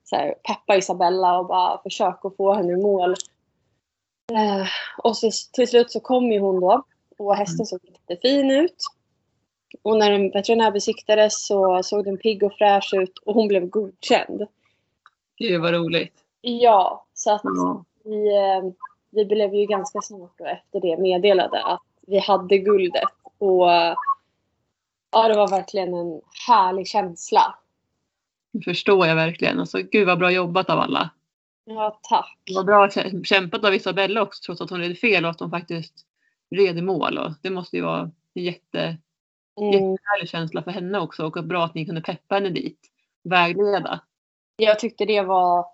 så 0.04 0.16
här, 0.16 0.36
peppa 0.44 0.78
Isabella 0.78 1.40
och 1.40 1.46
bara 1.46 1.82
försöka 1.84 2.30
få 2.38 2.54
henne 2.54 2.74
i 2.74 2.82
mål. 2.82 3.16
Eh, 4.34 4.68
och 4.98 5.18
så, 5.18 5.30
till 5.54 5.68
slut 5.68 5.92
så 5.92 6.00
kom 6.00 6.32
ju 6.32 6.40
hon 6.40 6.60
då 6.60 6.84
och 7.18 7.36
hästen 7.36 7.66
såg 7.66 7.80
jättefin 7.84 8.52
ut. 8.52 8.76
Och 9.82 9.98
när 9.98 10.12
den 10.12 10.32
veterinärbesiktades 10.32 11.48
så 11.48 11.84
såg 11.84 12.06
den 12.06 12.18
pigg 12.18 12.44
och 12.44 12.54
fräsch 12.54 12.94
ut 12.94 13.18
och 13.18 13.34
hon 13.34 13.48
blev 13.48 13.66
godkänd. 13.66 14.48
Gud 15.38 15.62
vad 15.62 15.74
roligt. 15.74 16.14
Ja, 16.42 17.06
så 17.14 17.32
att 17.32 17.44
mm. 17.44 17.84
vi, 18.04 18.36
eh, 18.36 18.74
vi 19.10 19.26
blev 19.26 19.54
ju 19.54 19.66
ganska 19.66 20.02
snart 20.02 20.38
då 20.38 20.46
efter 20.46 20.82
det 20.82 20.98
meddelade 20.98 21.64
att 21.64 21.84
vi 22.08 22.20
hade 22.20 22.58
guldet. 22.58 23.04
Och 23.38 23.68
ja, 25.12 25.28
det 25.28 25.36
var 25.36 25.48
verkligen 25.48 25.94
en 25.94 26.22
härlig 26.48 26.88
känsla. 26.88 27.56
Det 28.52 28.64
förstår 28.64 29.08
jag 29.08 29.16
verkligen. 29.16 29.60
Alltså, 29.60 29.78
gud 29.78 30.08
vad 30.08 30.20
bra 30.20 30.32
jobbat 30.32 30.70
av 30.70 30.80
alla. 30.80 31.10
Ja, 31.70 32.00
tack. 32.04 32.38
Det 32.46 32.56
var 32.56 32.64
bra 32.64 32.90
kämpat 33.24 33.66
av 33.66 33.76
Isabella 33.76 34.22
också 34.22 34.42
trots 34.46 34.62
att 34.62 34.70
hon 34.70 34.80
red 34.80 34.98
fel 34.98 35.26
och 35.26 35.32
att 35.32 35.40
hon 35.40 35.50
faktiskt 35.50 35.94
red 36.50 36.78
i 36.78 36.82
mål. 36.82 37.18
Och 37.18 37.32
det 37.42 37.50
måste 37.50 37.76
ju 37.76 37.82
vara 37.82 38.12
en 38.34 38.44
jätte, 38.44 38.98
mm. 39.60 39.74
jättehärlig 39.74 40.30
känsla 40.30 40.64
för 40.64 40.72
henne 40.72 41.00
också 41.00 41.26
och 41.26 41.44
bra 41.44 41.66
att 41.66 41.76
ni 41.76 41.86
kunde 41.86 42.02
peppa 42.02 42.36
henne 42.36 42.50
dit. 42.50 42.80
Vägleda. 43.24 44.00
Jag 44.58 44.80
tyckte 44.80 45.06
det 45.06 45.22
var 45.22 45.66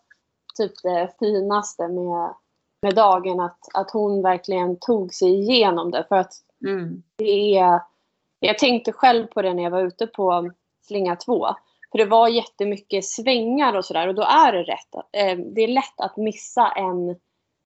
typ 0.57 0.71
det 0.83 1.15
finaste 1.19 1.87
med, 1.87 2.33
med 2.81 2.95
dagen 2.95 3.39
att, 3.39 3.59
att 3.73 3.91
hon 3.91 4.21
verkligen 4.21 4.79
tog 4.79 5.13
sig 5.13 5.29
igenom 5.29 5.91
det. 5.91 6.05
För 6.09 6.15
att 6.15 6.33
mm. 6.65 7.03
det 7.15 7.57
är, 7.57 7.81
jag 8.39 8.57
tänkte 8.57 8.91
själv 8.91 9.27
på 9.27 9.41
det 9.41 9.53
när 9.53 9.63
jag 9.63 9.71
var 9.71 9.81
ute 9.81 10.07
på 10.07 10.51
slinga 10.81 11.15
2. 11.15 11.47
För 11.93 11.97
det 11.97 12.05
var 12.05 12.27
jättemycket 12.27 13.05
svängar 13.05 13.77
och 13.77 13.85
sådär 13.85 14.07
och 14.07 14.15
då 14.15 14.21
är 14.21 14.51
det 14.51 14.63
rätt. 14.63 14.95
Eh, 14.95 15.37
det 15.37 15.61
är 15.61 15.67
lätt 15.67 15.99
att 15.99 16.17
missa 16.17 16.71
en 16.71 17.15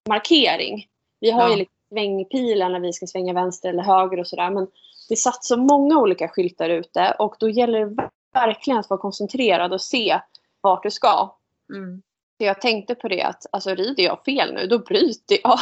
markering. 0.08 0.86
Vi 1.20 1.30
har 1.30 1.42
ja. 1.42 1.50
ju 1.50 1.56
liksom 1.56 1.74
svängpilar 1.92 2.68
när 2.68 2.80
vi 2.80 2.92
ska 2.92 3.06
svänga 3.06 3.32
vänster 3.32 3.68
eller 3.68 3.82
höger 3.82 4.20
och 4.20 4.26
sådär. 4.26 4.50
Men 4.50 4.66
det 5.08 5.16
satt 5.16 5.44
så 5.44 5.56
många 5.56 5.98
olika 5.98 6.28
skyltar 6.28 6.70
ute 6.70 7.16
och 7.18 7.36
då 7.38 7.48
gäller 7.48 7.86
det 7.86 8.08
verkligen 8.32 8.78
att 8.78 8.90
vara 8.90 9.00
koncentrerad 9.00 9.72
och 9.72 9.80
se 9.80 10.20
vart 10.60 10.82
du 10.82 10.90
ska. 10.90 11.36
Mm. 11.74 12.02
Så 12.38 12.44
jag 12.44 12.60
tänkte 12.60 12.94
på 12.94 13.08
det 13.08 13.22
att 13.22 13.46
alltså, 13.52 13.74
rider 13.74 14.02
jag 14.02 14.24
fel 14.24 14.54
nu 14.54 14.66
då 14.66 14.78
bryter 14.78 15.38
jag. 15.42 15.58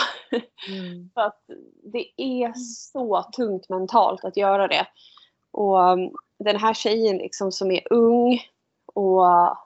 Mm. 0.69 1.11
För 1.15 1.21
att 1.21 1.43
det 1.93 2.23
är 2.23 2.53
så 2.93 3.23
tungt 3.37 3.69
mentalt 3.69 4.25
att 4.25 4.37
göra 4.37 4.69
det. 4.69 4.87
Och 5.53 5.79
um, 5.79 6.11
den 6.39 6.57
här 6.57 6.75
tjejen 6.75 7.17
liksom 7.17 7.53
som 7.53 7.71
är 7.71 7.93
ung 7.93 8.41
och 8.97 9.57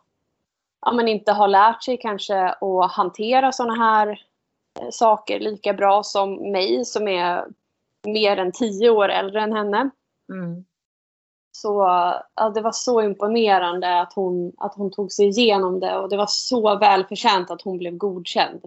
ja, 0.81 0.93
men 0.93 1.09
inte 1.09 1.33
har 1.33 1.49
lärt 1.49 1.83
sig 1.83 1.97
kanske 1.97 2.49
att 2.49 2.93
hantera 2.93 3.53
sådana 3.53 3.75
här 3.75 4.09
eh, 4.81 4.89
saker 4.91 5.41
lika 5.41 5.73
bra 5.73 6.03
som 6.03 6.53
mig 6.53 6.85
som 6.85 7.09
är 7.09 7.45
mer 8.07 8.37
än 8.37 8.53
tio 8.53 8.91
år 8.91 9.09
äldre 9.09 9.43
än 9.43 9.53
henne. 9.53 9.91
Mm. 10.33 10.65
Så 11.53 11.71
ja, 12.35 12.51
det 12.55 12.61
var 12.61 12.73
så 12.73 13.03
imponerande 13.03 14.01
att 14.01 14.13
hon, 14.13 14.53
att 14.59 14.75
hon 14.75 14.91
tog 14.91 15.13
sig 15.13 15.29
igenom 15.29 15.81
det 15.81 15.97
och 15.97 16.09
det 16.09 16.17
var 16.17 16.29
så 16.29 16.79
välförtjänt 16.79 17.51
att 17.51 17.63
hon 17.63 17.79
blev 17.79 17.97
godkänd. 17.97 18.61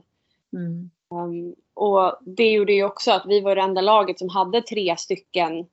Mm. 0.54 0.90
Um, 1.10 1.56
och 1.74 2.18
det 2.22 2.52
gjorde 2.52 2.74
ju 2.74 2.84
också 2.84 3.12
att 3.12 3.26
vi 3.26 3.42
var 3.42 3.56
det 3.56 3.62
enda 3.62 3.82
laget 3.82 4.20
som 4.20 4.30
hade 4.30 4.62
tre 4.62 4.98
stycken 4.98 5.68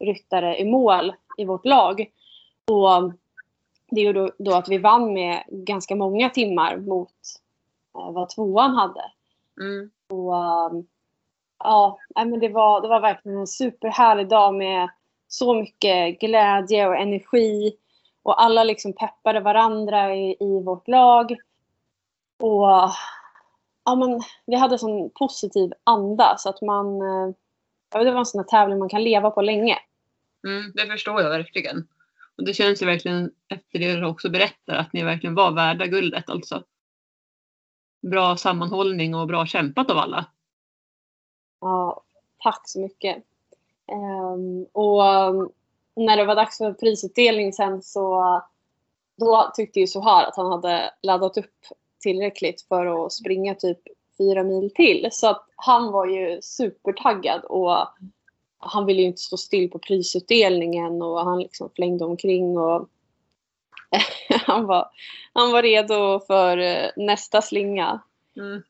ryttare 0.00 0.58
i 0.58 0.64
mål 0.64 1.12
i 1.38 1.44
vårt 1.44 1.66
lag. 1.66 2.10
Och 2.70 3.12
det 3.94 4.00
gjorde 4.00 4.30
då 4.38 4.54
att 4.54 4.68
vi 4.68 4.78
vann 4.78 5.12
med 5.12 5.42
ganska 5.48 5.96
många 5.96 6.30
timmar 6.30 6.76
mot 6.76 7.12
eh, 7.94 8.12
vad 8.12 8.30
tvåan 8.30 8.74
hade. 8.74 9.12
Mm. 9.60 9.90
Och, 10.08 10.34
um, 10.34 10.86
ja, 11.58 11.98
men 12.14 12.40
det, 12.40 12.48
var, 12.48 12.80
det 12.80 12.88
var 12.88 13.00
verkligen 13.00 13.38
en 13.38 13.46
superhärlig 13.46 14.28
dag 14.28 14.54
med 14.54 14.88
så 15.28 15.54
mycket 15.54 16.20
glädje 16.20 16.88
och 16.88 16.96
energi. 16.96 17.76
Och 18.22 18.42
alla 18.42 18.64
liksom 18.64 18.92
peppade 18.92 19.40
varandra 19.40 20.14
i, 20.14 20.36
i 20.40 20.62
vårt 20.64 20.88
lag. 20.88 21.36
Och 22.38 22.90
ja, 23.84 23.94
men 23.96 24.20
vi 24.46 24.56
hade 24.56 24.78
sån 24.78 25.10
positiv 25.10 25.72
anda 25.84 26.34
så 26.38 26.48
att 26.48 26.62
man... 26.62 27.02
Eh, 27.02 27.34
ja, 27.94 28.04
det 28.04 28.10
var 28.10 28.18
en 28.18 28.26
sån 28.26 28.38
här 28.38 28.46
tävling 28.46 28.78
man 28.78 28.88
kan 28.88 29.04
leva 29.04 29.30
på 29.30 29.42
länge. 29.42 29.78
Mm, 30.46 30.72
det 30.74 30.86
förstår 30.86 31.20
jag 31.20 31.30
verkligen. 31.30 31.88
Och 32.36 32.44
det 32.44 32.54
känns 32.54 32.82
ju 32.82 32.86
verkligen 32.86 33.30
efter 33.48 33.78
det 33.78 33.96
du 33.96 34.06
också 34.06 34.30
berättar 34.30 34.74
att 34.74 34.92
ni 34.92 35.02
verkligen 35.02 35.34
var 35.34 35.50
värda 35.52 35.86
guldet 35.86 36.30
alltså. 36.30 36.64
Bra 38.02 38.36
sammanhållning 38.36 39.14
och 39.14 39.26
bra 39.26 39.46
kämpat 39.46 39.90
av 39.90 39.98
alla. 39.98 40.26
Ja, 41.60 42.02
tack 42.38 42.68
så 42.68 42.80
mycket. 42.80 43.24
Um, 43.92 44.66
och 44.72 45.02
um, 45.02 45.50
när 45.94 46.16
det 46.16 46.24
var 46.24 46.36
dags 46.36 46.58
för 46.58 46.72
prisutdelning 46.72 47.52
sen 47.52 47.82
så 47.82 48.42
då 49.16 49.50
tyckte 49.54 49.80
ju 49.80 49.86
Sohar 49.86 50.24
att 50.24 50.36
han 50.36 50.52
hade 50.52 50.94
laddat 51.02 51.36
upp 51.36 51.54
tillräckligt 52.00 52.62
för 52.62 53.06
att 53.06 53.12
springa 53.12 53.54
typ 53.54 53.78
fyra 54.18 54.42
mil 54.42 54.70
till. 54.74 55.08
Så 55.12 55.28
att 55.28 55.46
han 55.56 55.92
var 55.92 56.06
ju 56.06 56.42
supertaggad 56.42 57.44
och 57.44 57.88
han 58.62 58.86
ville 58.86 59.00
ju 59.02 59.06
inte 59.06 59.22
stå 59.22 59.36
still 59.36 59.70
på 59.70 59.78
prisutdelningen 59.78 61.02
och 61.02 61.20
han 61.20 61.38
liksom 61.38 61.70
flängde 61.74 62.04
omkring 62.04 62.58
och 62.58 62.88
han, 64.46 64.66
var, 64.66 64.88
han 65.32 65.52
var 65.52 65.62
redo 65.62 66.20
för 66.26 66.58
eh, 66.58 66.90
nästa 66.96 67.42
slinga. 67.42 68.00
Mm. 68.36 68.62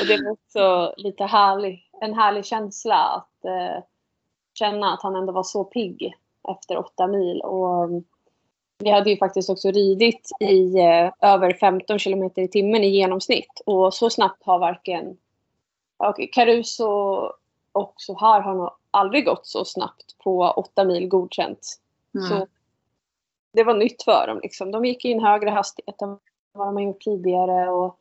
Och 0.00 0.06
det 0.06 0.22
var 0.24 0.30
också 0.30 0.94
lite 0.96 1.24
härlig, 1.24 1.90
en 2.00 2.14
härlig 2.14 2.44
känsla 2.44 2.94
att 2.94 3.44
eh, 3.44 3.84
känna 4.54 4.92
att 4.92 5.02
han 5.02 5.16
ändå 5.16 5.32
var 5.32 5.42
så 5.42 5.64
pigg 5.64 6.14
efter 6.52 6.78
åtta 6.78 7.06
mil. 7.06 7.40
Och 7.40 7.84
mm, 7.84 8.04
vi 8.78 8.90
hade 8.90 9.10
ju 9.10 9.16
faktiskt 9.16 9.50
också 9.50 9.70
ridit 9.70 10.30
i 10.40 10.78
eh, 10.78 11.12
över 11.20 11.52
15 11.52 11.98
kilometer 11.98 12.42
i 12.42 12.48
timmen 12.48 12.84
i 12.84 12.88
genomsnitt. 12.88 13.62
Och 13.66 13.94
så 13.94 14.10
snabbt 14.10 14.44
har 14.44 14.58
varken 14.58 15.16
Caruso 16.32 16.88
och 17.72 17.94
Sohar 17.96 18.40
har 18.40 18.54
nog 18.54 18.70
aldrig 18.98 19.24
gått 19.24 19.46
så 19.46 19.64
snabbt 19.64 20.18
på 20.18 20.40
åtta 20.44 20.84
mil 20.84 21.08
godkänt. 21.08 21.80
Mm. 22.14 22.28
Så 22.28 22.46
det 23.52 23.64
var 23.64 23.74
nytt 23.74 24.02
för 24.02 24.26
dem. 24.26 24.40
Liksom. 24.42 24.70
De 24.70 24.84
gick 24.84 25.04
i 25.04 25.12
en 25.12 25.24
högre 25.24 25.50
hastighet 25.50 26.02
än 26.02 26.18
vad 26.52 26.66
de 26.68 26.76
har 26.76 26.82
gjort 26.82 27.00
tidigare. 27.00 27.70
Och, 27.70 27.98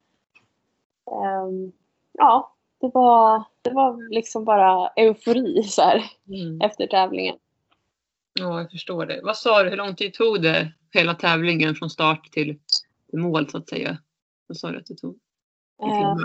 ehm, 1.12 1.72
ja, 2.12 2.54
det 2.80 2.92
var, 2.94 3.44
det 3.62 3.70
var 3.72 4.10
liksom 4.14 4.46
bara 4.46 4.88
eufori 4.88 5.64
så 5.64 5.82
här, 5.82 6.04
Mm. 6.28 6.62
efter 6.62 6.88
tävlingen. 6.88 7.36
Ja, 8.40 8.60
jag 8.62 8.72
förstår 8.72 9.06
det. 9.06 9.22
Vad 9.24 9.38
sa 9.38 9.64
du, 9.64 9.70
hur 9.70 9.78
lång 9.78 9.96
tid 9.96 10.14
tog 10.14 10.42
det 10.42 10.72
hela 10.94 11.14
tävlingen 11.14 11.76
från 11.76 11.90
start 11.90 12.32
till, 12.32 12.60
mål 13.14 13.50
så 13.50 13.58
att 13.58 13.70
säga? 13.70 13.98
Vad 14.48 14.58
sa 14.58 14.72
du 14.72 14.78
att 14.78 14.86
det 14.86 14.96
tog? 14.96 15.20
Eh? 15.84 16.16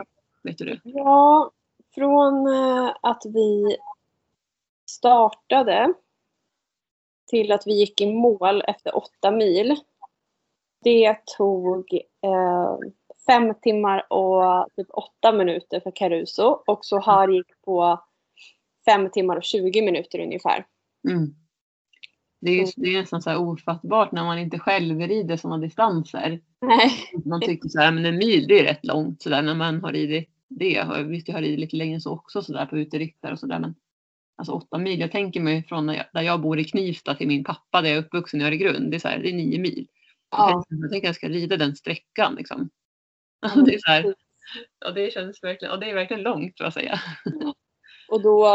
Vet 0.43 0.59
du 0.59 0.65
det? 0.65 0.81
Ja, 0.85 1.51
från 1.95 2.47
eh, 2.47 2.91
att 3.01 3.23
vi 3.25 3.77
startade 4.93 5.95
till 7.31 7.53
att 7.53 7.67
vi 7.67 7.73
gick 7.73 8.01
i 8.01 8.13
mål 8.13 8.63
efter 8.67 8.97
åtta 8.97 9.31
mil. 9.31 9.77
Det 10.85 11.17
tog 11.39 11.93
eh, 12.23 12.77
fem 13.27 13.55
timmar 13.63 14.13
och 14.13 14.67
typ 14.77 14.87
åtta 14.91 15.33
minuter 15.33 15.81
för 15.81 15.91
Caruso 15.97 16.63
och 16.67 16.85
så 16.85 16.99
har 16.99 17.29
gick 17.29 17.63
på 17.65 18.05
fem 18.85 19.11
timmar 19.11 19.37
och 19.37 19.45
20 19.45 19.83
minuter 19.83 20.19
ungefär. 20.19 20.67
Mm. 21.09 21.35
Det 22.41 22.51
är, 22.51 22.57
ju, 22.57 22.67
det 22.77 22.89
är 22.89 23.01
nästan 23.01 23.23
så 23.23 23.31
här 23.31 23.41
ofattbart 23.41 24.13
när 24.13 24.25
man 24.25 24.39
inte 24.39 24.59
själv 24.59 25.01
rider 25.01 25.37
sådana 25.37 25.59
distanser. 25.59 26.41
Nej. 26.61 26.91
Man 27.25 27.41
tycker 27.41 27.69
så 27.69 27.81
här, 27.81 27.93
men 27.93 28.07
en 28.07 28.19
mil 28.19 28.47
det 28.49 28.61
är 28.61 28.65
rätt 28.65 28.87
långt 28.87 29.23
så 29.23 29.29
där 29.29 29.43
när 29.43 29.55
man 29.55 29.83
har 29.83 29.93
ridit 29.93 30.29
det. 30.49 30.87
Visst, 31.07 31.29
jag 31.29 31.35
har 31.35 31.43
ridit 31.43 31.59
lite 31.59 31.77
längre 31.77 31.95
än 31.95 32.01
så 32.01 32.13
också 32.13 32.43
så 32.43 32.53
där 32.53 32.67
på 32.67 32.79
uteriktare 32.79 33.33
och 33.33 33.39
så 33.39 33.47
där. 33.47 33.59
Men 33.59 33.75
alltså 34.37 34.53
åtta 34.53 34.79
mil, 34.79 35.01
jag 35.01 35.13
tänker 35.13 35.41
mig 35.41 35.65
från 35.69 35.87
där 35.87 36.23
jag 36.23 36.41
bor 36.41 36.59
i 36.59 36.65
Knivsta 36.65 37.15
till 37.15 37.29
min 37.29 37.45
pappa 37.45 37.83
där 37.83 37.89
jag 37.89 37.99
är 37.99 38.03
uppvuxen 38.03 38.41
i 38.41 38.45
Öregrund. 38.45 38.91
Det 38.91 38.97
är 38.97 38.99
så 38.99 39.09
här, 39.09 39.19
det 39.19 39.29
är 39.29 39.33
nio 39.33 39.59
mil. 39.59 39.87
Jag 40.31 40.41
Ja, 40.41 40.65
tänker, 40.69 40.83
jag 40.83 40.91
tänker 40.91 41.09
att 41.09 41.09
jag 41.09 41.17
ska 41.17 41.29
rida 41.29 41.57
den 41.57 41.77
sträckan 41.77 42.35
liksom. 42.35 42.71
Ja, 43.41 43.49
det 43.67 43.75
är 43.75 43.79
så 43.79 43.91
här, 43.91 44.15
ja, 44.85 44.91
det 44.91 45.13
känns 45.13 45.43
verkligen, 45.43 45.73
ja, 45.75 45.81
det 45.81 45.91
är 45.91 45.95
verkligen 45.95 46.23
långt 46.23 46.59
får 46.59 46.65
jag 46.67 46.73
säga. 46.73 47.01
Och 48.09 48.23
då, 48.23 48.47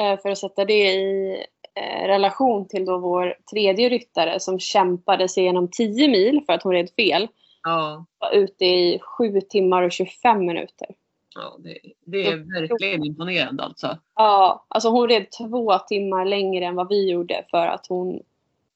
eh, 0.00 0.20
för 0.22 0.28
att 0.30 0.38
sätta 0.38 0.64
det 0.64 0.92
i 0.92 1.30
eh, 1.74 2.06
relation 2.06 2.68
till 2.68 2.84
då 2.84 2.98
vår 2.98 3.34
tredje 3.50 3.88
ryttare 3.88 4.40
som 4.40 4.58
kämpade 4.58 5.28
sig 5.28 5.42
igenom 5.42 5.70
10 5.70 6.08
mil 6.08 6.42
för 6.46 6.52
att 6.52 6.62
hon 6.62 6.72
red 6.72 6.90
fel. 6.96 7.28
Ja, 7.62 8.06
Var 8.18 8.32
ute 8.32 8.64
i 8.64 8.98
7 9.02 9.40
timmar 9.40 9.82
och 9.82 9.92
25 9.92 10.46
minuter. 10.46 10.88
Ja 11.34 11.56
det, 11.58 11.78
det 12.04 12.26
är 12.26 12.36
verkligen 12.36 13.04
imponerande 13.04 13.62
alltså. 13.62 13.98
Ja, 14.14 14.64
alltså 14.68 14.88
hon 14.88 15.08
red 15.08 15.26
två 15.30 15.78
timmar 15.78 16.24
längre 16.24 16.64
än 16.64 16.74
vad 16.74 16.88
vi 16.88 17.10
gjorde 17.10 17.44
för 17.50 17.66
att 17.66 17.86
hon 17.86 18.22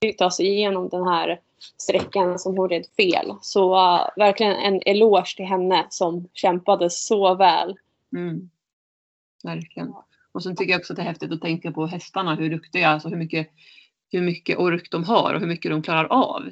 fick 0.00 0.18
ta 0.18 0.30
sig 0.30 0.46
igenom 0.46 0.88
den 0.88 1.04
här 1.04 1.40
sträckan 1.76 2.38
som 2.38 2.56
hon 2.56 2.68
red 2.68 2.86
fel. 2.96 3.34
Så 3.40 3.74
uh, 3.74 4.08
verkligen 4.16 4.52
en 4.52 4.80
eloge 4.86 5.36
till 5.36 5.44
henne 5.44 5.86
som 5.90 6.28
kämpade 6.32 6.90
så 6.90 7.34
väl. 7.34 7.76
Mm. 8.12 8.50
Verkligen. 9.44 9.94
Och 10.32 10.42
sen 10.42 10.56
tycker 10.56 10.72
jag 10.72 10.78
också 10.78 10.92
att 10.92 10.96
det 10.96 11.02
är 11.02 11.06
häftigt 11.06 11.32
att 11.32 11.40
tänka 11.40 11.72
på 11.72 11.86
hästarna, 11.86 12.34
hur 12.34 12.50
duktiga, 12.50 12.88
alltså 12.88 13.08
hur 13.08 13.16
mycket, 13.16 13.48
hur 14.12 14.22
mycket 14.22 14.58
ork 14.58 14.90
de 14.90 15.04
har 15.04 15.34
och 15.34 15.40
hur 15.40 15.46
mycket 15.46 15.70
de 15.70 15.82
klarar 15.82 16.04
av. 16.04 16.42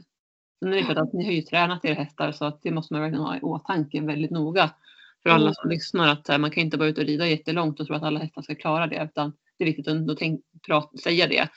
Sen 0.59 0.72
är 0.72 0.76
det 0.76 0.82
klart 0.82 0.98
att 0.98 1.12
ni 1.12 1.24
har 1.24 1.32
ju 1.32 1.42
tränat 1.42 1.84
er 1.84 1.94
hästar 1.94 2.32
så 2.32 2.44
att 2.44 2.62
det 2.62 2.70
måste 2.70 2.94
man 2.94 3.03
verkligen 3.03 3.24
ha 3.24 3.36
i 3.36 3.40
åtanke 3.40 4.01
väldigt 4.01 4.30
noga. 4.30 4.70
För 5.23 5.31
alla 5.31 5.45
Mm. 5.45 5.55
som 5.55 5.71
lyssnar 5.71 6.09
att 6.09 6.29
här, 6.29 6.39
man 6.39 6.51
kan 6.51 6.62
inte 6.62 6.79
bara 6.79 6.89
ut 6.89 6.99
och 6.99 7.05
rida 7.05 7.27
jättelångt 7.27 7.81
och 7.81 7.87
tro 7.87 7.97
att 7.97 8.03
alla 8.03 8.21
hästar 8.21 8.43
ska 8.43 8.55
klara 8.55 8.87
det 8.87 9.05
utan 9.05 9.33
det 9.59 9.64
är 9.64 9.66
viktigt 9.66 9.89
att 9.89 9.95
ändå 9.95 10.14
tänk, 10.14 10.45
prata, 10.66 10.97
säga 10.97 11.27
det. 11.27 11.49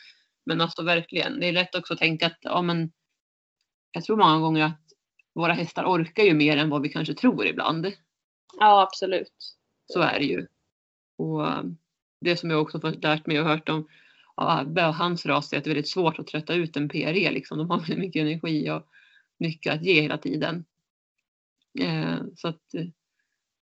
Men 0.46 0.62
alltså 0.62 0.84
verkligen, 0.84 1.40
det 1.40 1.48
är 1.48 1.52
lätt 1.52 1.76
också 1.76 1.94
att 1.94 2.00
tänka 2.00 2.26
att 2.26 2.38
ja, 2.42 2.62
men, 2.62 2.92
jag 3.92 4.04
tror 4.04 4.18
många 4.18 4.40
gånger 4.40 4.66
att 4.66 4.82
våra 5.36 5.54
hästar 5.54 5.86
orkar 5.86 6.24
ju 6.24 6.34
mer 6.34 6.58
än 6.58 6.70
vad 6.70 6.82
vi 6.82 6.90
kanske 6.90 7.14
tror 7.14 7.48
ibland. 7.48 7.92
Ja, 8.60 8.82
absolut. 8.82 9.56
Så 9.86 10.02
är 10.02 10.20
det 10.20 10.26
ju. 10.26 10.48
Och 11.18 11.48
eh, 11.48 11.64
det 12.22 12.38
som 12.38 12.50
jag 12.50 12.62
också 12.62 12.80
fått 12.80 13.04
lärt 13.04 13.28
mig 13.28 13.40
och 13.40 13.46
hört 13.46 13.70
om 13.70 13.88
Abbe 14.36 14.88
och 14.88 14.96
hans 14.96 15.26
ras 15.26 15.54
är 15.54 15.58
att 15.58 15.64
det 15.64 15.70
är 15.70 15.74
väldigt 15.76 15.90
svårt 15.90 16.20
att 16.20 16.28
trötta 16.28 16.54
ut 16.54 16.78
en 16.78 16.90
PRE. 16.90 17.32
Liksom. 17.32 17.58
De 17.58 17.70
har 17.70 17.80
väldigt 17.80 17.98
mycket 18.06 18.22
energi 18.22 18.70
och 18.72 18.88
mycket 19.38 19.74
att 19.74 19.84
ge 19.84 20.02
hela 20.02 20.18
tiden. 20.18 20.66
Eh, 21.80 22.16
så 22.36 22.48
att, 22.48 22.74
eh, 22.74 22.86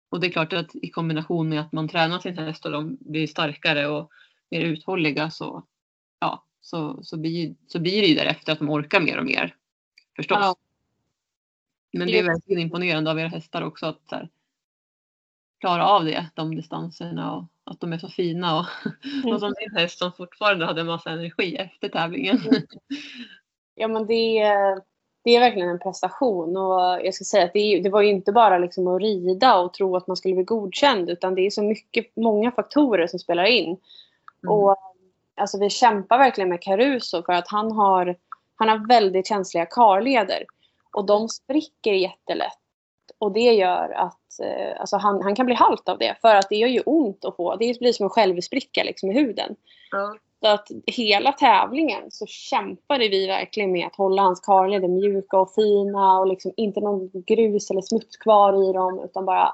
och 0.10 0.20
det 0.20 0.28
är 0.28 0.32
klart 0.32 0.54
att 0.54 0.76
i 0.76 0.90
kombination 0.90 1.50
med 1.50 1.62
att 1.62 1.72
man 1.72 1.90
tränar 1.90 2.20
sin 2.20 2.38
häst 2.38 2.66
och 2.66 2.72
de 2.72 2.98
blir 3.00 3.28
starkare 3.28 3.88
och 3.88 4.12
mer 4.50 4.62
uthålliga 4.62 5.32
så, 5.32 5.64
ja, 6.20 6.44
så, 6.62 7.04
så, 7.04 7.18
blir, 7.18 7.56
så 7.68 7.80
blir 7.80 8.02
det 8.02 8.08
ju 8.08 8.16
därefter 8.16 8.52
att 8.52 8.60
de 8.60 8.70
orkar 8.70 9.02
mer 9.02 9.18
och 9.18 9.26
mer. 9.26 9.56
Förstås. 10.16 10.38
Ja. 10.42 10.56
Men 11.94 12.08
det 12.08 12.20
är 12.20 12.24
verkligen 12.24 12.62
imponerande 12.62 13.12
av 13.12 13.20
era 13.20 13.28
hästar 13.28 13.62
också 13.62 13.86
att 13.86 14.02
här, 14.12 14.30
klara 15.60 15.86
av 15.86 16.06
det, 16.06 16.30
de 16.36 16.56
distanserna 16.56 17.36
och 17.36 17.46
att 17.64 17.80
de 17.80 17.94
är 17.94 17.98
så 17.98 18.10
fina. 18.10 18.60
Och, 18.60 18.66
och 19.34 19.40
som 19.40 19.54
din 19.60 19.76
häst 19.76 20.00
som 20.00 20.14
fortfarande 20.14 20.66
hade 20.66 20.82
en 20.82 20.88
massa 20.88 21.10
energi 21.10 21.56
efter 21.56 21.90
tävlingen. 21.90 22.40
Ja, 23.76 23.88
men 23.88 24.08
det, 24.08 24.44
det 25.28 25.36
är 25.36 25.40
verkligen 25.40 25.70
en 25.70 25.80
prestation. 25.80 26.58
Och 26.58 26.82
jag 27.06 27.14
ska 27.14 27.24
säga 27.24 27.46
att 27.46 27.54
det, 27.54 27.60
är- 27.60 27.84
det 27.84 27.90
var 27.90 28.02
ju 28.02 28.10
inte 28.10 28.32
bara 28.32 28.58
liksom 28.58 28.88
att 28.88 29.02
rida 29.02 29.58
och 29.58 29.74
tro 29.74 29.96
att 29.96 30.08
man 30.08 30.18
skulle 30.18 30.36
bli 30.36 30.44
godkänd. 30.44 31.10
Utan 31.10 31.36
det 31.36 31.42
är 31.46 31.50
så 31.50 31.64
mycket, 31.64 32.16
många 32.16 32.52
faktorer 32.52 33.08
som 33.08 33.20
spelar 33.20 33.44
in. 33.44 33.66
Mm. 33.66 34.56
Och 34.56 34.78
alltså, 35.36 35.60
vi 35.60 35.70
kämpar 35.70 36.18
verkligen 36.18 36.50
med 36.50 36.62
Caruso 36.62 37.24
för 37.24 37.34
att 37.34 37.48
han 37.48 37.72
har, 37.72 38.16
han 38.56 38.70
har 38.70 38.88
väldigt 38.88 39.28
känsliga 39.28 39.66
karleder. 39.66 40.46
Och 40.92 41.06
de 41.06 41.30
spricker 41.30 41.94
jättelätt. 41.94 42.60
Och 43.18 43.32
det 43.32 43.54
gör 43.54 43.90
att 43.90 44.40
eh, 44.44 44.80
alltså 44.80 44.98
han, 44.98 45.22
han 45.22 45.36
kan 45.36 45.46
bli 45.46 45.56
halt 45.56 45.90
av 45.90 45.98
det. 45.98 46.16
För 46.22 46.36
att 46.36 46.50
det 46.50 46.56
gör 46.56 46.68
ju 46.68 46.82
ont 46.86 47.26
att 47.26 47.36
få. 47.36 47.56
Det 47.56 47.80
blir 47.80 47.94
som 47.94 48.04
en 48.04 48.10
självspricka 48.10 48.84
liksom 48.84 49.12
i 49.12 49.14
huden. 49.14 49.56
Ja. 49.92 50.16
Så 50.40 50.48
att 50.48 50.68
hela 50.86 51.32
tävlingen 51.32 52.12
så 52.12 52.26
kämpade 52.26 53.10
vi 53.10 53.28
verkligen 53.28 53.72
med 53.72 53.88
att 53.88 53.96
hålla 53.96 54.22
hans 54.22 54.40
karleder 54.40 54.88
mjuka 54.88 55.40
och 55.40 55.54
fina 55.54 56.20
och 56.20 56.28
liksom 56.28 56.54
inte 56.58 56.80
någon 56.80 57.12
grus 57.14 57.72
eller 57.72 57.82
smuts 57.82 58.18
kvar 58.18 58.70
i 58.70 58.74
dem 58.74 59.00
utan 59.06 59.26
bara 59.26 59.54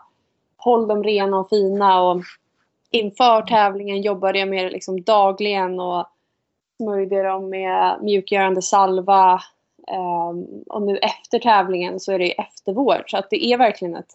håll 0.57 0.87
dem 0.87 1.03
rena 1.03 1.39
och 1.39 1.49
fina. 1.49 2.01
Och 2.01 2.21
inför 2.91 3.41
tävlingen 3.41 4.01
jobbade 4.01 4.39
jag 4.39 4.49
med 4.49 4.65
det 4.65 4.69
liksom 4.69 5.01
dagligen 5.01 5.79
och 5.79 6.05
smörjde 6.77 7.23
dem 7.23 7.49
med 7.49 7.97
mjukgörande 8.01 8.61
salva. 8.61 9.41
Um, 9.91 10.63
och 10.67 10.81
nu 10.81 10.97
efter 10.97 11.39
tävlingen 11.39 11.99
så 11.99 12.11
är 12.11 12.19
det 12.19 12.39
eftervård. 12.39 13.03
Så 13.07 13.17
att 13.17 13.29
det 13.29 13.45
är 13.45 13.57
verkligen 13.57 13.95
ett, 13.95 14.13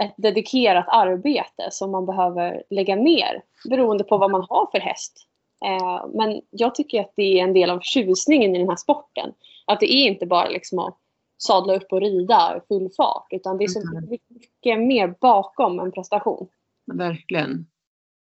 ett 0.00 0.14
dedikerat 0.16 0.86
arbete 0.88 1.68
som 1.70 1.90
man 1.90 2.06
behöver 2.06 2.62
lägga 2.70 2.96
ner 2.96 3.42
beroende 3.70 4.04
på 4.04 4.18
vad 4.18 4.30
man 4.30 4.46
har 4.48 4.68
för 4.72 4.80
häst. 4.80 5.26
Eh, 5.64 6.06
men 6.14 6.40
jag 6.50 6.74
tycker 6.74 7.00
att 7.00 7.12
det 7.16 7.40
är 7.40 7.44
en 7.44 7.52
del 7.52 7.70
av 7.70 7.80
tjusningen 7.80 8.56
i 8.56 8.58
den 8.58 8.68
här 8.68 8.76
sporten. 8.76 9.32
Att 9.66 9.80
det 9.80 9.92
är 9.92 10.06
inte 10.06 10.26
bara 10.26 10.48
liksom 10.48 10.78
att 10.78 10.98
sadla 11.38 11.76
upp 11.76 11.92
och 11.92 12.00
rida 12.00 12.56
i 12.56 12.60
full 12.68 12.90
fart. 12.96 13.26
Utan 13.30 13.58
det 13.58 13.64
är 13.64 13.68
så 13.68 13.80
Mm. 13.80 14.08
mycket 14.10 14.78
mer 14.80 15.14
bakom 15.20 15.80
en 15.80 15.92
prestation. 15.92 16.48
Verkligen. 16.92 17.66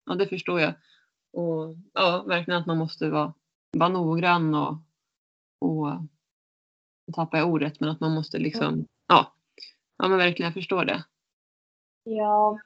Ja, 0.07 0.15
det 0.15 0.27
förstår 0.27 0.61
jag. 0.61 0.73
Och 1.33 1.75
ja, 1.93 2.25
verkligen 2.27 2.61
att 2.61 2.67
man 2.67 2.79
måste 2.79 3.09
vara, 3.11 3.35
vara 3.73 3.89
noggrann 3.89 4.55
och, 4.55 4.77
och 5.59 5.87
nu 7.07 7.13
tappar 7.15 7.39
jag 7.39 7.49
ordet, 7.49 7.81
men 7.81 7.89
att 7.91 8.01
man 8.01 8.15
måste 8.15 8.39
liksom, 8.39 8.87
ja, 9.09 9.33
ja 9.99 10.09
men 10.09 10.19
verkligen, 10.19 10.47
jag 10.47 10.55
förstår 10.55 10.85
det. 10.85 11.05
Ja, 12.05 12.59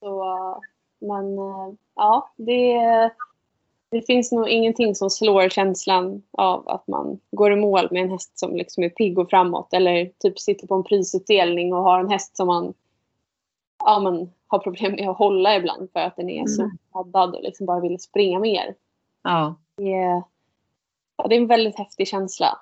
så, 0.00 0.62
men 1.00 1.38
eh, 1.38 1.74
ja, 1.94 2.32
det, 2.36 2.74
det 3.96 4.02
finns 4.06 4.32
nog 4.32 4.48
ingenting 4.48 4.94
som 4.94 5.10
slår 5.10 5.48
känslan 5.48 6.22
av 6.30 6.68
att 6.68 6.86
man 6.86 7.20
går 7.30 7.52
i 7.52 7.56
mål 7.56 7.88
med 7.90 8.02
en 8.02 8.10
häst 8.10 8.38
som 8.38 8.56
liksom 8.56 8.84
är 8.84 8.88
pigg 8.88 9.18
och 9.18 9.30
framåt. 9.30 9.72
Eller 9.72 10.10
typ 10.18 10.38
sitter 10.38 10.66
på 10.66 10.74
en 10.74 10.82
prisutdelning 10.84 11.74
och 11.74 11.82
har 11.82 12.00
en 12.00 12.08
häst 12.10 12.36
som 12.36 12.46
man 12.46 12.74
ja, 13.84 14.00
men, 14.00 14.30
har 14.46 14.58
problem 14.58 14.92
med 14.92 15.08
att 15.08 15.16
hålla 15.18 15.56
ibland 15.56 15.90
för 15.92 16.00
att 16.00 16.16
den 16.16 16.30
är 16.30 16.46
så 16.46 16.62
Mm. 16.62 16.78
laddad 16.94 17.34
och 17.34 17.42
liksom 17.42 17.66
bara 17.66 17.80
vill 17.80 18.00
springa 18.00 18.38
mer. 18.38 18.74
Ja, 19.22 19.54
Det 19.76 19.92
är, 19.94 20.22
ja, 21.16 21.26
det 21.28 21.34
är 21.34 21.40
en 21.40 21.46
väldigt 21.46 21.78
häftig 21.78 22.08
känsla. 22.08 22.58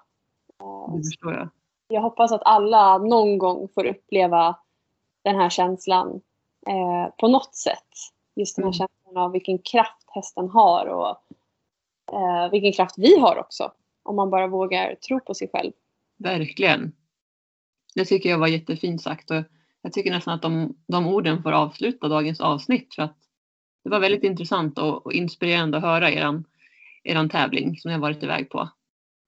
Det 0.97 1.03
förstår 1.05 1.33
jag. 1.33 1.49
jag 1.89 2.01
hoppas 2.01 2.33
att 2.33 2.43
alla 2.45 2.99
någon 2.99 3.39
gång 3.39 3.69
får 3.75 3.87
uppleva 3.87 4.57
den 5.23 5.37
här 5.37 5.51
känslan 5.51 6.21
eh, 6.67 7.15
på 7.19 7.29
något 7.29 7.55
sätt. 7.55 7.89
Just 8.35 8.57
den 8.57 8.65
här 8.65 8.69
Mm. 8.69 8.73
känslan 8.79 9.04
av 9.17 9.33
vilken 9.33 9.59
kraft 9.59 10.11
hästen 10.15 10.49
har 10.49 10.87
och 10.87 11.17
eh, 12.13 12.51
vilken 12.51 12.73
kraft 12.73 12.95
vi 12.99 13.19
har 13.19 13.39
också. 13.39 13.73
Om 14.03 14.17
man 14.17 14.31
bara 14.31 14.47
vågar 14.47 14.95
tro 14.95 15.21
på 15.21 15.35
sig 15.35 15.49
själv. 15.53 15.73
Verkligen. 16.19 16.93
Det 17.95 18.05
tycker 18.05 18.31
jag 18.31 18.39
var 18.39 18.47
jättefint 18.47 19.03
sagt 19.03 19.31
och 19.31 19.43
jag 19.83 19.93
tycker 19.93 20.11
nästan 20.11 20.35
att 20.35 20.43
de, 20.43 20.77
de 20.87 21.07
orden 21.07 21.43
får 21.43 21.53
avsluta 21.53 22.09
dagens 22.09 22.41
avsnitt 22.41 22.95
för 22.95 23.03
att 23.03 23.17
det 23.85 23.91
var 23.91 24.01
väldigt 24.01 24.25
intressant 24.25 24.79
och, 24.79 25.07
och 25.07 25.13
inspirerande 25.13 25.77
att 25.77 25.83
höra 25.83 26.11
eran, 26.11 26.45
eran 27.03 27.29
tävling 27.29 27.77
som 27.77 27.89
ni 27.89 27.95
har 27.95 28.01
varit 28.01 28.23
iväg 28.23 28.51
på. 28.51 28.69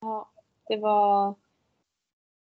Ja, 0.00 0.30
det 0.68 0.76
var, 0.76 1.34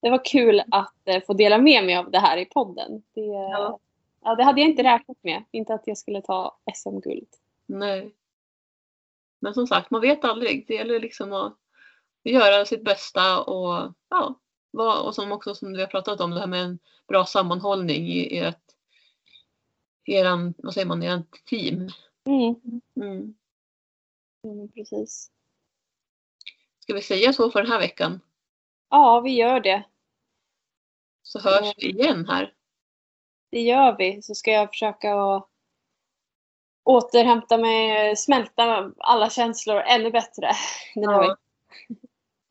det 0.02 0.10
var 0.10 0.24
kul 0.24 0.62
att 0.70 1.08
eh, 1.08 1.22
få 1.26 1.32
dela 1.32 1.58
med 1.58 1.84
mig 1.84 1.96
av 1.96 2.10
det 2.10 2.18
här 2.18 2.36
i 2.36 2.44
podden. 2.44 3.02
Det, 3.14 3.20
Ja. 3.20 3.78
Ja, 4.20 4.34
det 4.34 4.44
hade 4.44 4.60
jag 4.60 4.70
inte 4.70 4.82
räknat 4.82 5.18
med. 5.22 5.44
Inte 5.50 5.74
att 5.74 5.86
jag 5.86 5.98
skulle 5.98 6.22
ta 6.22 6.58
SM-guld. 6.74 7.28
Nej. 7.66 8.14
Men 9.40 9.54
som 9.54 9.66
sagt, 9.66 9.90
man 9.90 10.00
vet 10.00 10.24
aldrig. 10.24 10.66
Det 10.66 10.74
gäller 10.74 11.00
liksom 11.00 11.32
att 11.32 11.56
göra 12.24 12.66
sitt 12.66 12.84
bästa 12.84 13.42
och 13.42 13.94
ja, 14.08 14.40
och 15.02 15.14
som 15.14 15.32
också 15.32 15.54
som 15.54 15.72
vi 15.72 15.80
har 15.80 15.86
pratat 15.86 16.20
om 16.20 16.30
det 16.30 16.40
här 16.40 16.46
med 16.46 16.64
en 16.64 16.78
bra 17.08 17.26
sammanhållning 17.26 18.06
i 18.06 18.38
ert, 18.38 18.62
eran, 20.04 20.54
vad 20.58 20.74
säger 20.74 20.86
man, 20.86 21.02
ert 21.02 21.44
team. 21.44 21.88
Mm. 22.24 22.82
Mm. 22.96 23.34
Mm, 24.44 24.68
precis. 24.68 25.30
Ska 26.78 26.94
vi 26.94 27.02
säga 27.02 27.32
så 27.32 27.50
för 27.50 27.62
den 27.62 27.72
här 27.72 27.80
veckan? 27.80 28.20
Ja, 28.90 29.20
vi 29.20 29.30
gör 29.30 29.60
det. 29.60 29.84
Så 31.22 31.40
hörs 31.40 31.74
vi 31.76 31.90
igen 31.90 32.28
här. 32.28 32.54
Det 33.50 33.60
gör 33.60 33.96
vi. 33.98 34.22
Så 34.22 34.34
ska 34.34 34.50
jag 34.50 34.68
försöka 34.68 35.14
att 35.14 35.48
återhämta 36.84 37.58
mig, 37.58 38.16
smälta 38.16 38.92
alla 38.98 39.30
känslor 39.30 39.76
ännu 39.76 40.10
bättre 40.10 40.50
den 40.94 41.08
här 41.08 41.14
Ja. 41.14 41.20
veckan. 41.20 41.36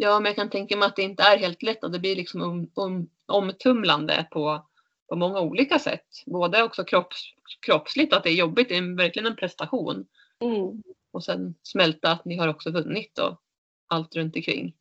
Ja, 0.01 0.19
men 0.19 0.25
jag 0.29 0.35
kan 0.35 0.49
tänka 0.49 0.77
mig 0.77 0.85
att 0.85 0.95
det 0.95 1.01
inte 1.01 1.23
är 1.23 1.37
helt 1.37 1.61
lätt 1.63 1.83
och 1.83 1.91
det 1.91 1.99
blir 1.99 2.15
liksom 2.15 2.41
om, 2.41 2.71
om, 2.73 3.09
omtumlande 3.25 4.27
på, 4.31 4.67
på 5.09 5.15
många 5.15 5.41
olika 5.41 5.79
sätt. 5.79 6.05
Både 6.25 6.63
också 6.63 6.83
kropps, 6.83 7.17
kroppsligt, 7.65 8.13
att 8.13 8.23
det 8.23 8.29
är 8.29 8.33
jobbigt, 8.33 8.69
det 8.69 8.75
är 8.75 8.97
verkligen 8.97 9.27
en 9.27 9.35
prestation. 9.35 10.07
Mm. 10.39 10.83
Och 11.11 11.23
sen 11.23 11.55
smälta 11.63 12.11
att 12.11 12.25
ni 12.25 12.37
har 12.37 12.47
också 12.47 12.71
vunnit 12.71 13.19
och 13.19 13.41
allt 13.87 14.15
runt 14.15 14.35
omkring. 14.35 14.75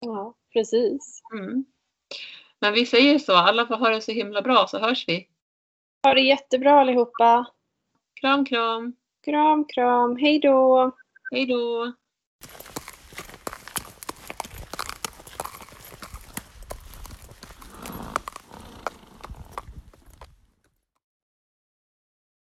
Ja, 0.00 0.34
precis. 0.52 1.22
Mm. 1.38 1.64
Men 2.60 2.72
vi 2.72 2.86
säger 2.86 3.18
så, 3.18 3.36
alla 3.36 3.66
får 3.66 3.76
ha 3.76 3.88
det 3.88 4.00
så 4.00 4.12
himla 4.12 4.42
bra 4.42 4.66
så 4.68 4.78
hörs 4.78 5.08
vi. 5.08 5.28
Ha 6.02 6.14
det 6.14 6.20
jättebra 6.20 6.80
allihopa. 6.80 7.46
Kram 8.20 8.44
kram, 8.44 8.94
Kram, 9.24 9.64
kram. 9.64 10.16
Hej 10.16 10.38
då. 10.38 10.90
hej 11.32 11.46
då! 11.46 11.92